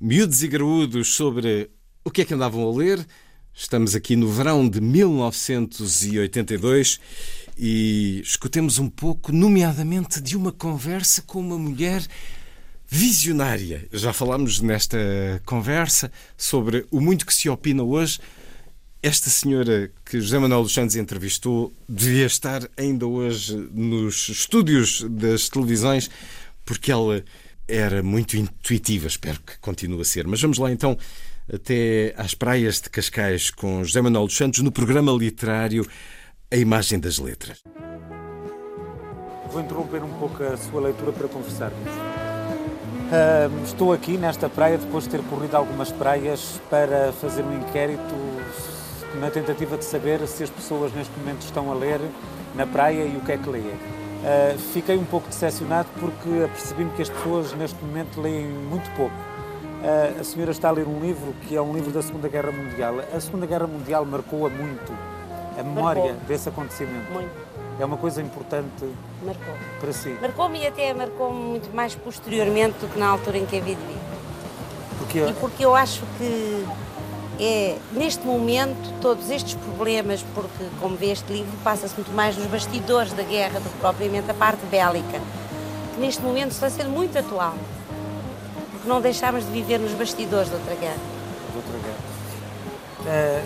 miúdos 0.00 0.40
e 0.42 0.48
graúdos 0.48 1.14
sobre 1.14 1.70
o 2.04 2.10
que 2.10 2.22
é 2.22 2.24
que 2.24 2.34
andavam 2.34 2.68
a 2.68 2.76
ler. 2.76 3.06
Estamos 3.54 3.94
aqui 3.96 4.14
no 4.14 4.28
verão 4.28 4.68
de 4.68 4.80
1982 4.80 7.00
e 7.56 8.20
escutemos 8.20 8.78
um 8.78 8.88
pouco, 8.88 9.32
nomeadamente, 9.32 10.20
de 10.20 10.36
uma 10.36 10.52
conversa 10.52 11.22
com 11.22 11.40
uma 11.40 11.58
mulher 11.58 12.06
visionária. 12.86 13.88
Já 13.92 14.12
falámos 14.12 14.60
nesta 14.60 14.96
conversa 15.44 16.12
sobre 16.36 16.86
o 16.92 17.00
muito 17.00 17.26
que 17.26 17.34
se 17.34 17.48
opina 17.48 17.82
hoje 17.82 18.20
esta 19.02 19.30
senhora 19.30 19.90
que 20.04 20.20
José 20.20 20.38
Manuel 20.38 20.62
dos 20.62 20.74
Santos 20.74 20.96
entrevistou 20.96 21.72
devia 21.88 22.26
estar 22.26 22.68
ainda 22.76 23.06
hoje 23.06 23.56
nos 23.72 24.28
estúdios 24.28 25.02
das 25.08 25.48
televisões, 25.48 26.10
porque 26.64 26.90
ela 26.90 27.22
era 27.66 28.02
muito 28.02 28.36
intuitiva, 28.36 29.06
espero 29.06 29.38
que 29.40 29.58
continue 29.60 30.00
a 30.00 30.04
ser. 30.04 30.26
Mas 30.26 30.40
vamos 30.40 30.58
lá 30.58 30.72
então 30.72 30.98
até 31.52 32.12
às 32.16 32.34
praias 32.34 32.80
de 32.80 32.90
Cascais 32.90 33.50
com 33.50 33.84
José 33.84 34.00
Manuel 34.00 34.26
dos 34.26 34.36
Santos 34.36 34.60
no 34.60 34.72
programa 34.72 35.12
literário 35.12 35.86
A 36.50 36.56
Imagem 36.56 36.98
das 36.98 37.18
Letras. 37.18 37.62
Vou 39.50 39.62
interromper 39.62 40.02
um 40.02 40.12
pouco 40.18 40.42
a 40.42 40.56
sua 40.56 40.80
leitura 40.80 41.12
para 41.12 41.28
conversarmos. 41.28 41.88
Uh, 43.08 43.64
estou 43.64 43.92
aqui 43.94 44.18
nesta 44.18 44.50
praia 44.50 44.76
depois 44.76 45.04
de 45.04 45.10
ter 45.10 45.22
corrido 45.22 45.54
algumas 45.54 45.90
praias 45.90 46.60
para 46.68 47.10
fazer 47.14 47.42
um 47.42 47.58
inquérito 47.58 48.14
na 49.16 49.30
tentativa 49.30 49.76
de 49.76 49.84
saber 49.84 50.26
se 50.26 50.42
as 50.44 50.50
pessoas 50.50 50.92
neste 50.92 51.16
momento 51.18 51.42
estão 51.42 51.70
a 51.70 51.74
ler 51.74 52.00
na 52.54 52.66
praia 52.66 53.04
e 53.04 53.16
o 53.16 53.20
que 53.20 53.32
é 53.32 53.38
que 53.38 53.48
leem. 53.48 53.64
Uh, 53.64 54.58
fiquei 54.72 54.96
um 54.98 55.04
pouco 55.04 55.28
decepcionado 55.28 55.88
porque 56.00 56.44
apercebi-me 56.44 56.90
que 56.90 57.02
as 57.02 57.08
pessoas 57.08 57.52
neste 57.54 57.82
momento 57.84 58.20
leem 58.20 58.46
muito 58.46 58.90
pouco. 58.96 59.14
Uh, 59.14 60.20
a 60.20 60.24
senhora 60.24 60.50
está 60.50 60.68
a 60.68 60.72
ler 60.72 60.86
um 60.86 61.00
livro 61.00 61.32
que 61.46 61.54
é 61.54 61.62
um 61.62 61.72
livro 61.72 61.92
da 61.92 62.02
Segunda 62.02 62.28
Guerra 62.28 62.50
Mundial. 62.50 62.96
A 63.14 63.20
Segunda 63.20 63.46
Guerra 63.46 63.66
Mundial 63.66 64.04
marcou-a 64.04 64.50
muito, 64.50 64.92
a 65.58 65.62
memória 65.62 66.02
Marcou. 66.02 66.20
desse 66.26 66.48
acontecimento. 66.48 67.12
Muito. 67.12 67.48
É 67.78 67.84
uma 67.84 67.96
coisa 67.96 68.20
importante 68.20 68.84
Marcou. 69.22 69.54
para 69.78 69.92
si. 69.92 70.16
Marcou-me 70.20 70.58
e 70.58 70.66
até 70.66 70.92
marcou-me 70.92 71.38
muito 71.38 71.72
mais 71.72 71.94
posteriormente 71.94 72.76
do 72.80 72.92
que 72.92 72.98
na 72.98 73.08
altura 73.08 73.38
em 73.38 73.46
que 73.46 73.56
a 73.56 73.60
vi 73.60 73.76
de 73.76 73.82
mim. 73.82 73.98
Porque 74.98 75.20
E 75.20 75.32
porque 75.34 75.64
eu 75.64 75.76
acho 75.76 76.02
que 76.18 76.66
é, 77.38 77.76
neste 77.92 78.24
momento, 78.26 78.92
todos 79.00 79.30
estes 79.30 79.54
problemas, 79.54 80.24
porque, 80.34 80.64
como 80.80 80.96
vê 80.96 81.12
este 81.12 81.32
livro, 81.32 81.52
passa-se 81.62 81.94
muito 81.94 82.12
mais 82.12 82.36
nos 82.36 82.46
bastidores 82.46 83.12
da 83.12 83.22
guerra 83.22 83.60
do 83.60 83.68
que 83.70 83.78
propriamente 83.78 84.30
a 84.30 84.34
parte 84.34 84.64
bélica, 84.66 85.20
que 85.94 86.00
neste 86.00 86.20
momento 86.22 86.50
está 86.52 86.68
ser 86.68 86.86
muito 86.88 87.16
atual. 87.18 87.54
Porque 88.72 88.88
não 88.88 89.00
deixámos 89.00 89.44
de 89.44 89.50
viver 89.52 89.78
nos 89.78 89.92
bastidores 89.92 90.48
da 90.50 90.56
outra 90.56 90.74
guerra. 90.74 90.96
de 91.52 91.56
outra 91.56 91.72
guerra. 91.84 91.98
Eh, 93.06 93.42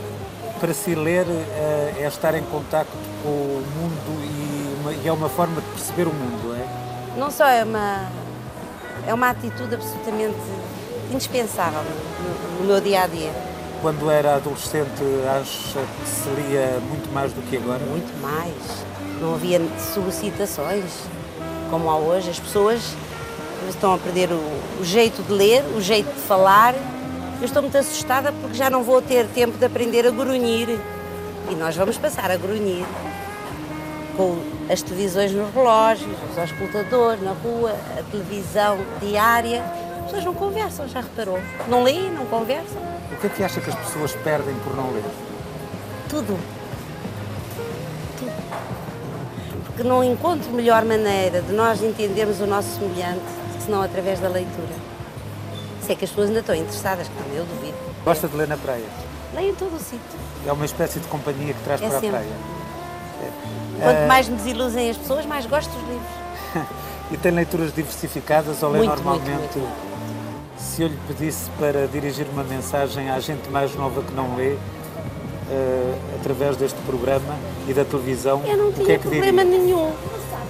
para 0.61 0.73
si 0.75 0.95
ler 0.95 1.27
eh, 1.29 1.95
é 2.01 2.07
estar 2.07 2.35
em 2.35 2.43
contacto 2.45 2.93
com 3.23 3.29
o 3.29 3.65
mundo 3.77 4.23
e, 4.25 4.81
uma- 4.81 4.93
e 4.93 5.07
é 5.09 5.13
uma 5.13 5.29
forma 5.29 5.61
de 5.61 5.67
perceber 5.69 6.07
o 6.07 6.13
mundo, 6.13 6.55
é? 6.55 7.19
Não 7.19 7.31
só 7.31 7.47
é 7.47 7.63
uma, 7.63 8.07
é 9.07 9.13
uma 9.13 9.29
atitude 9.31 9.75
absolutamente 9.75 10.37
indispensável 11.13 11.83
no, 11.83 12.61
no 12.61 12.65
meu 12.67 12.81
dia 12.81 13.03
a 13.03 13.07
dia. 13.07 13.52
Quando 13.83 14.09
era 14.09 14.37
adolescente, 14.37 15.03
acha 15.29 15.81
que 15.81 16.09
se 16.09 16.29
lia 16.31 16.79
muito 16.89 17.13
mais 17.13 17.33
do 17.33 17.43
que 17.43 17.57
agora? 17.57 17.81
Muito 17.81 18.17
mais. 18.23 18.55
Não 19.21 19.35
havia 19.35 19.61
solicitações 19.93 20.85
como 21.69 21.91
há 21.91 21.99
hoje. 21.99 22.31
As 22.31 22.39
pessoas 22.39 22.95
estão 23.69 23.93
a 23.93 23.99
perder 23.99 24.31
o, 24.31 24.41
o 24.81 24.85
jeito 24.85 25.21
de 25.25 25.33
ler, 25.33 25.65
o 25.77 25.81
jeito 25.81 26.07
de 26.15 26.21
falar. 26.21 26.77
Eu 27.41 27.45
estou 27.45 27.61
muito 27.61 27.77
assustada 27.77 28.33
porque 28.41 28.55
já 28.55 28.71
não 28.71 28.85
vou 28.85 29.03
ter 29.03 29.27
tempo 29.27 29.59
de 29.59 29.65
aprender 29.65 30.07
a 30.07 30.13
grunhir. 30.13 30.79
E 31.51 31.55
nós 31.57 31.75
vamos 31.75 31.99
passar 31.99 32.31
a 32.31 32.37
grunhir 32.37 32.87
com 34.17 34.39
as 34.73 34.81
televisões 34.81 35.33
nos 35.33 35.53
relógios, 35.53 36.17
os 36.31 36.39
auscultadores 36.39 37.21
na 37.21 37.33
rua, 37.33 37.75
a 37.99 38.03
televisão 38.13 38.79
diária. 39.01 39.65
As 39.99 40.05
pessoas 40.05 40.25
não 40.25 40.35
conversam, 40.35 40.87
já 40.87 41.01
reparou? 41.01 41.41
Não 41.67 41.83
leem, 41.83 42.13
não 42.13 42.27
conversam. 42.27 42.92
O 43.13 43.17
que 43.21 43.27
é 43.27 43.31
que 43.31 43.45
acha 43.45 43.61
que 43.61 43.71
as 43.71 43.77
pessoas 43.77 44.13
perdem 44.17 44.55
por 44.65 44.75
não 44.77 44.91
ler? 44.93 45.05
Tudo. 46.09 46.39
Tudo. 48.19 48.33
Porque 49.67 49.83
não 49.83 50.03
encontro 50.03 50.51
melhor 50.53 50.85
maneira 50.85 51.41
de 51.43 51.53
nós 51.53 51.83
entendermos 51.83 52.41
o 52.41 52.47
nosso 52.47 52.69
semelhante 52.79 53.23
senão 53.65 53.83
através 53.83 54.19
da 54.21 54.29
leitura. 54.29 54.75
Se 55.83 55.93
é 55.93 55.95
que 55.95 56.05
as 56.05 56.11
pessoas 56.11 56.29
ainda 56.29 56.41
estão 56.41 56.55
interessadas, 56.55 57.09
como 57.09 57.35
eu 57.35 57.45
duvido. 57.45 57.77
Gosta 58.05 58.29
de 58.29 58.37
ler 58.37 58.49
na 58.49 58.57
praia? 58.57 58.85
Leem 59.35 59.51
em 59.51 59.55
todo 59.55 59.75
o 59.75 59.79
sítio. 59.79 60.01
É 60.47 60.53
uma 60.53 60.65
espécie 60.65 60.99
de 61.01 61.07
companhia 61.09 61.55
que 61.55 61.61
traz 61.65 61.81
É 61.81 61.89
para 61.89 62.01
sempre. 62.01 62.17
a 62.17 62.21
praia. 62.21 62.33
Quanto 63.83 63.97
Eh, 63.99 64.07
mais 64.07 64.29
me 64.29 64.37
desiludem 64.37 64.91
as 64.91 64.97
pessoas, 64.97 65.27
mais 65.27 65.47
gosto 65.47 65.71
dos 65.71 65.83
livros. 65.89 66.73
E 67.11 67.17
tem 67.19 67.31
leituras 67.31 67.75
diversificadas 67.75 68.63
ou 68.63 68.71
lê 68.71 68.79
Muito, 68.79 68.89
normalmente? 69.03 69.29
muito, 69.29 69.59
muito. 69.59 69.92
Se 70.63 70.83
eu 70.83 70.89
lhe 70.89 70.99
pedisse 71.09 71.51
para 71.59 71.87
dirigir 71.87 72.27
uma 72.33 72.45
mensagem 72.45 73.11
à 73.11 73.19
gente 73.21 73.51
mais 73.51 73.75
nova 73.75 74.03
que 74.03 74.13
não 74.15 74.37
lê, 74.37 74.57
eh, 75.51 75.95
através 76.19 76.57
deste 76.57 76.79
programa 76.87 77.37
e 77.69 77.75
da 77.75 77.85
televisão, 77.85 78.43
Eu 78.47 78.57
não 78.57 78.69
o 78.69 78.73
que 78.73 78.93
é 78.93 78.97
que 78.99 79.09
problema 79.09 79.45
diria? 79.45 79.59
nenhum. 79.59 79.93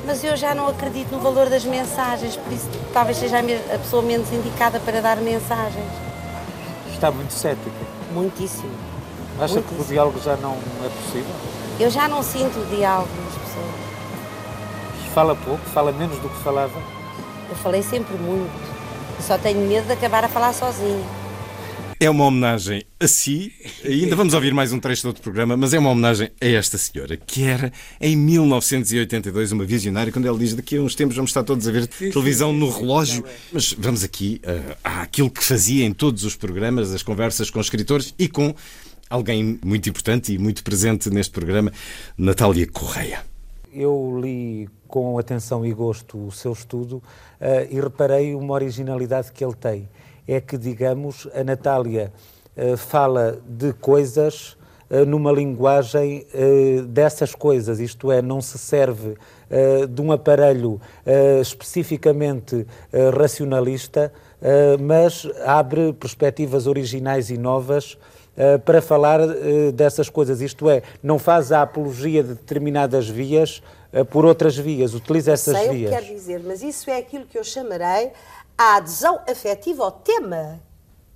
Mas 0.07 0.23
eu 0.23 0.37
já 0.37 0.55
não 0.55 0.69
acredito 0.69 1.11
no 1.13 1.21
valor 1.21 1.49
das 1.49 1.65
mensagens, 1.65 2.37
por 2.37 2.53
isso 2.53 2.69
talvez 2.93 3.17
seja 3.17 3.39
a 3.39 3.79
pessoa 3.79 4.03
menos 4.03 4.31
indicada 4.33 4.79
para 4.81 5.01
dar 5.01 5.17
mensagens. 5.17 5.91
Está 6.93 7.11
muito 7.11 7.33
cética. 7.33 7.71
Muitíssimo. 8.13 8.71
Acha 9.41 9.55
que 9.55 9.59
o 9.61 9.63
Muitíssimo. 9.63 9.85
diálogo 9.87 10.21
já 10.21 10.37
não 10.37 10.53
é 10.85 10.89
possível? 10.89 11.35
Eu 11.81 11.91
já 11.91 12.07
não 12.07 12.23
sinto 12.23 12.59
o 12.61 12.67
diálogo 12.77 13.09
das 13.25 13.35
pessoas. 13.43 15.15
Fala 15.15 15.35
pouco, 15.35 15.65
fala 15.71 15.91
menos 15.93 16.19
do 16.19 16.29
que 16.29 16.37
falava. 16.43 16.79
Eu 17.49 17.57
falei 17.57 17.83
sempre 17.83 18.15
muito. 18.19 18.82
Só 19.21 19.39
tenho 19.39 19.61
medo 19.67 19.87
de 19.87 19.93
acabar 19.93 20.25
a 20.25 20.29
falar 20.29 20.53
sozinha. 20.53 21.23
É 22.03 22.11
uma 22.11 22.25
homenagem 22.25 22.83
a 22.99 23.07
si, 23.07 23.53
ainda 23.85 24.17
vamos 24.17 24.35
ouvir 24.35 24.53
mais 24.53 24.73
um 24.73 24.81
trecho 24.81 25.03
do 25.03 25.09
outro 25.09 25.23
programa, 25.23 25.57
mas 25.57 25.73
é 25.73 25.79
uma 25.79 25.91
homenagem 25.91 26.33
a 26.41 26.47
esta 26.47 26.77
senhora, 26.77 27.17
que 27.17 27.45
era 27.45 27.73
em 28.01 28.17
1982 28.17 29.53
uma 29.53 29.65
visionária, 29.65 30.13
quando 30.13 30.27
ela 30.27 30.37
diz 30.37 30.53
daqui 30.53 30.79
a 30.79 30.83
uns 30.83 30.97
tempos 30.97 31.15
vamos 31.15 31.31
estar 31.31 31.45
todos 31.45 31.69
a 31.69 31.71
ver 31.71 31.87
televisão 31.87 32.53
no 32.53 32.69
relógio. 32.71 33.25
Mas 33.53 33.73
vamos 33.79 34.03
aqui 34.03 34.41
uh, 34.45 34.77
àquilo 34.83 35.31
que 35.31 35.45
fazia 35.45 35.85
em 35.85 35.93
todos 35.93 36.25
os 36.25 36.35
programas, 36.35 36.93
as 36.93 37.05
conversas 37.05 37.51
com 37.51 37.61
escritores 37.61 38.13
e 38.19 38.27
com 38.27 38.53
alguém 39.09 39.61
muito 39.65 39.89
importante 39.89 40.33
e 40.33 40.39
muito 40.39 40.65
presente 40.65 41.09
neste 41.09 41.31
programa, 41.33 41.73
Natália 42.19 42.67
Correia. 42.67 43.32
Eu 43.75 44.21
li 44.21 44.69
com 44.87 45.19
atenção 45.19 45.65
e 45.65 45.73
gosto 45.73 46.27
o 46.27 46.31
seu 46.31 46.53
estudo 46.53 47.03
eh, 47.41 47.69
e 47.71 47.81
reparei 47.81 48.35
uma 48.35 48.53
originalidade 48.53 49.33
que 49.33 49.43
ele 49.43 49.55
tem. 49.55 49.89
É 50.29 50.43
que, 50.43 50.59
digamos, 50.59 51.27
a 51.35 51.43
Natália 51.43 52.13
eh, 52.55 52.77
fala 52.77 53.39
de 53.49 53.73
coisas 53.73 54.59
eh, 54.91 55.07
numa 55.07 55.33
linguagem 55.33 56.27
dessas 56.89 57.35
coisas, 57.35 57.81
isto 57.81 58.13
é, 58.13 58.21
não 58.21 58.43
se 58.43 58.59
serve 58.59 59.17
de 59.89 60.01
um 60.01 60.13
aparelho 60.13 60.81
especificamente 61.41 62.67
racionalista 63.19 64.11
mas 64.81 65.29
abre 65.45 65.93
perspectivas 65.93 66.67
originais 66.67 67.29
e 67.29 67.37
novas 67.37 67.99
para 68.65 68.81
falar 68.81 69.21
dessas 69.75 70.09
coisas. 70.09 70.41
Isto 70.41 70.71
é, 70.71 70.83
não 71.03 71.19
faz 71.19 71.53
a 71.53 71.63
apologia 71.63 72.23
de 72.23 72.31
determinadas 72.31 73.09
vias 73.09 73.63
por 74.11 74.25
outras 74.25 74.57
vias, 74.57 74.95
utiliza 74.95 75.33
essas 75.33 75.57
Sei 75.57 75.69
vias. 75.69 75.91
Sei 75.91 75.99
o 75.99 76.03
que 76.03 76.07
quer 76.07 76.15
dizer, 76.15 76.43
mas 76.45 76.63
isso 76.63 76.89
é 76.89 76.97
aquilo 76.97 77.27
que 77.27 77.39
eu 77.39 77.45
chamarei 77.45 78.11
a 78.57 78.77
adesão 78.77 79.21
afetiva 79.29 79.85
ao 79.85 79.93
tema 79.93 80.61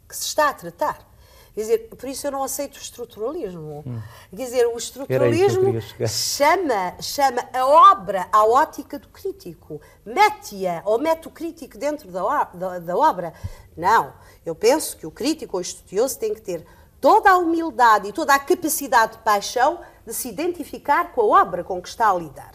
que 0.09 0.17
se 0.17 0.27
está 0.27 0.51
a 0.51 0.55
tratar. 0.55 1.07
Quer 1.55 1.63
dizer, 1.63 1.79
por 1.89 2.07
isso 2.07 2.27
eu 2.27 2.33
não 2.33 2.43
aceito 2.43 2.75
o 2.75 2.79
estruturalismo. 2.79 3.83
Hum. 3.87 3.99
Quer 4.29 4.37
dizer, 4.37 4.67
o 4.67 4.77
estruturalismo 4.77 5.81
chama, 6.07 6.95
chama 7.01 7.49
a 7.51 7.67
obra 7.93 8.29
à 8.31 8.45
ótica 8.45 8.99
do 8.99 9.09
crítico, 9.09 9.81
mete-a 10.05 10.83
ou 10.85 10.99
mete 10.99 11.29
o 11.29 11.31
crítico 11.31 11.79
dentro 11.79 12.11
da, 12.11 12.45
da, 12.53 12.79
da, 12.79 12.97
obra. 12.97 13.33
Não, 13.75 14.13
eu 14.45 14.55
penso 14.55 14.99
que 14.99 15.07
o 15.07 15.11
crítico 15.11 15.57
ou 15.57 15.63
estudioso 15.63 16.19
tem 16.19 16.35
que 16.35 16.43
ter 16.43 16.67
toda 17.01 17.31
a 17.31 17.39
humildade 17.39 18.09
e 18.09 18.13
toda 18.13 18.35
a 18.35 18.39
capacidade 18.39 19.13
de 19.13 19.19
paixão 19.19 19.81
de 20.07 20.15
se 20.15 20.29
identificar 20.29 21.13
com 21.13 21.21
a 21.21 21.43
obra 21.43 21.65
com 21.65 21.81
que 21.81 21.89
está 21.89 22.11
a 22.11 22.15
lidar. 22.15 22.53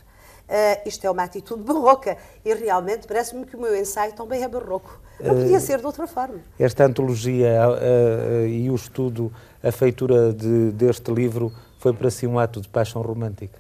Uh, 0.51 0.85
isto 0.85 1.05
é 1.05 1.09
uma 1.09 1.23
atitude 1.23 1.63
barroca 1.63 2.17
e 2.43 2.53
realmente 2.53 3.07
parece-me 3.07 3.45
que 3.45 3.55
o 3.55 3.61
meu 3.61 3.75
ensaio 3.75 4.13
também 4.13 4.43
é 4.43 4.47
barroco. 4.47 4.99
Não 5.19 5.35
podia 5.35 5.59
ser 5.59 5.79
de 5.79 5.85
outra 5.85 6.07
forma. 6.07 6.39
Esta 6.59 6.85
antologia 6.85 7.69
uh, 7.69 8.43
uh, 8.43 8.47
e 8.47 8.69
o 8.69 8.75
estudo, 8.75 9.31
a 9.63 9.71
feitura 9.71 10.33
de, 10.33 10.71
deste 10.71 11.11
livro, 11.11 11.53
foi 11.79 11.93
para 11.93 12.09
si 12.09 12.27
um 12.27 12.37
ato 12.37 12.59
de 12.59 12.67
paixão 12.67 13.01
romântica? 13.01 13.59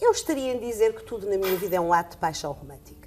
Eu 0.00 0.12
estaria 0.12 0.54
em 0.54 0.60
dizer 0.60 0.94
que 0.94 1.02
tudo 1.02 1.28
na 1.28 1.36
minha 1.36 1.56
vida 1.56 1.76
é 1.76 1.80
um 1.80 1.92
ato 1.92 2.12
de 2.12 2.16
paixão 2.18 2.52
romântica. 2.52 2.99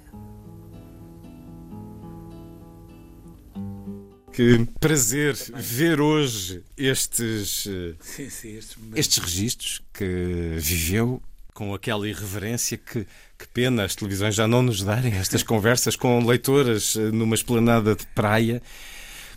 Que 4.34 4.66
prazer 4.80 5.36
ver 5.54 6.00
hoje 6.00 6.60
estes, 6.76 7.68
sim, 8.00 8.28
sim, 8.28 8.56
estes, 8.56 8.76
estes 8.96 9.18
registros 9.18 9.80
que 9.92 10.56
viveu 10.58 11.22
com 11.54 11.72
aquela 11.72 12.08
irreverência 12.08 12.76
que, 12.76 13.06
que 13.38 13.46
pena 13.54 13.84
as 13.84 13.94
televisões 13.94 14.34
já 14.34 14.48
não 14.48 14.60
nos 14.60 14.82
darem 14.82 15.12
estas 15.14 15.44
conversas 15.44 15.94
com 15.94 16.18
leitoras 16.26 16.96
eh, 16.96 17.12
numa 17.12 17.36
esplanada 17.36 17.94
de 17.94 18.04
praia, 18.08 18.60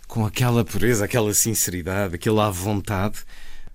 com 0.08 0.26
aquela 0.26 0.64
pureza, 0.64 1.04
aquela 1.04 1.32
sinceridade, 1.32 2.16
aquela 2.16 2.50
vontade. 2.50 3.20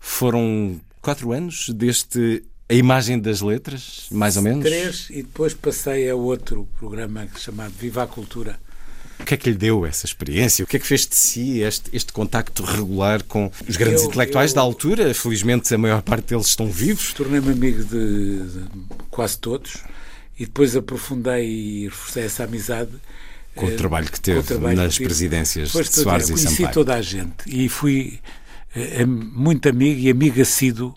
Foram 0.01 0.82
quatro 1.01 1.32
anos 1.32 1.69
deste 1.69 2.43
A 2.67 2.74
Imagem 2.74 3.17
das 3.17 3.39
Letras, 3.39 4.07
mais 4.11 4.36
ou 4.36 4.43
menos? 4.43 4.65
Três, 4.65 5.09
e 5.09 5.24
depois 5.24 5.53
passei 5.53 6.09
a 6.09 6.15
outro 6.15 6.67
programa 6.78 7.26
chamado 7.38 7.71
Viva 7.80 8.03
a 8.03 8.07
Cultura. 8.07 8.59
O 9.24 9.26
que 9.26 9.36
é 9.36 9.38
que 9.38 9.49
lhe 9.49 9.55
deu 9.55 9.86
essa 9.86 10.05
experiência? 10.05 10.65
O 10.65 10.67
que 10.67 10.76
é 10.76 10.80
que 10.80 10.86
fez 10.86 11.07
de 11.07 11.15
si 11.15 11.61
este, 11.61 11.89
este 11.93 12.11
contacto 12.11 12.61
regular 12.61 13.24
com 13.24 13.49
os 13.65 13.78
grandes 13.78 14.01
eu, 14.01 14.09
intelectuais 14.09 14.51
eu, 14.51 14.55
da 14.55 14.61
altura? 14.61 15.13
Felizmente 15.13 15.74
a 15.74 15.78
maior 15.78 16.01
parte 16.01 16.26
deles 16.26 16.47
estão 16.47 16.69
vivos. 16.69 17.13
Tornei-me 17.13 17.53
amigo 17.53 17.86
de, 17.86 18.41
de, 18.41 18.65
quase 19.09 19.38
todos 19.38 19.78
e 20.38 20.45
depois 20.45 20.76
aprofundei 20.76 21.47
e 21.47 21.84
reforcei 21.86 22.26
essa 22.26 22.43
amizade. 22.43 22.91
Com 23.55 23.65
o 23.65 23.71
eh, 23.71 23.76
trabalho 23.78 24.11
que 24.11 24.19
teve 24.19 24.43
trabalho 24.43 24.76
nas 24.76 24.97
que 24.97 25.05
presidências 25.05 25.71
de 25.71 25.86
Soares 25.86 26.28
e 26.30 26.38
Sampaio. 26.38 26.57
Conheci 26.57 26.74
toda 26.74 26.93
a 26.93 27.01
gente 27.01 27.45
e 27.47 27.69
fui 27.69 28.19
é, 28.76 29.05
muito 29.05 29.69
amigo 29.69 30.01
e 30.01 30.09
amigo 30.09 30.41
assíduo 30.41 30.93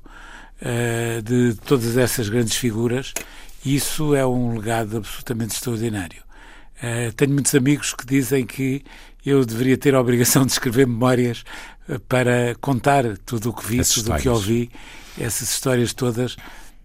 de 1.22 1.54
todas 1.64 1.96
essas 1.96 2.28
grandes 2.28 2.56
figuras 2.56 3.12
e 3.64 3.76
isso 3.76 4.16
é 4.16 4.26
um 4.26 4.56
legado 4.56 4.96
absolutamente 4.96 5.54
extraordinário. 5.54 6.25
Uh, 6.76 7.12
tenho 7.14 7.32
muitos 7.32 7.54
amigos 7.54 7.94
que 7.94 8.04
dizem 8.04 8.44
que 8.44 8.82
eu 9.24 9.44
deveria 9.44 9.78
ter 9.78 9.94
a 9.94 10.00
obrigação 10.00 10.44
de 10.44 10.52
escrever 10.52 10.86
memórias 10.86 11.42
uh, 11.88 11.98
para 12.00 12.54
contar 12.60 13.16
tudo 13.24 13.50
o 13.50 13.52
que 13.52 13.66
vi, 13.66 13.82
tudo 13.82 14.12
o 14.12 14.16
que 14.16 14.28
ouvi, 14.28 14.70
essas 15.18 15.50
histórias 15.50 15.92
todas. 15.94 16.34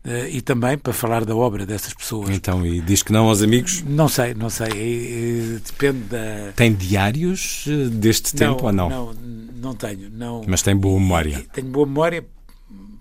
Uh, 0.03 0.25
e 0.31 0.41
também 0.41 0.77
para 0.77 0.93
falar 0.93 1.25
da 1.25 1.35
obra 1.35 1.65
dessas 1.65 1.93
pessoas. 1.93 2.29
Então, 2.29 2.65
e 2.65 2.81
diz 2.81 3.03
que 3.03 3.11
não 3.11 3.27
aos 3.27 3.41
amigos? 3.41 3.83
Não 3.83 4.07
sei, 4.07 4.33
não 4.33 4.49
sei. 4.49 4.69
E, 4.71 5.57
e, 5.57 5.61
depende 5.63 5.99
da. 6.05 6.53
Tem 6.55 6.73
diários 6.73 7.65
deste 7.91 8.33
não, 8.33 8.53
tempo 8.53 8.65
ou 8.65 8.71
não? 8.71 8.89
Não, 8.89 9.13
não 9.13 9.75
tenho. 9.75 10.09
Não. 10.09 10.41
Mas 10.47 10.63
tem 10.63 10.75
boa 10.75 10.99
memória? 10.99 11.45
Tenho 11.53 11.67
boa 11.67 11.85
memória, 11.85 12.25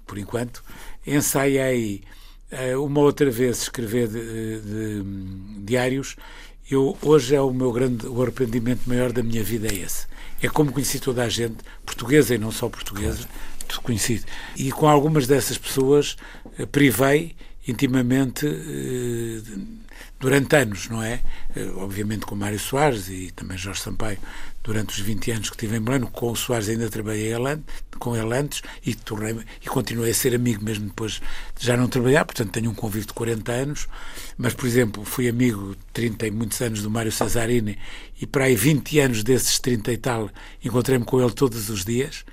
por 0.06 0.18
enquanto. 0.18 0.62
Ensaiei 1.06 2.02
uma 2.78 3.00
outra 3.00 3.30
vez 3.30 3.62
escrever 3.62 4.08
de, 4.08 4.20
de, 4.20 4.60
de 4.60 5.64
diários 5.64 6.16
eu, 6.70 6.96
hoje 7.02 7.34
é 7.34 7.40
o 7.40 7.52
meu 7.52 7.72
grande, 7.72 8.06
o 8.06 8.22
arrependimento 8.22 8.82
maior 8.86 9.12
da 9.12 9.22
minha 9.22 9.42
vida 9.42 9.68
é 9.68 9.74
esse. 9.74 10.06
É 10.42 10.48
como 10.48 10.72
conheci 10.72 10.98
toda 10.98 11.22
a 11.22 11.28
gente, 11.28 11.58
portuguesa 11.84 12.34
e 12.34 12.38
não 12.38 12.50
só 12.50 12.68
portuguesa, 12.68 13.28
conheci. 13.82 14.22
E 14.56 14.72
com 14.72 14.88
algumas 14.88 15.26
dessas 15.26 15.58
pessoas 15.58 16.16
eh, 16.58 16.66
privei 16.66 17.36
intimamente 17.66 18.46
eh, 18.46 19.42
durante 20.18 20.56
anos, 20.56 20.88
não 20.88 21.02
é? 21.02 21.20
Eh, 21.54 21.70
obviamente 21.76 22.26
com 22.26 22.34
Mário 22.34 22.58
Soares 22.58 23.08
e 23.08 23.30
também 23.30 23.56
Jorge 23.56 23.80
Sampaio, 23.80 24.18
durante 24.62 24.90
os 24.90 25.00
20 25.00 25.30
anos 25.30 25.50
que 25.50 25.56
tive 25.56 25.76
em 25.76 25.80
Belém, 25.80 26.02
com 26.02 26.30
o 26.30 26.36
Soares 26.36 26.68
ainda 26.68 26.88
trabalhei 26.88 27.32
com 27.98 28.16
ele 28.16 28.34
antes 28.34 28.62
e, 28.84 28.94
tornei, 28.94 29.36
e 29.62 29.66
continuei 29.68 30.10
a 30.10 30.14
ser 30.14 30.34
amigo 30.34 30.64
mesmo 30.64 30.86
depois 30.86 31.20
de 31.58 31.66
já 31.66 31.76
não 31.76 31.88
trabalhar, 31.88 32.24
portanto 32.24 32.50
tenho 32.50 32.70
um 32.70 32.74
convívio 32.74 33.08
de 33.08 33.12
40 33.12 33.52
anos, 33.52 33.88
mas, 34.36 34.54
por 34.54 34.66
exemplo, 34.66 35.04
fui 35.04 35.28
amigo 35.28 35.76
30 35.92 36.26
e 36.26 36.30
muitos 36.30 36.60
anos 36.60 36.82
do 36.82 36.90
Mário 36.90 37.12
Cesarini 37.12 37.78
e 38.20 38.26
para 38.26 38.44
aí 38.44 38.54
20 38.54 39.00
anos 39.00 39.22
desses 39.22 39.58
30 39.58 39.92
e 39.92 39.96
tal 39.96 40.30
encontrei-me 40.64 41.04
com 41.04 41.20
ele 41.20 41.32
todos 41.32 41.68
os 41.68 41.84
dias, 41.84 42.24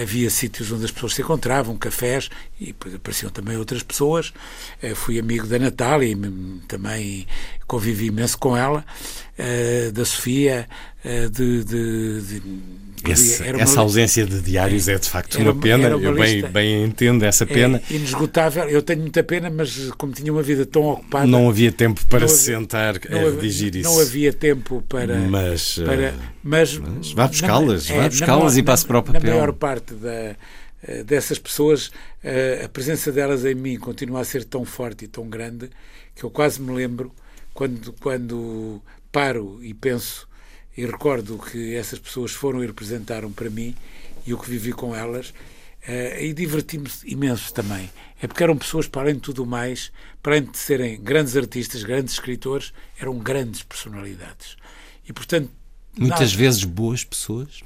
havia 0.00 0.30
sítios 0.30 0.70
onde 0.70 0.84
as 0.84 0.90
pessoas 0.90 1.14
se 1.14 1.22
encontravam, 1.22 1.76
cafés, 1.76 2.28
e 2.60 2.74
apareciam 2.94 3.30
também 3.30 3.56
outras 3.56 3.82
pessoas. 3.82 4.32
Eh, 4.82 4.94
fui 4.94 5.18
amigo 5.18 5.46
da 5.46 5.58
Natália 5.58 6.06
e 6.06 6.16
também 6.66 7.26
convivi 7.66 8.06
imenso 8.06 8.38
com 8.38 8.56
ela, 8.56 8.84
eh, 9.36 9.90
da 9.92 10.04
Sofia, 10.04 10.68
eh, 11.04 11.28
de, 11.28 11.64
de, 11.64 12.20
de 12.22 12.42
esse, 13.06 13.42
uma... 13.42 13.62
essa 13.62 13.80
ausência 13.80 14.26
de 14.26 14.40
diários 14.40 14.88
é, 14.88 14.94
é 14.94 14.98
de 14.98 15.08
facto 15.08 15.36
uma, 15.36 15.52
uma 15.52 15.60
pena, 15.60 15.96
uma 15.96 16.04
eu 16.04 16.14
bem, 16.14 16.42
bem, 16.42 16.84
entendo 16.84 17.24
essa 17.24 17.46
pena. 17.46 17.82
É 17.90 17.94
inesgotável, 17.94 18.68
eu 18.68 18.82
tenho 18.82 19.00
muita 19.00 19.22
pena, 19.22 19.50
mas 19.50 19.90
como 19.96 20.12
tinha 20.12 20.32
uma 20.32 20.42
vida 20.42 20.64
tão 20.66 20.84
ocupada. 20.84 21.26
Não 21.26 21.48
havia 21.48 21.72
tempo 21.72 22.04
para 22.06 22.26
se 22.28 22.44
sentar 22.44 22.96
a 22.96 23.30
redigir 23.30 23.76
isso. 23.76 23.88
Não 23.88 24.00
havia 24.00 24.32
tempo 24.32 24.82
para. 24.88 25.16
Mas, 25.16 25.78
para, 25.78 26.14
mas, 26.42 26.78
mas 26.78 27.12
vá 27.12 27.26
buscá-las, 27.26 27.88
vá 27.88 28.08
buscá-las 28.08 28.56
e 28.56 28.62
passe 28.62 28.86
para 28.86 28.98
o 28.98 29.02
papel. 29.02 29.22
Na 29.22 29.30
maior 29.30 29.52
parte 29.52 29.94
da, 29.94 30.36
eh, 30.82 31.02
dessas 31.04 31.38
pessoas, 31.38 31.90
eh, 32.22 32.62
a 32.64 32.68
presença 32.68 33.10
delas 33.10 33.44
em 33.44 33.54
mim 33.54 33.78
continua 33.78 34.20
a 34.20 34.24
ser 34.24 34.44
tão 34.44 34.64
forte 34.64 35.04
e 35.04 35.08
tão 35.08 35.28
grande 35.28 35.70
que 36.14 36.24
eu 36.24 36.30
quase 36.30 36.60
me 36.60 36.72
lembro 36.72 37.12
quando, 37.52 37.92
quando 37.94 38.80
paro 39.10 39.58
e 39.62 39.74
penso 39.74 40.27
e 40.78 40.86
recordo 40.86 41.36
que 41.38 41.74
essas 41.74 41.98
pessoas 41.98 42.30
foram 42.30 42.62
e 42.62 42.66
representaram 42.68 43.32
para 43.32 43.50
mim 43.50 43.74
e 44.24 44.32
o 44.32 44.38
que 44.38 44.48
vivi 44.48 44.72
com 44.72 44.94
elas. 44.94 45.30
Uh, 45.30 46.20
e 46.20 46.32
diverti-me 46.32 46.88
imenso 47.04 47.52
também. 47.52 47.90
É 48.22 48.28
porque 48.28 48.44
eram 48.44 48.56
pessoas, 48.56 48.86
para 48.86 49.02
além 49.02 49.16
de 49.16 49.22
tudo 49.22 49.44
mais, 49.44 49.90
para 50.22 50.34
além 50.36 50.48
de 50.48 50.56
serem 50.56 51.00
grandes 51.00 51.36
artistas, 51.36 51.82
grandes 51.82 52.14
escritores, 52.14 52.72
eram 52.96 53.18
grandes 53.18 53.64
personalidades. 53.64 54.56
E, 55.08 55.12
portanto. 55.12 55.50
Muitas 55.96 56.30
nada... 56.30 56.36
vezes 56.36 56.62
boas 56.62 57.02
pessoas? 57.02 57.60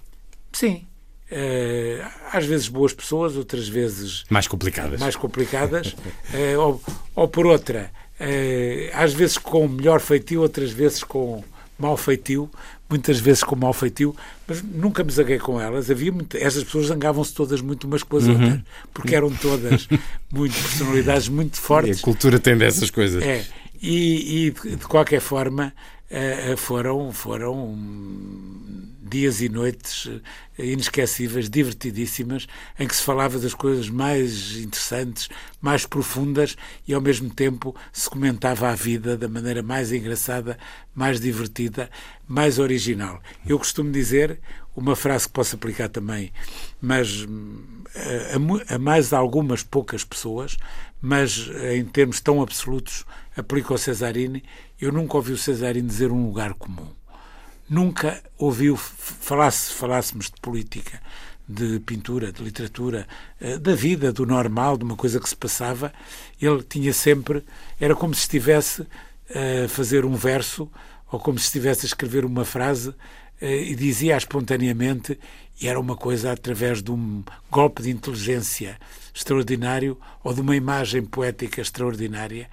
Sim. 0.50 0.86
Uh, 1.30 2.10
às 2.32 2.46
vezes 2.46 2.66
boas 2.66 2.94
pessoas, 2.94 3.36
outras 3.36 3.68
vezes. 3.68 4.24
Mais 4.30 4.48
complicadas. 4.48 4.98
Mais 4.98 5.16
complicadas. 5.16 5.88
uh, 5.88 6.56
ou, 6.58 6.82
ou, 7.14 7.28
por 7.28 7.44
outra, 7.44 7.92
às 8.94 9.12
vezes 9.12 9.36
com 9.36 9.68
melhor 9.68 10.00
feitio, 10.00 10.40
outras 10.40 10.70
vezes 10.70 11.04
com 11.04 11.44
mau 11.78 11.96
feitio, 11.96 12.48
muitas 12.92 13.18
vezes 13.18 13.42
com 13.42 13.56
mau 13.56 13.72
feitio, 13.72 14.14
mas 14.46 14.62
nunca 14.62 15.02
me 15.02 15.10
zanguei 15.10 15.38
com 15.38 15.58
elas. 15.58 15.90
Havia 15.90 16.12
muito, 16.12 16.36
essas 16.36 16.62
pessoas 16.62 16.88
zangavam-se 16.88 17.32
todas 17.32 17.62
muito 17.62 17.86
umas 17.86 18.02
com 18.02 18.18
as 18.18 18.24
uhum. 18.24 18.32
outras, 18.32 18.60
porque 18.92 19.14
eram 19.14 19.30
todas 19.30 19.88
muito 20.30 20.54
personalidades 20.54 21.28
muito 21.28 21.58
fortes. 21.58 21.98
E 21.98 22.00
a 22.00 22.04
cultura 22.04 22.38
tem 22.38 22.56
dessas 22.56 22.90
coisas. 22.90 23.22
É. 23.22 23.44
E, 23.80 24.46
e 24.46 24.50
de, 24.50 24.76
de 24.76 24.84
qualquer 24.84 25.20
forma 25.20 25.72
foram 26.56 27.12
foram 27.12 27.76
dias 29.12 29.42
e 29.42 29.48
noites 29.50 30.08
eh, 30.58 30.64
inesquecíveis, 30.64 31.50
divertidíssimas, 31.50 32.46
em 32.78 32.88
que 32.88 32.96
se 32.96 33.02
falava 33.02 33.38
das 33.38 33.52
coisas 33.52 33.90
mais 33.90 34.56
interessantes, 34.56 35.28
mais 35.60 35.84
profundas 35.84 36.56
e 36.88 36.94
ao 36.94 37.00
mesmo 37.00 37.28
tempo 37.28 37.76
se 37.92 38.08
comentava 38.08 38.70
a 38.70 38.74
vida 38.74 39.16
da 39.16 39.28
maneira 39.28 39.62
mais 39.62 39.92
engraçada, 39.92 40.58
mais 40.94 41.20
divertida, 41.20 41.90
mais 42.26 42.58
original. 42.58 43.20
Eu 43.46 43.58
costumo 43.58 43.92
dizer 43.92 44.40
uma 44.74 44.96
frase 44.96 45.26
que 45.26 45.34
posso 45.34 45.56
aplicar 45.56 45.90
também, 45.90 46.32
mas 46.80 47.26
eh, 47.94 48.34
a, 48.70 48.74
a 48.74 48.78
mais 48.78 49.12
algumas 49.12 49.62
poucas 49.62 50.04
pessoas, 50.04 50.56
mas 51.02 51.50
eh, 51.56 51.76
em 51.76 51.84
termos 51.84 52.18
tão 52.20 52.40
absolutos, 52.40 53.04
aplico 53.36 53.74
ao 53.74 53.78
Cesarini. 53.78 54.42
Eu 54.82 54.92
nunca 54.92 55.16
ouvi 55.16 55.32
o 55.32 55.38
Cesarini 55.38 55.88
dizer 55.88 56.12
um 56.12 56.26
lugar 56.26 56.52
comum 56.54 56.88
nunca 57.72 58.22
ouviu 58.36 58.76
falasse, 58.76 59.72
falássemos 59.72 60.26
de 60.26 60.38
política, 60.42 61.00
de 61.48 61.80
pintura, 61.80 62.30
de 62.30 62.42
literatura, 62.42 63.08
eh, 63.40 63.56
da 63.58 63.74
vida, 63.74 64.12
do 64.12 64.26
normal, 64.26 64.76
de 64.76 64.84
uma 64.84 64.94
coisa 64.94 65.18
que 65.18 65.28
se 65.28 65.34
passava. 65.34 65.90
Ele 66.40 66.62
tinha 66.62 66.92
sempre, 66.92 67.42
era 67.80 67.94
como 67.94 68.14
se 68.14 68.20
estivesse 68.20 68.86
a 69.64 69.68
fazer 69.68 70.04
um 70.04 70.14
verso 70.14 70.70
ou 71.10 71.18
como 71.18 71.38
se 71.38 71.46
estivesse 71.46 71.86
a 71.86 71.88
escrever 71.88 72.26
uma 72.26 72.44
frase 72.44 72.94
eh, 73.40 73.62
e 73.62 73.74
dizia 73.74 74.18
espontaneamente, 74.18 75.18
e 75.58 75.66
era 75.66 75.80
uma 75.80 75.96
coisa 75.96 76.30
através 76.30 76.82
de 76.82 76.90
um 76.90 77.24
golpe 77.50 77.82
de 77.82 77.90
inteligência 77.90 78.78
extraordinário 79.14 79.98
ou 80.22 80.34
de 80.34 80.42
uma 80.42 80.56
imagem 80.56 81.04
poética 81.04 81.62
extraordinária. 81.62 82.50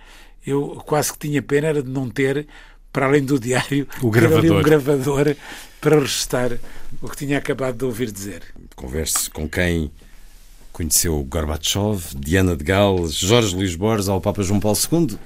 Eu 0.49 0.81
quase 0.85 1.13
que 1.13 1.19
tinha 1.19 1.41
pena 1.41 1.67
era 1.67 1.83
de 1.83 1.89
não 1.89 2.09
ter, 2.09 2.47
para 2.91 3.05
além 3.05 3.23
do 3.23 3.39
diário, 3.39 3.87
o 4.01 4.09
gravador. 4.09 4.59
um 4.59 4.63
gravador 4.63 5.35
para 5.79 5.99
registrar 5.99 6.51
o 7.01 7.07
que 7.07 7.17
tinha 7.17 7.37
acabado 7.37 7.77
de 7.77 7.85
ouvir 7.85 8.11
dizer. 8.11 8.41
Converse 8.75 9.29
com 9.29 9.47
quem 9.47 9.91
conheceu 10.71 11.21
Gorbachev, 11.23 12.01
Diana 12.15 12.55
de 12.55 12.63
Gales, 12.63 13.13
Jorge 13.13 13.55
Luís 13.55 13.75
Borges 13.75 14.07
ao 14.07 14.21
Papa 14.21 14.41
João 14.41 14.59
Paulo 14.59 14.77
II, 14.77 15.09
Sim. 15.09 15.17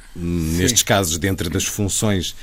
nestes 0.58 0.84
casos, 0.84 1.18
dentro 1.18 1.50
das 1.50 1.66
funções 1.66 2.36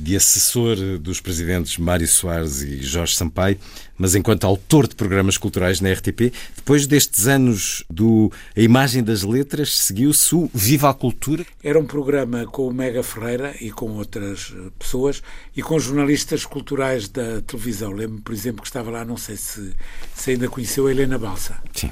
de 0.00 0.16
assessor 0.16 0.76
dos 0.98 1.20
presidentes 1.20 1.76
Mário 1.76 2.08
Soares 2.08 2.62
e 2.62 2.82
Jorge 2.82 3.14
Sampaio, 3.14 3.58
mas 3.98 4.14
enquanto 4.14 4.44
autor 4.44 4.88
de 4.88 4.94
programas 4.94 5.36
culturais 5.36 5.80
na 5.80 5.92
RTP, 5.92 6.32
depois 6.56 6.86
destes 6.86 7.26
anos 7.26 7.84
do 7.90 8.32
A 8.56 8.60
Imagem 8.60 9.02
das 9.02 9.22
Letras, 9.22 9.76
seguiu-se 9.76 10.34
o 10.34 10.50
Viva 10.54 10.88
a 10.88 10.94
Cultura. 10.94 11.44
Era 11.62 11.78
um 11.78 11.84
programa 11.84 12.46
com 12.46 12.66
o 12.66 12.72
Mega 12.72 13.02
Ferreira 13.02 13.54
e 13.60 13.70
com 13.70 13.90
outras 13.90 14.54
eh, 14.56 14.70
pessoas 14.78 15.22
e 15.54 15.62
com 15.62 15.78
jornalistas 15.78 16.46
culturais 16.46 17.08
da 17.08 17.42
televisão. 17.42 17.92
Lembro, 17.92 18.22
por 18.22 18.32
exemplo, 18.32 18.62
que 18.62 18.68
estava 18.68 18.90
lá, 18.90 19.04
não 19.04 19.18
sei 19.18 19.36
se, 19.36 19.74
se 20.14 20.30
ainda 20.30 20.48
conheceu 20.48 20.86
a 20.86 20.90
Helena 20.90 21.18
Balsa. 21.18 21.58
Sim 21.74 21.90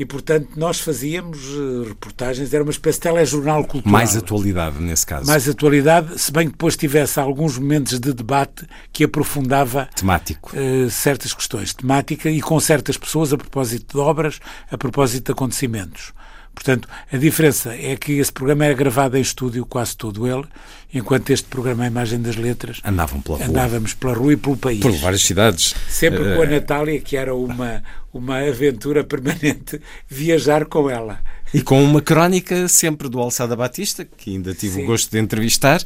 e, 0.00 0.04
portanto, 0.06 0.48
nós 0.56 0.80
fazíamos 0.80 1.44
uh, 1.50 1.82
reportagens, 1.88 2.54
era 2.54 2.62
uma 2.62 2.70
espécie 2.70 2.98
de 2.98 3.02
telejornal 3.02 3.62
cultural. 3.64 3.92
Mais 3.92 4.16
atualidade, 4.16 4.80
nesse 4.80 5.04
caso. 5.04 5.26
Mais 5.26 5.46
atualidade, 5.46 6.18
se 6.18 6.32
bem 6.32 6.46
que 6.46 6.52
depois 6.52 6.74
tivesse 6.74 7.20
alguns 7.20 7.58
momentos 7.58 8.00
de 8.00 8.14
debate 8.14 8.66
que 8.94 9.04
aprofundava... 9.04 9.90
Temático. 9.94 10.56
Uh, 10.56 10.88
certas 10.88 11.34
questões. 11.34 11.74
Temática 11.74 12.30
e 12.30 12.40
com 12.40 12.58
certas 12.58 12.96
pessoas 12.96 13.30
a 13.34 13.36
propósito 13.36 13.98
de 13.98 14.00
obras, 14.02 14.40
a 14.70 14.78
propósito 14.78 15.26
de 15.26 15.32
acontecimentos. 15.32 16.14
Portanto, 16.54 16.88
a 17.10 17.16
diferença 17.16 17.74
é 17.74 17.96
que 17.96 18.18
esse 18.18 18.32
programa 18.32 18.66
era 18.66 18.74
gravado 18.74 19.16
em 19.16 19.20
estúdio, 19.20 19.64
quase 19.64 19.96
todo 19.96 20.26
ele, 20.26 20.44
enquanto 20.92 21.30
este 21.30 21.48
programa 21.48 21.84
A 21.84 21.86
Imagem 21.86 22.20
das 22.20 22.36
Letras 22.36 22.80
Andavam 22.84 23.20
pela 23.20 23.38
rua. 23.38 23.46
andávamos 23.46 23.94
pela 23.94 24.12
rua 24.12 24.32
e 24.34 24.36
pelo 24.36 24.56
país. 24.56 24.80
Por 24.80 24.92
várias 24.92 25.22
cidades. 25.22 25.74
Sempre 25.88 26.20
uh... 26.20 26.36
com 26.36 26.42
a 26.42 26.44
eh, 26.44 26.50
Natália, 26.50 27.00
que 27.00 27.16
era 27.16 27.34
uma, 27.34 27.82
uma 28.12 28.38
aventura 28.38 29.02
permanente 29.04 29.80
viajar 30.08 30.66
com 30.66 30.90
ela. 30.90 31.20
E 31.52 31.60
com 31.62 31.82
uma 31.82 32.00
crónica 32.00 32.68
sempre 32.68 33.08
do 33.08 33.18
Alçada 33.18 33.56
Batista, 33.56 34.06
que 34.16 34.30
ainda 34.30 34.54
tive 34.54 34.76
Sim. 34.76 34.84
o 34.84 34.86
gosto 34.86 35.10
de 35.10 35.18
entrevistar. 35.18 35.82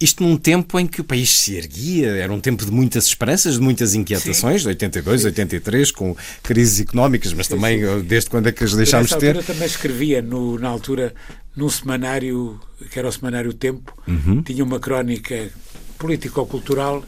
Isto 0.00 0.22
num 0.22 0.36
tempo 0.36 0.78
em 0.78 0.86
que 0.86 1.00
o 1.00 1.04
país 1.04 1.30
se 1.30 1.56
erguia, 1.56 2.10
era 2.10 2.32
um 2.32 2.40
tempo 2.40 2.64
de 2.64 2.70
muitas 2.70 3.06
esperanças, 3.06 3.54
de 3.54 3.60
muitas 3.60 3.94
inquietações, 3.94 4.62
Sim. 4.62 4.68
82, 4.68 5.22
Sim. 5.22 5.26
83, 5.28 5.90
com 5.90 6.16
crises 6.42 6.80
económicas, 6.80 7.32
mas 7.32 7.48
também 7.48 7.80
desde 8.02 8.30
quando 8.30 8.48
é 8.48 8.52
que 8.52 8.62
as 8.62 8.74
deixámos 8.74 9.10
de 9.10 9.18
ter. 9.18 9.36
Eu 9.36 9.42
também 9.42 9.66
escrevia, 9.66 10.22
no, 10.22 10.58
na 10.58 10.68
altura, 10.68 11.12
num 11.56 11.68
semanário, 11.68 12.60
que 12.90 12.98
era 12.98 13.08
o 13.08 13.12
Semanário 13.12 13.52
Tempo, 13.52 13.92
uhum. 14.06 14.42
tinha 14.42 14.62
uma 14.62 14.78
crónica 14.78 15.50
político-cultural 15.98 17.04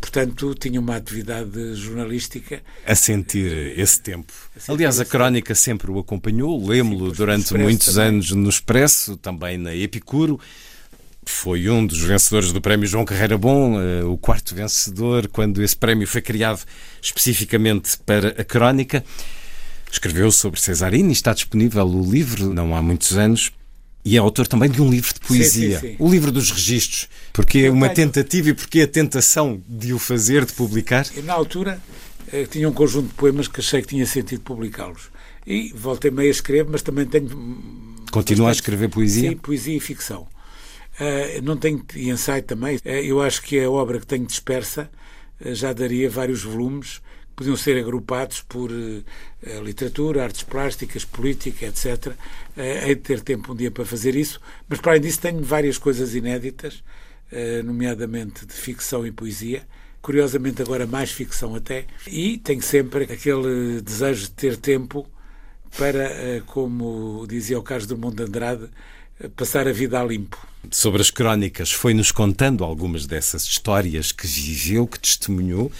portanto, 0.00 0.54
tinha 0.54 0.80
uma 0.80 0.96
atividade 0.96 1.74
jornalística. 1.74 2.62
A 2.86 2.94
sentir 2.94 3.78
esse 3.78 4.00
tempo. 4.00 4.32
Sentir 4.56 4.72
Aliás, 4.72 5.00
a 5.00 5.04
crónica 5.04 5.54
sempre 5.54 5.90
o 5.90 5.98
acompanhou, 5.98 6.64
lemos-lo 6.66 7.12
durante 7.12 7.54
muitos 7.54 7.94
também. 7.94 8.08
anos 8.08 8.30
no 8.30 8.48
Expresso, 8.48 9.16
também 9.16 9.58
na 9.58 9.74
Epicuro. 9.74 10.40
Foi 11.26 11.68
um 11.68 11.86
dos 11.86 12.00
vencedores 12.00 12.52
do 12.52 12.60
Prémio 12.60 12.86
João 12.86 13.04
Carreira 13.04 13.36
Bom, 13.36 13.78
eh, 13.78 14.02
o 14.02 14.16
quarto 14.16 14.54
vencedor, 14.54 15.28
quando 15.28 15.62
esse 15.62 15.76
prémio 15.76 16.06
foi 16.06 16.22
criado 16.22 16.64
especificamente 17.02 17.98
para 17.98 18.28
a 18.28 18.44
crónica. 18.44 19.04
Escreveu 19.90 20.32
sobre 20.32 20.58
Cesarini, 20.58 21.12
está 21.12 21.34
disponível 21.34 21.86
o 21.86 22.10
livro, 22.10 22.54
não 22.54 22.74
há 22.74 22.80
muitos 22.80 23.16
anos. 23.16 23.52
E 24.08 24.16
é 24.16 24.20
autor 24.20 24.46
também 24.48 24.70
de 24.70 24.80
um 24.80 24.88
livro 24.88 25.12
de 25.12 25.20
poesia, 25.20 25.80
sim, 25.80 25.86
sim, 25.86 25.96
sim. 25.96 25.96
o 25.98 26.10
livro 26.10 26.32
dos 26.32 26.50
registros. 26.50 27.10
Porque 27.30 27.58
é 27.58 27.70
uma 27.70 27.90
tentativa 27.90 28.48
e 28.48 28.54
porque 28.54 28.80
a 28.80 28.88
tentação 28.88 29.60
de 29.68 29.92
o 29.92 29.98
fazer, 29.98 30.46
de 30.46 30.54
publicar? 30.54 31.06
Na 31.24 31.34
altura 31.34 31.78
eh, 32.32 32.46
tinha 32.50 32.66
um 32.66 32.72
conjunto 32.72 33.08
de 33.08 33.12
poemas 33.12 33.48
que 33.48 33.60
achei 33.60 33.82
que 33.82 33.88
tinha 33.88 34.06
sentido 34.06 34.40
publicá-los. 34.40 35.10
E 35.46 35.74
voltei 35.74 36.10
meio 36.10 36.28
a 36.28 36.30
escrever, 36.30 36.66
mas 36.70 36.80
também 36.80 37.04
tenho. 37.04 37.28
Continua 38.10 38.48
a 38.48 38.52
escrever 38.52 38.88
poesia? 38.88 39.28
Sim, 39.28 39.36
poesia 39.36 39.76
e 39.76 39.80
ficção. 39.80 40.22
Uh, 40.22 41.42
não 41.42 41.58
tenho 41.58 41.84
ensaio 41.94 42.42
também. 42.42 42.76
Uh, 42.76 42.88
eu 42.88 43.20
acho 43.20 43.42
que 43.42 43.60
a 43.60 43.70
obra 43.70 44.00
que 44.00 44.06
tenho 44.06 44.24
dispersa 44.24 44.90
uh, 45.38 45.54
já 45.54 45.74
daria 45.74 46.08
vários 46.08 46.42
volumes 46.42 47.02
podiam 47.38 47.56
ser 47.56 47.78
agrupados 47.78 48.40
por 48.40 48.68
uh, 48.72 49.04
literatura, 49.62 50.24
artes 50.24 50.42
plásticas, 50.42 51.04
política, 51.04 51.66
etc. 51.66 52.08
Uh, 52.08 52.60
hei 52.84 52.96
de 52.96 53.00
ter 53.00 53.20
tempo 53.20 53.52
um 53.52 53.56
dia 53.56 53.70
para 53.70 53.84
fazer 53.84 54.16
isso, 54.16 54.40
mas 54.68 54.80
para 54.80 54.92
além 54.92 55.02
disso 55.02 55.20
tenho 55.20 55.40
várias 55.40 55.78
coisas 55.78 56.16
inéditas, 56.16 56.82
uh, 57.30 57.62
nomeadamente 57.62 58.44
de 58.44 58.52
ficção 58.52 59.06
e 59.06 59.12
poesia, 59.12 59.62
curiosamente 60.02 60.60
agora 60.60 60.84
mais 60.84 61.12
ficção 61.12 61.54
até, 61.54 61.84
e 62.08 62.38
tenho 62.38 62.60
sempre 62.60 63.04
aquele 63.04 63.80
desejo 63.82 64.22
de 64.22 64.30
ter 64.32 64.56
tempo 64.56 65.06
para, 65.76 66.42
como 66.46 67.24
dizia 67.28 67.58
o 67.58 67.62
Carlos 67.62 67.86
Drummond 67.86 68.16
de 68.16 68.22
Andrade, 68.22 68.68
passar 69.36 69.68
a 69.68 69.72
vida 69.72 70.00
a 70.00 70.04
limpo. 70.04 70.38
Sobre 70.70 71.02
as 71.02 71.10
crónicas, 71.10 71.70
foi-nos 71.70 72.10
contando 72.10 72.64
algumas 72.64 73.06
dessas 73.06 73.44
histórias 73.44 74.10
que 74.10 74.26
viveu, 74.26 74.86
que 74.86 74.98
testemunhou 74.98 75.70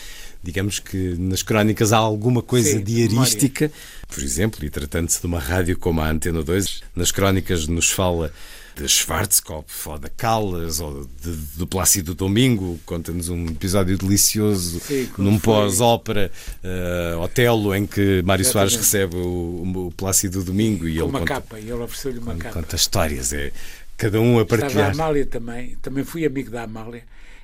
digamos 0.43 0.79
que 0.79 1.17
nas 1.19 1.43
crónicas 1.43 1.93
há 1.93 1.99
alguma 1.99 2.43
coisa 2.43 2.71
Sim, 2.71 2.83
diarística. 2.83 3.71
Por 4.09 4.23
exemplo, 4.23 4.65
e 4.65 4.71
tratando-se 4.71 5.21
de 5.21 5.27
uma 5.27 5.39
rádio 5.39 5.79
como 5.79 6.01
a 6.01 6.09
Antena 6.09 6.43
2, 6.43 6.83
nas 6.95 7.11
crónicas 7.11 7.67
nos 7.67 7.91
fala 7.91 8.33
de 8.79 8.89
Schwarzkopf 8.89 9.89
ou 9.89 9.99
da 9.99 10.09
Callas 10.09 10.79
ou 10.79 11.09
de, 11.21 11.33
do 11.57 11.67
Plácido 11.67 12.15
Domingo, 12.15 12.79
conta-nos 12.87 13.29
um 13.29 13.47
episódio 13.47 13.99
delicioso 13.99 14.81
Sim, 14.81 15.11
num 15.19 15.39
pós-ópera 15.39 16.31
uh, 16.63 17.21
Otelo 17.21 17.75
em 17.75 17.85
que 17.85 18.23
Mário 18.23 18.43
Exatamente. 18.43 18.71
Soares 18.71 18.77
recebe 18.77 19.17
o, 19.17 19.89
o 19.89 19.93
Plácido 19.97 20.45
Domingo 20.45 20.87
e 20.87 20.93
Com 20.95 21.01
ele 21.01 21.03
uma 21.03 21.19
conta, 21.19 21.35
capa, 21.35 21.59
ele 21.59 21.73
ofereceu-lhe 21.73 22.19
uma 22.21 22.37
capa. 22.37 22.55
Conta 22.55 22.77
histórias, 22.77 23.33
é 23.33 23.51
cada 23.97 24.21
um 24.21 24.39
a 24.39 24.47
partilhar. 24.47 24.91
Estava 24.91 25.03
a 25.03 25.07
Amália 25.07 25.27
também, 25.27 25.77
também 25.83 26.05
fui 26.05 26.25
amigo 26.25 26.51
da 26.51 26.63
Amália. 26.63 27.03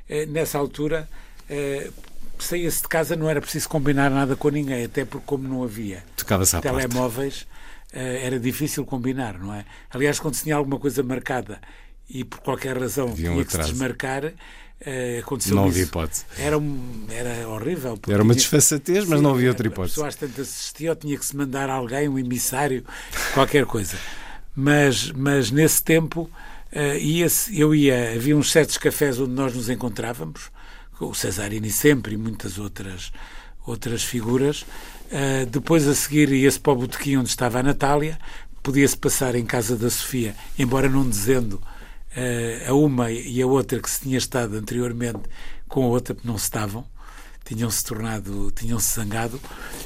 Eh, 0.09 0.27
nessa 0.27 0.57
altura, 0.57 1.09
eh, 1.51 1.91
saía-se 2.45 2.83
de 2.83 2.89
casa 2.89 3.17
não 3.17 3.29
era 3.29 3.41
preciso 3.41 3.69
combinar 3.69 4.11
nada 4.11 4.37
com 4.37 4.49
ninguém, 4.49 4.85
até 4.85 5.05
porque 5.05 5.27
como 5.27 5.49
não 5.49 5.63
havia 5.63 6.03
telemóveis, 6.63 7.43
uh, 7.93 7.97
era 7.97 8.39
difícil 8.39 8.85
combinar, 8.85 9.39
não 9.39 9.55
é? 9.55 9.65
Aliás, 9.91 10.21
quando 10.21 10.35
se 10.35 10.45
tinha 10.45 10.57
alguma 10.57 10.79
coisa 10.79 11.03
marcada 11.03 11.61
e 12.09 12.25
por 12.25 12.41
qualquer 12.41 12.79
razão 12.79 13.09
Havia 13.09 13.31
tinha 13.31 13.45
que 13.45 13.53
se 13.53 13.59
desmarcar, 13.59 14.33
Uh, 14.81 15.21
aconteceu 15.21 15.55
não 15.57 15.67
havia 15.67 15.85
hipótese. 15.85 16.27
Era, 16.37 16.59
um, 16.59 17.07
era 17.09 17.49
horrível. 17.49 17.99
Era 18.07 18.23
uma 18.23 18.35
desfaçatez, 18.35 19.07
mas 19.07 19.19
sim, 19.19 19.25
não 19.25 19.33
havia 19.33 19.49
outra 19.49 19.67
hipótese. 19.67 19.93
A 19.93 19.95
pessoa 19.95 20.09
às 20.09 20.17
tantas 20.17 20.49
assistia 20.49 20.91
ou 20.91 20.97
tinha 20.97 21.17
que 21.17 21.25
se 21.25 21.35
mandar 21.35 21.71
alguém, 21.71 22.07
um 22.07 22.19
emissário, 22.19 22.85
qualquer 23.33 23.65
coisa. 23.65 23.97
Mas, 24.55 25.11
mas 25.13 25.51
nesse 25.51 25.83
tempo, 25.83 26.31
uh, 26.73 26.99
ia 26.99 27.27
eu 27.53 27.75
ia, 27.75 28.15
havia 28.15 28.37
uns 28.37 28.53
certos 28.53 28.77
cafés 28.77 29.19
onde 29.19 29.33
nós 29.33 29.55
nos 29.55 29.71
encontrávamos, 29.71 30.51
o 31.01 31.15
Cesarini 31.15 31.71
sempre 31.71 32.15
e 32.15 32.17
muitas 32.17 32.59
outras, 32.59 33.13
outras 33.67 34.03
figuras. 34.03 34.63
Uh, 35.07 35.47
depois 35.51 35.87
a 35.87 35.95
seguir 35.95 36.31
ia-se 36.33 36.59
para 36.59 36.73
o 36.73 36.77
botequim 36.77 37.17
onde 37.17 37.29
estava 37.29 37.61
a 37.61 37.63
Natália, 37.63 38.19
podia-se 38.63 38.97
passar 38.97 39.35
em 39.35 39.45
casa 39.45 39.77
da 39.77 39.91
Sofia, 39.91 40.35
embora 40.59 40.89
não 40.89 41.09
dizendo 41.09 41.55
uh, 41.55 42.71
a 42.71 42.75
uma 42.75 43.11
e 43.11 43.41
a 43.43 43.47
outra 43.47 43.81
que 43.81 43.91
se 43.91 44.01
tinha 44.01 44.19
estado 44.19 44.57
anteriormente 44.57 45.23
com 45.69 45.85
a 45.85 45.89
outra, 45.89 46.17
não 46.25 46.39
se 46.39 46.45
estavam, 46.45 46.85
tinham-se 47.45 47.85
tornado, 47.85 48.51
tinham-se 48.53 48.95
zangado, 48.95 49.41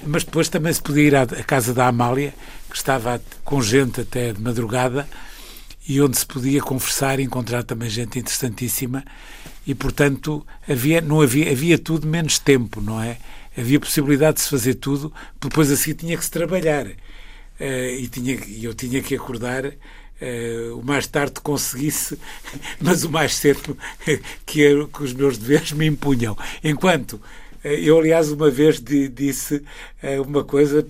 mas 0.06 0.22
depois 0.22 0.48
também 0.48 0.72
se 0.72 0.80
podia 0.80 1.02
ir 1.02 1.16
à, 1.16 1.22
à 1.22 1.42
casa 1.42 1.74
da 1.74 1.88
Amália, 1.88 2.32
que 2.70 2.76
estava 2.76 3.20
com 3.44 3.60
gente 3.60 4.00
até 4.00 4.32
de 4.32 4.40
madrugada, 4.40 5.08
e 5.88 6.00
onde 6.00 6.18
se 6.18 6.26
podia 6.26 6.60
conversar 6.60 7.18
e 7.18 7.24
encontrar 7.24 7.64
também 7.64 7.88
gente 7.88 8.18
interessantíssima 8.18 9.02
e 9.68 9.74
portanto 9.74 10.44
havia 10.66 11.00
não 11.00 11.20
havia 11.20 11.52
havia 11.52 11.78
tudo 11.78 12.06
menos 12.06 12.38
tempo 12.38 12.80
não 12.80 13.00
é 13.00 13.18
havia 13.56 13.78
possibilidade 13.78 14.38
de 14.38 14.42
se 14.42 14.50
fazer 14.50 14.74
tudo 14.74 15.12
depois 15.40 15.70
assim 15.70 15.92
tinha 15.92 16.16
que 16.16 16.24
se 16.24 16.30
trabalhar 16.30 16.86
uh, 16.86 17.90
e 17.98 18.08
tinha 18.08 18.36
eu 18.62 18.74
tinha 18.74 19.02
que 19.02 19.14
acordar 19.14 19.66
uh, 19.66 20.78
o 20.78 20.84
mais 20.84 21.06
tarde 21.06 21.40
conseguisse, 21.40 22.18
mas 22.80 23.04
o 23.04 23.10
mais 23.10 23.34
cedo 23.34 23.76
que, 24.44 24.64
era, 24.64 24.86
que 24.86 25.02
os 25.02 25.12
meus 25.12 25.38
deveres 25.38 25.72
me 25.72 25.86
impunham. 25.86 26.36
Enquanto 26.62 27.14
uh, 27.14 27.20
eu, 27.68 27.98
aliás, 27.98 28.30
uma 28.30 28.50
vez 28.50 28.80
di, 28.80 29.08
disse 29.08 29.62
uma 30.26 30.44
coisa, 30.44 30.86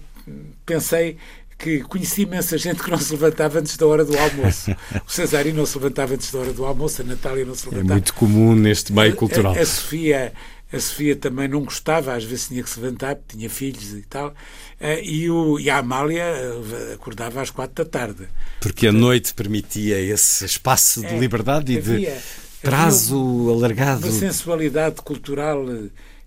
pensei 0.64 1.16
que 1.58 1.80
conheci 1.80 2.22
imensa 2.22 2.56
gente 2.56 2.82
que 2.82 2.90
não 2.90 2.98
se 2.98 3.12
levantava 3.12 3.58
antes 3.58 3.76
da 3.76 3.86
hora 3.86 4.04
do 4.04 4.16
almoço. 4.16 4.70
O 5.06 5.10
Cesarino 5.10 5.58
não 5.58 5.66
se 5.66 5.76
levantava 5.76 6.14
antes 6.14 6.30
da 6.30 6.38
hora 6.38 6.52
do 6.52 6.64
almoço, 6.64 7.02
a 7.02 7.04
Natália 7.04 7.44
não 7.44 7.54
se 7.54 7.66
é 7.66 7.70
levantava. 7.70 7.92
É 7.92 7.94
muito 7.94 8.14
comum 8.14 8.54
neste 8.54 8.92
meio 8.92 9.14
cultural. 9.16 9.54
A, 9.54 9.58
a, 9.58 9.62
a 9.62 9.66
Sofia 9.66 10.32
a 10.70 10.78
Sofia 10.78 11.16
também 11.16 11.48
não 11.48 11.64
gostava, 11.64 12.14
às 12.14 12.24
vezes 12.24 12.48
tinha 12.48 12.62
que 12.62 12.68
se 12.68 12.78
levantar, 12.78 13.16
tinha 13.26 13.48
filhos 13.48 13.94
e 13.94 14.02
tal. 14.02 14.34
Eh, 14.78 15.02
e, 15.02 15.30
o, 15.30 15.58
e 15.58 15.70
a 15.70 15.78
Amália 15.78 16.22
eh, 16.22 16.92
acordava 16.94 17.40
às 17.40 17.48
quatro 17.48 17.82
da 17.82 17.90
tarde. 17.90 18.28
Porque 18.60 18.86
a 18.86 18.92
noite 18.92 19.32
permitia 19.32 19.98
esse 19.98 20.44
espaço 20.44 21.00
de 21.00 21.06
é, 21.06 21.18
liberdade 21.18 21.72
e 21.72 21.78
havia, 21.78 22.12
de 22.12 22.20
prazo 22.60 23.48
alargado. 23.50 24.06
Uma 24.06 24.12
sensualidade 24.12 24.96
cultural, 24.96 25.64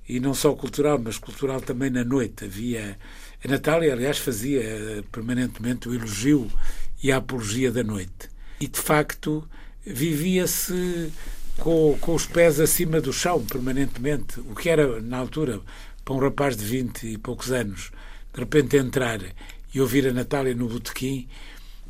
e 0.09 0.19
não 0.19 0.33
só 0.33 0.53
cultural, 0.53 0.99
mas 1.01 1.19
cultural 1.19 1.61
também 1.61 1.91
na 1.91 2.03
noite. 2.03 2.45
Havia. 2.45 2.97
A 3.43 3.47
Natália, 3.47 3.93
aliás, 3.93 4.19
fazia 4.19 5.03
permanentemente 5.11 5.89
o 5.89 5.95
elogio 5.95 6.51
e 7.01 7.11
a 7.11 7.17
apologia 7.17 7.71
da 7.71 7.83
noite. 7.83 8.29
E, 8.59 8.67
de 8.67 8.79
facto, 8.79 9.47
vivia-se 9.83 11.11
com, 11.57 11.97
com 11.99 12.13
os 12.13 12.25
pés 12.25 12.59
acima 12.59 13.01
do 13.01 13.11
chão 13.11 13.43
permanentemente, 13.43 14.39
o 14.41 14.55
que 14.55 14.69
era, 14.69 15.01
na 15.01 15.17
altura, 15.17 15.59
para 16.05 16.13
um 16.13 16.19
rapaz 16.19 16.55
de 16.55 16.63
20 16.63 17.07
e 17.07 17.17
poucos 17.17 17.51
anos, 17.51 17.91
de 18.33 18.39
repente 18.39 18.77
entrar 18.77 19.19
e 19.73 19.81
ouvir 19.81 20.07
a 20.07 20.13
Natália 20.13 20.53
no 20.53 20.67
botequim 20.67 21.27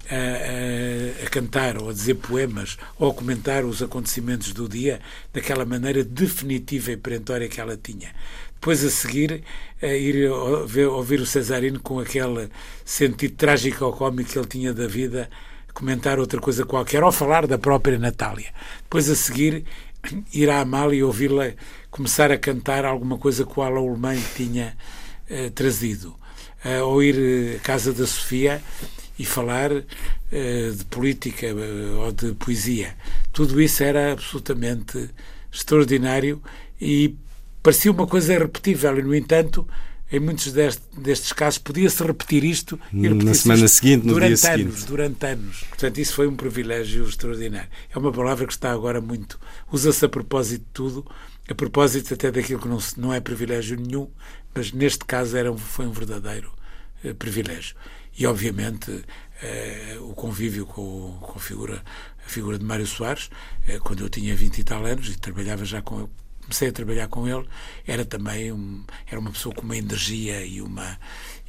a, 0.09 0.15
a, 0.15 1.25
a, 1.25 1.29
cantar 1.29 1.77
ou 1.77 1.89
a 1.89 1.93
dizer 1.93 2.15
poemas 2.15 2.77
ou 2.97 3.11
a 3.11 3.13
comentar 3.13 3.63
os 3.65 3.81
acontecimentos 3.81 4.53
do 4.53 4.67
dia 4.67 4.99
daquela 5.33 5.65
maneira 5.65 6.03
definitiva 6.03 6.91
e 6.91 6.97
perentória 6.97 7.47
que 7.47 7.61
ela 7.61 7.77
tinha. 7.77 8.13
Depois 8.61 8.85
a 8.85 8.91
seguir, 8.91 9.43
a 9.81 9.87
ir 9.87 10.29
ouvir, 10.29 11.19
o 11.19 11.25
Cesarino 11.25 11.79
com 11.79 11.99
aquele 11.99 12.47
sentido 12.85 13.33
trágico 13.33 13.83
ou 13.83 13.91
cómico 13.91 14.29
que 14.29 14.37
ele 14.37 14.47
tinha 14.47 14.71
da 14.71 14.85
vida 14.85 15.27
comentar 15.73 16.19
outra 16.19 16.39
coisa 16.39 16.63
qualquer 16.63 17.03
ou 17.03 17.11
falar 17.11 17.47
da 17.47 17.57
própria 17.57 17.97
Natália. 17.97 18.53
Depois 18.83 19.09
a 19.09 19.15
seguir 19.15 19.65
ir 20.31 20.47
à 20.51 20.61
Amália 20.61 20.99
e 20.99 21.03
ouvi-la 21.03 21.53
começar 21.89 22.31
a 22.31 22.37
cantar 22.37 22.85
alguma 22.85 23.17
coisa 23.17 23.43
que 23.43 23.59
o 23.59 23.97
Mãe 23.97 24.23
tinha 24.35 24.77
uh, 25.27 25.49
trazido. 25.49 26.15
Uh, 26.63 26.85
ou 26.85 27.01
ir 27.01 27.15
eh, 27.17 27.55
à 27.55 27.59
casa 27.61 27.91
da 27.91 28.05
Sofia 28.05 28.61
e 29.17 29.25
falar 29.25 29.71
uh, 29.71 30.75
de 30.77 30.85
política 30.85 31.47
ou 31.97 32.11
de 32.11 32.35
poesia. 32.35 32.95
Tudo 33.33 33.59
isso 33.59 33.83
era 33.83 34.11
absolutamente 34.11 35.09
extraordinário 35.51 36.39
e 36.79 37.15
parecia 37.61 37.91
uma 37.91 38.07
coisa 38.07 38.33
irrepetível 38.33 38.97
e, 38.97 39.01
no 39.01 39.15
entanto, 39.15 39.67
em 40.11 40.19
muitos 40.19 40.51
deste, 40.51 40.81
destes 40.97 41.31
casos 41.31 41.57
podia-se 41.59 42.03
repetir 42.03 42.43
isto 42.43 42.79
e 42.91 43.03
repetir 43.03 43.25
na 43.25 43.33
semana 43.33 43.67
seguinte, 43.67 44.05
no 44.05 44.13
durante 44.13 44.41
dia 44.41 44.53
anos, 44.53 44.65
seguinte. 44.65 44.87
durante 44.87 45.25
anos. 45.25 45.63
Portanto, 45.69 45.97
isso 45.99 46.13
foi 46.13 46.27
um 46.27 46.35
privilégio 46.35 47.07
extraordinário. 47.07 47.69
É 47.89 47.97
uma 47.97 48.11
palavra 48.11 48.45
que 48.45 48.51
está 48.51 48.71
agora 48.71 48.99
muito 48.99 49.39
usa-se 49.71 50.03
a 50.03 50.09
propósito 50.09 50.63
de 50.63 50.71
tudo, 50.73 51.05
a 51.49 51.55
propósito 51.55 52.13
até 52.13 52.29
daquilo 52.29 52.59
que 52.59 52.67
não, 52.67 52.79
não 52.97 53.13
é 53.13 53.21
privilégio 53.21 53.79
nenhum, 53.79 54.09
mas 54.53 54.73
neste 54.73 55.05
caso 55.05 55.37
era, 55.37 55.55
foi 55.55 55.85
um 55.85 55.91
verdadeiro 55.91 56.51
eh, 57.03 57.13
privilégio. 57.13 57.75
E 58.17 58.25
obviamente 58.25 59.05
eh, 59.41 59.97
o 60.01 60.13
convívio 60.13 60.65
com, 60.65 61.17
com 61.21 61.39
a 61.39 61.41
figura 61.41 61.81
a 62.25 62.29
figura 62.29 62.59
de 62.59 62.65
Mário 62.65 62.85
Soares, 62.85 63.29
eh, 63.67 63.79
quando 63.79 64.01
eu 64.01 64.09
tinha 64.09 64.35
20 64.35 64.59
e 64.59 64.63
tal 64.63 64.85
anos 64.85 65.09
e 65.09 65.17
trabalhava 65.17 65.65
já 65.65 65.81
com 65.81 66.09
comecei 66.41 66.69
a 66.69 66.71
trabalhar 66.71 67.07
com 67.07 67.27
ele, 67.27 67.45
era 67.85 68.03
também 68.05 68.51
um, 68.51 68.83
era 69.07 69.19
uma 69.19 69.31
pessoa 69.31 69.53
com 69.53 69.61
uma 69.61 69.77
energia 69.77 70.45
e 70.45 70.61
uma 70.61 70.97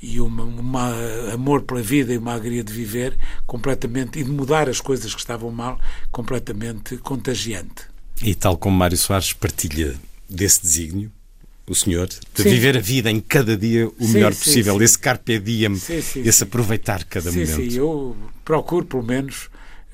e 0.03 0.21
uma, 0.21 0.43
uma 0.43 0.93
amor 1.33 1.63
pela 1.63 1.81
vida 1.81 2.13
e 2.13 2.19
uma 2.19 2.33
alegria 2.33 2.65
de 2.65 2.73
viver 2.73 3.17
completamente 3.47 4.19
e 4.19 4.25
de 4.25 4.31
mudar 4.31 4.69
as 4.69 4.81
coisas 4.81 5.15
que 5.15 5.21
estavam 5.21 5.51
mal 5.53 5.81
completamente 6.11 6.97
contagiante. 6.99 7.85
E 8.21 8.35
tal 8.35 8.57
como 8.57 8.77
Mário 8.77 8.97
Soares 8.97 9.33
partilha 9.33 9.95
desse 10.29 10.63
desígnio, 10.63 11.13
o 11.67 11.75
senhor, 11.75 12.09
de 12.09 12.43
sim. 12.43 12.51
viver 12.51 12.77
a 12.77 12.81
vida 12.81 13.11
em 13.11 13.21
cada 13.21 13.57
dia 13.57 13.87
o 13.87 13.95
sim, 13.99 14.13
melhor 14.13 14.35
possível, 14.35 14.77
sim, 14.77 14.85
esse 14.85 14.99
carpe 14.99 15.39
diem, 15.39 15.73
esse 15.73 16.43
aproveitar 16.43 17.05
cada 17.05 17.31
momento. 17.31 17.55
Sim, 17.55 17.79
eu 17.79 18.17
procuro, 18.45 18.85
pelo 18.85 19.05
menos, 19.05 19.49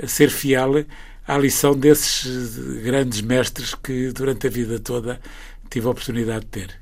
ser 0.07 0.31
fiel 0.31 0.85
à 1.29 1.37
lição 1.37 1.77
desses 1.77 2.57
grandes 2.83 3.21
mestres 3.21 3.75
que 3.75 4.11
durante 4.13 4.47
a 4.47 4.51
vida 4.51 4.81
toda 4.81 5.21
tive 5.69 5.87
a 5.87 5.91
oportunidade 5.91 6.47
de 6.47 6.47
ter. 6.47 6.81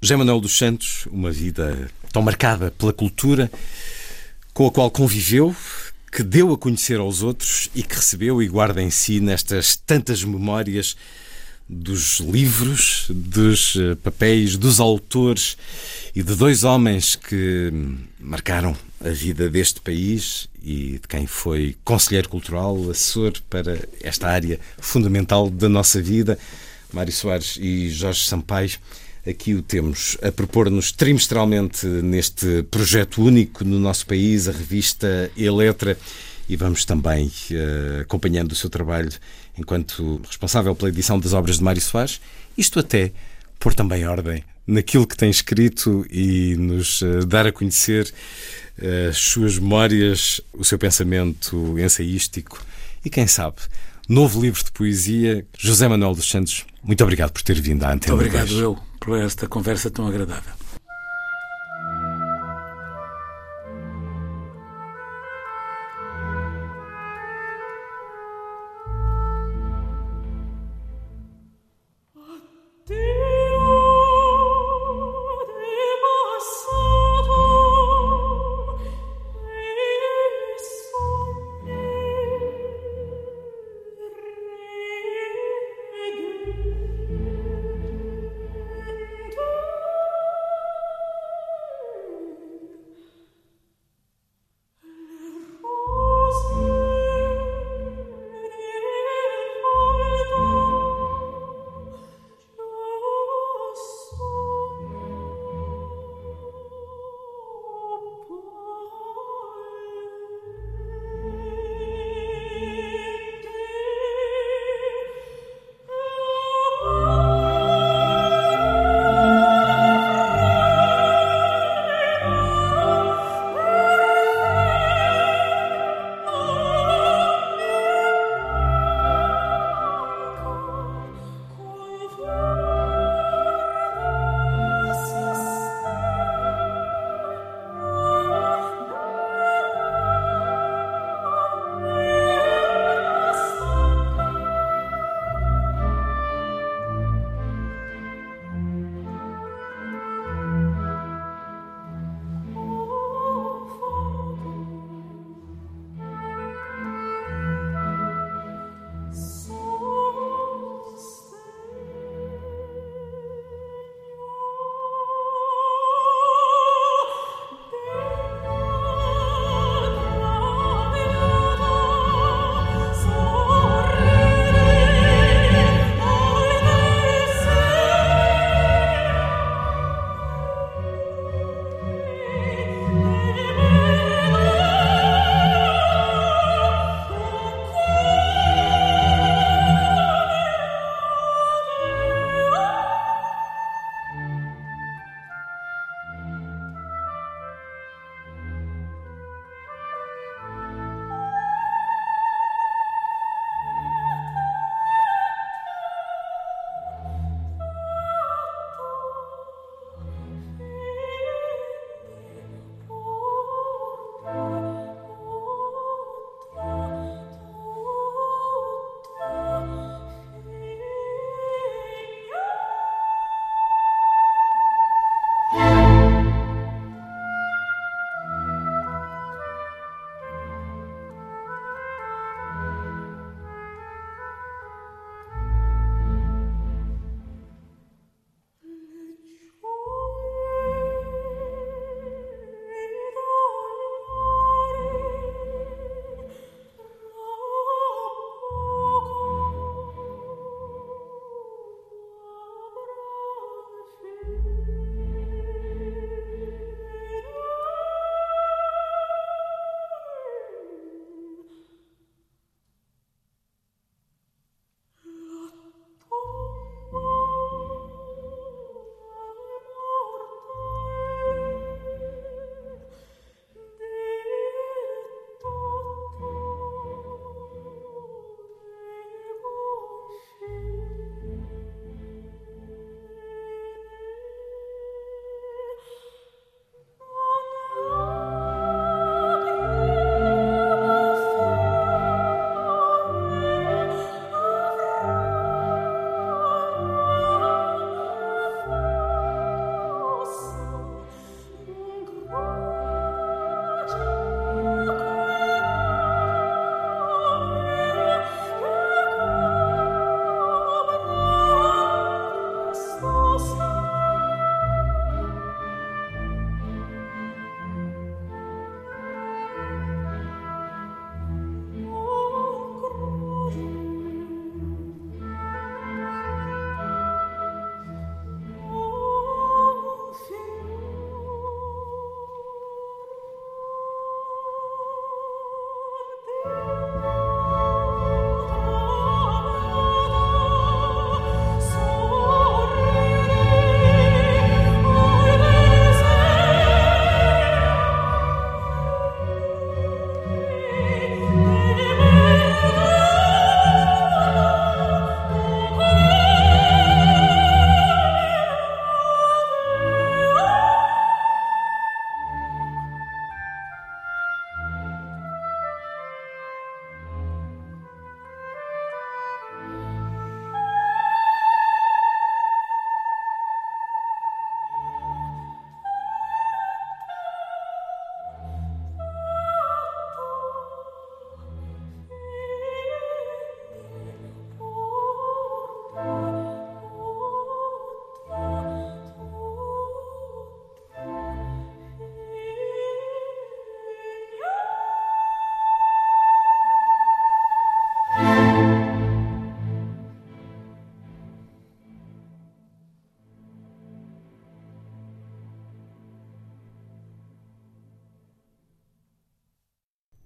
José 0.00 0.16
Manuel 0.16 0.40
dos 0.40 0.56
Santos, 0.56 1.06
uma 1.12 1.30
vida 1.30 1.90
tão 2.10 2.22
marcada 2.22 2.70
pela 2.70 2.92
cultura, 2.92 3.52
com 4.54 4.66
a 4.66 4.70
qual 4.70 4.90
conviveu, 4.90 5.54
que 6.10 6.22
deu 6.22 6.52
a 6.52 6.58
conhecer 6.58 6.98
aos 6.98 7.22
outros 7.22 7.70
e 7.74 7.82
que 7.82 7.94
recebeu 7.94 8.42
e 8.42 8.48
guarda 8.48 8.82
em 8.82 8.90
si 8.90 9.20
nestas 9.20 9.76
tantas 9.76 10.24
memórias 10.24 10.96
dos 11.68 12.18
livros, 12.20 13.06
dos 13.10 13.76
eh, 13.76 13.94
papéis, 13.94 14.56
dos 14.56 14.80
autores 14.80 15.56
e 16.14 16.22
de 16.22 16.34
dois 16.34 16.64
homens 16.64 17.14
que 17.14 17.72
marcaram 18.18 18.76
a 19.04 19.10
vida 19.10 19.48
deste 19.48 19.80
país 19.80 20.48
e 20.62 20.98
de 21.00 21.08
quem 21.08 21.26
foi 21.26 21.76
conselheiro 21.84 22.28
cultural, 22.28 22.76
assessor 22.90 23.32
para 23.50 23.78
esta 24.00 24.28
área 24.28 24.60
fundamental 24.78 25.50
da 25.50 25.68
nossa 25.68 26.00
vida, 26.00 26.38
Mário 26.92 27.12
Soares 27.12 27.58
e 27.60 27.90
Jorge 27.90 28.24
Sampaio. 28.24 28.78
Aqui 29.26 29.54
o 29.54 29.62
temos 29.62 30.16
a 30.22 30.32
propor-nos 30.32 30.90
trimestralmente 30.90 31.86
neste 31.86 32.64
projeto 32.64 33.22
único 33.22 33.64
no 33.64 33.78
nosso 33.78 34.06
país, 34.06 34.48
a 34.48 34.52
revista 34.52 35.30
Eletra, 35.36 35.96
e 36.48 36.56
vamos 36.56 36.84
também 36.84 37.28
uh, 37.28 38.00
acompanhando 38.00 38.52
o 38.52 38.56
seu 38.56 38.68
trabalho 38.68 39.10
enquanto 39.56 40.20
responsável 40.26 40.74
pela 40.74 40.88
edição 40.88 41.18
das 41.18 41.32
obras 41.32 41.58
de 41.58 41.64
Mário 41.64 41.80
Soares, 41.80 42.20
isto 42.58 42.80
até 42.80 43.12
pôr 43.58 43.74
também 43.74 44.06
ordem 44.06 44.44
naquilo 44.66 45.06
que 45.06 45.16
tem 45.16 45.30
escrito 45.30 46.04
e 46.10 46.56
nos 46.56 47.00
uh, 47.02 47.24
dar 47.26 47.46
a 47.46 47.52
conhecer 47.52 48.12
as 49.08 49.16
suas 49.16 49.58
memórias, 49.58 50.40
o 50.52 50.64
seu 50.64 50.78
pensamento 50.78 51.78
ensaístico 51.78 52.64
e, 53.04 53.10
quem 53.10 53.26
sabe, 53.26 53.56
novo 54.08 54.40
livro 54.40 54.62
de 54.64 54.72
poesia. 54.72 55.44
José 55.58 55.88
Manuel 55.88 56.14
dos 56.14 56.28
Santos, 56.28 56.64
muito 56.82 57.02
obrigado 57.02 57.32
por 57.32 57.42
ter 57.42 57.60
vindo 57.60 57.84
à 57.84 57.92
Antena 57.92 58.16
Muito 58.16 58.26
obrigado 58.26 58.58
eu 58.58 58.78
por 58.98 59.18
esta 59.18 59.46
conversa 59.46 59.90
tão 59.90 60.06
agradável. 60.06 60.61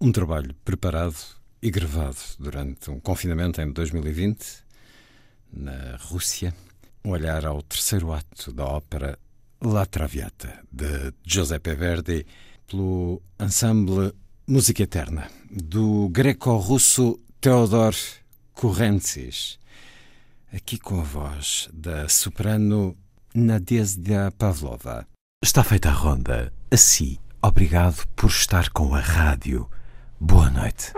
Um 0.07 0.13
trabalho 0.13 0.55
preparado 0.65 1.17
e 1.61 1.69
gravado 1.69 2.17
durante 2.39 2.93
um 2.93 3.01
confinamento 3.01 3.61
em 3.61 3.73
2020, 3.73 4.39
na 5.53 5.97
Rússia. 5.97 6.55
Um 7.05 7.11
olhar 7.11 7.45
ao 7.45 7.61
terceiro 7.61 8.13
ato 8.13 8.53
da 8.53 8.67
ópera 8.67 9.19
La 9.61 9.85
Traviata, 9.85 10.63
de 10.71 11.13
Giuseppe 11.25 11.75
Verdi, 11.75 12.25
pelo 12.69 13.21
ensemble 13.41 14.13
Música 14.47 14.85
Eterna, 14.85 15.29
do 15.51 16.09
greco-russo 16.11 17.19
Theodor 17.41 17.97
Kurentsis. 18.53 19.59
Aqui 20.55 20.79
com 20.79 21.01
a 21.01 21.03
voz 21.03 21.69
da 21.73 22.09
soprano 22.09 22.97
Nadezhda 23.35 24.33
Pavlova. 24.39 25.05
Está 25.43 25.65
feita 25.65 25.89
a 25.89 25.93
ronda. 25.93 26.53
Assim, 26.71 27.19
obrigado 27.43 28.07
por 28.15 28.31
estar 28.31 28.71
com 28.71 28.95
a 28.95 29.01
rádio. 29.01 29.69
Boa 30.21 30.51
noite. 30.51 30.93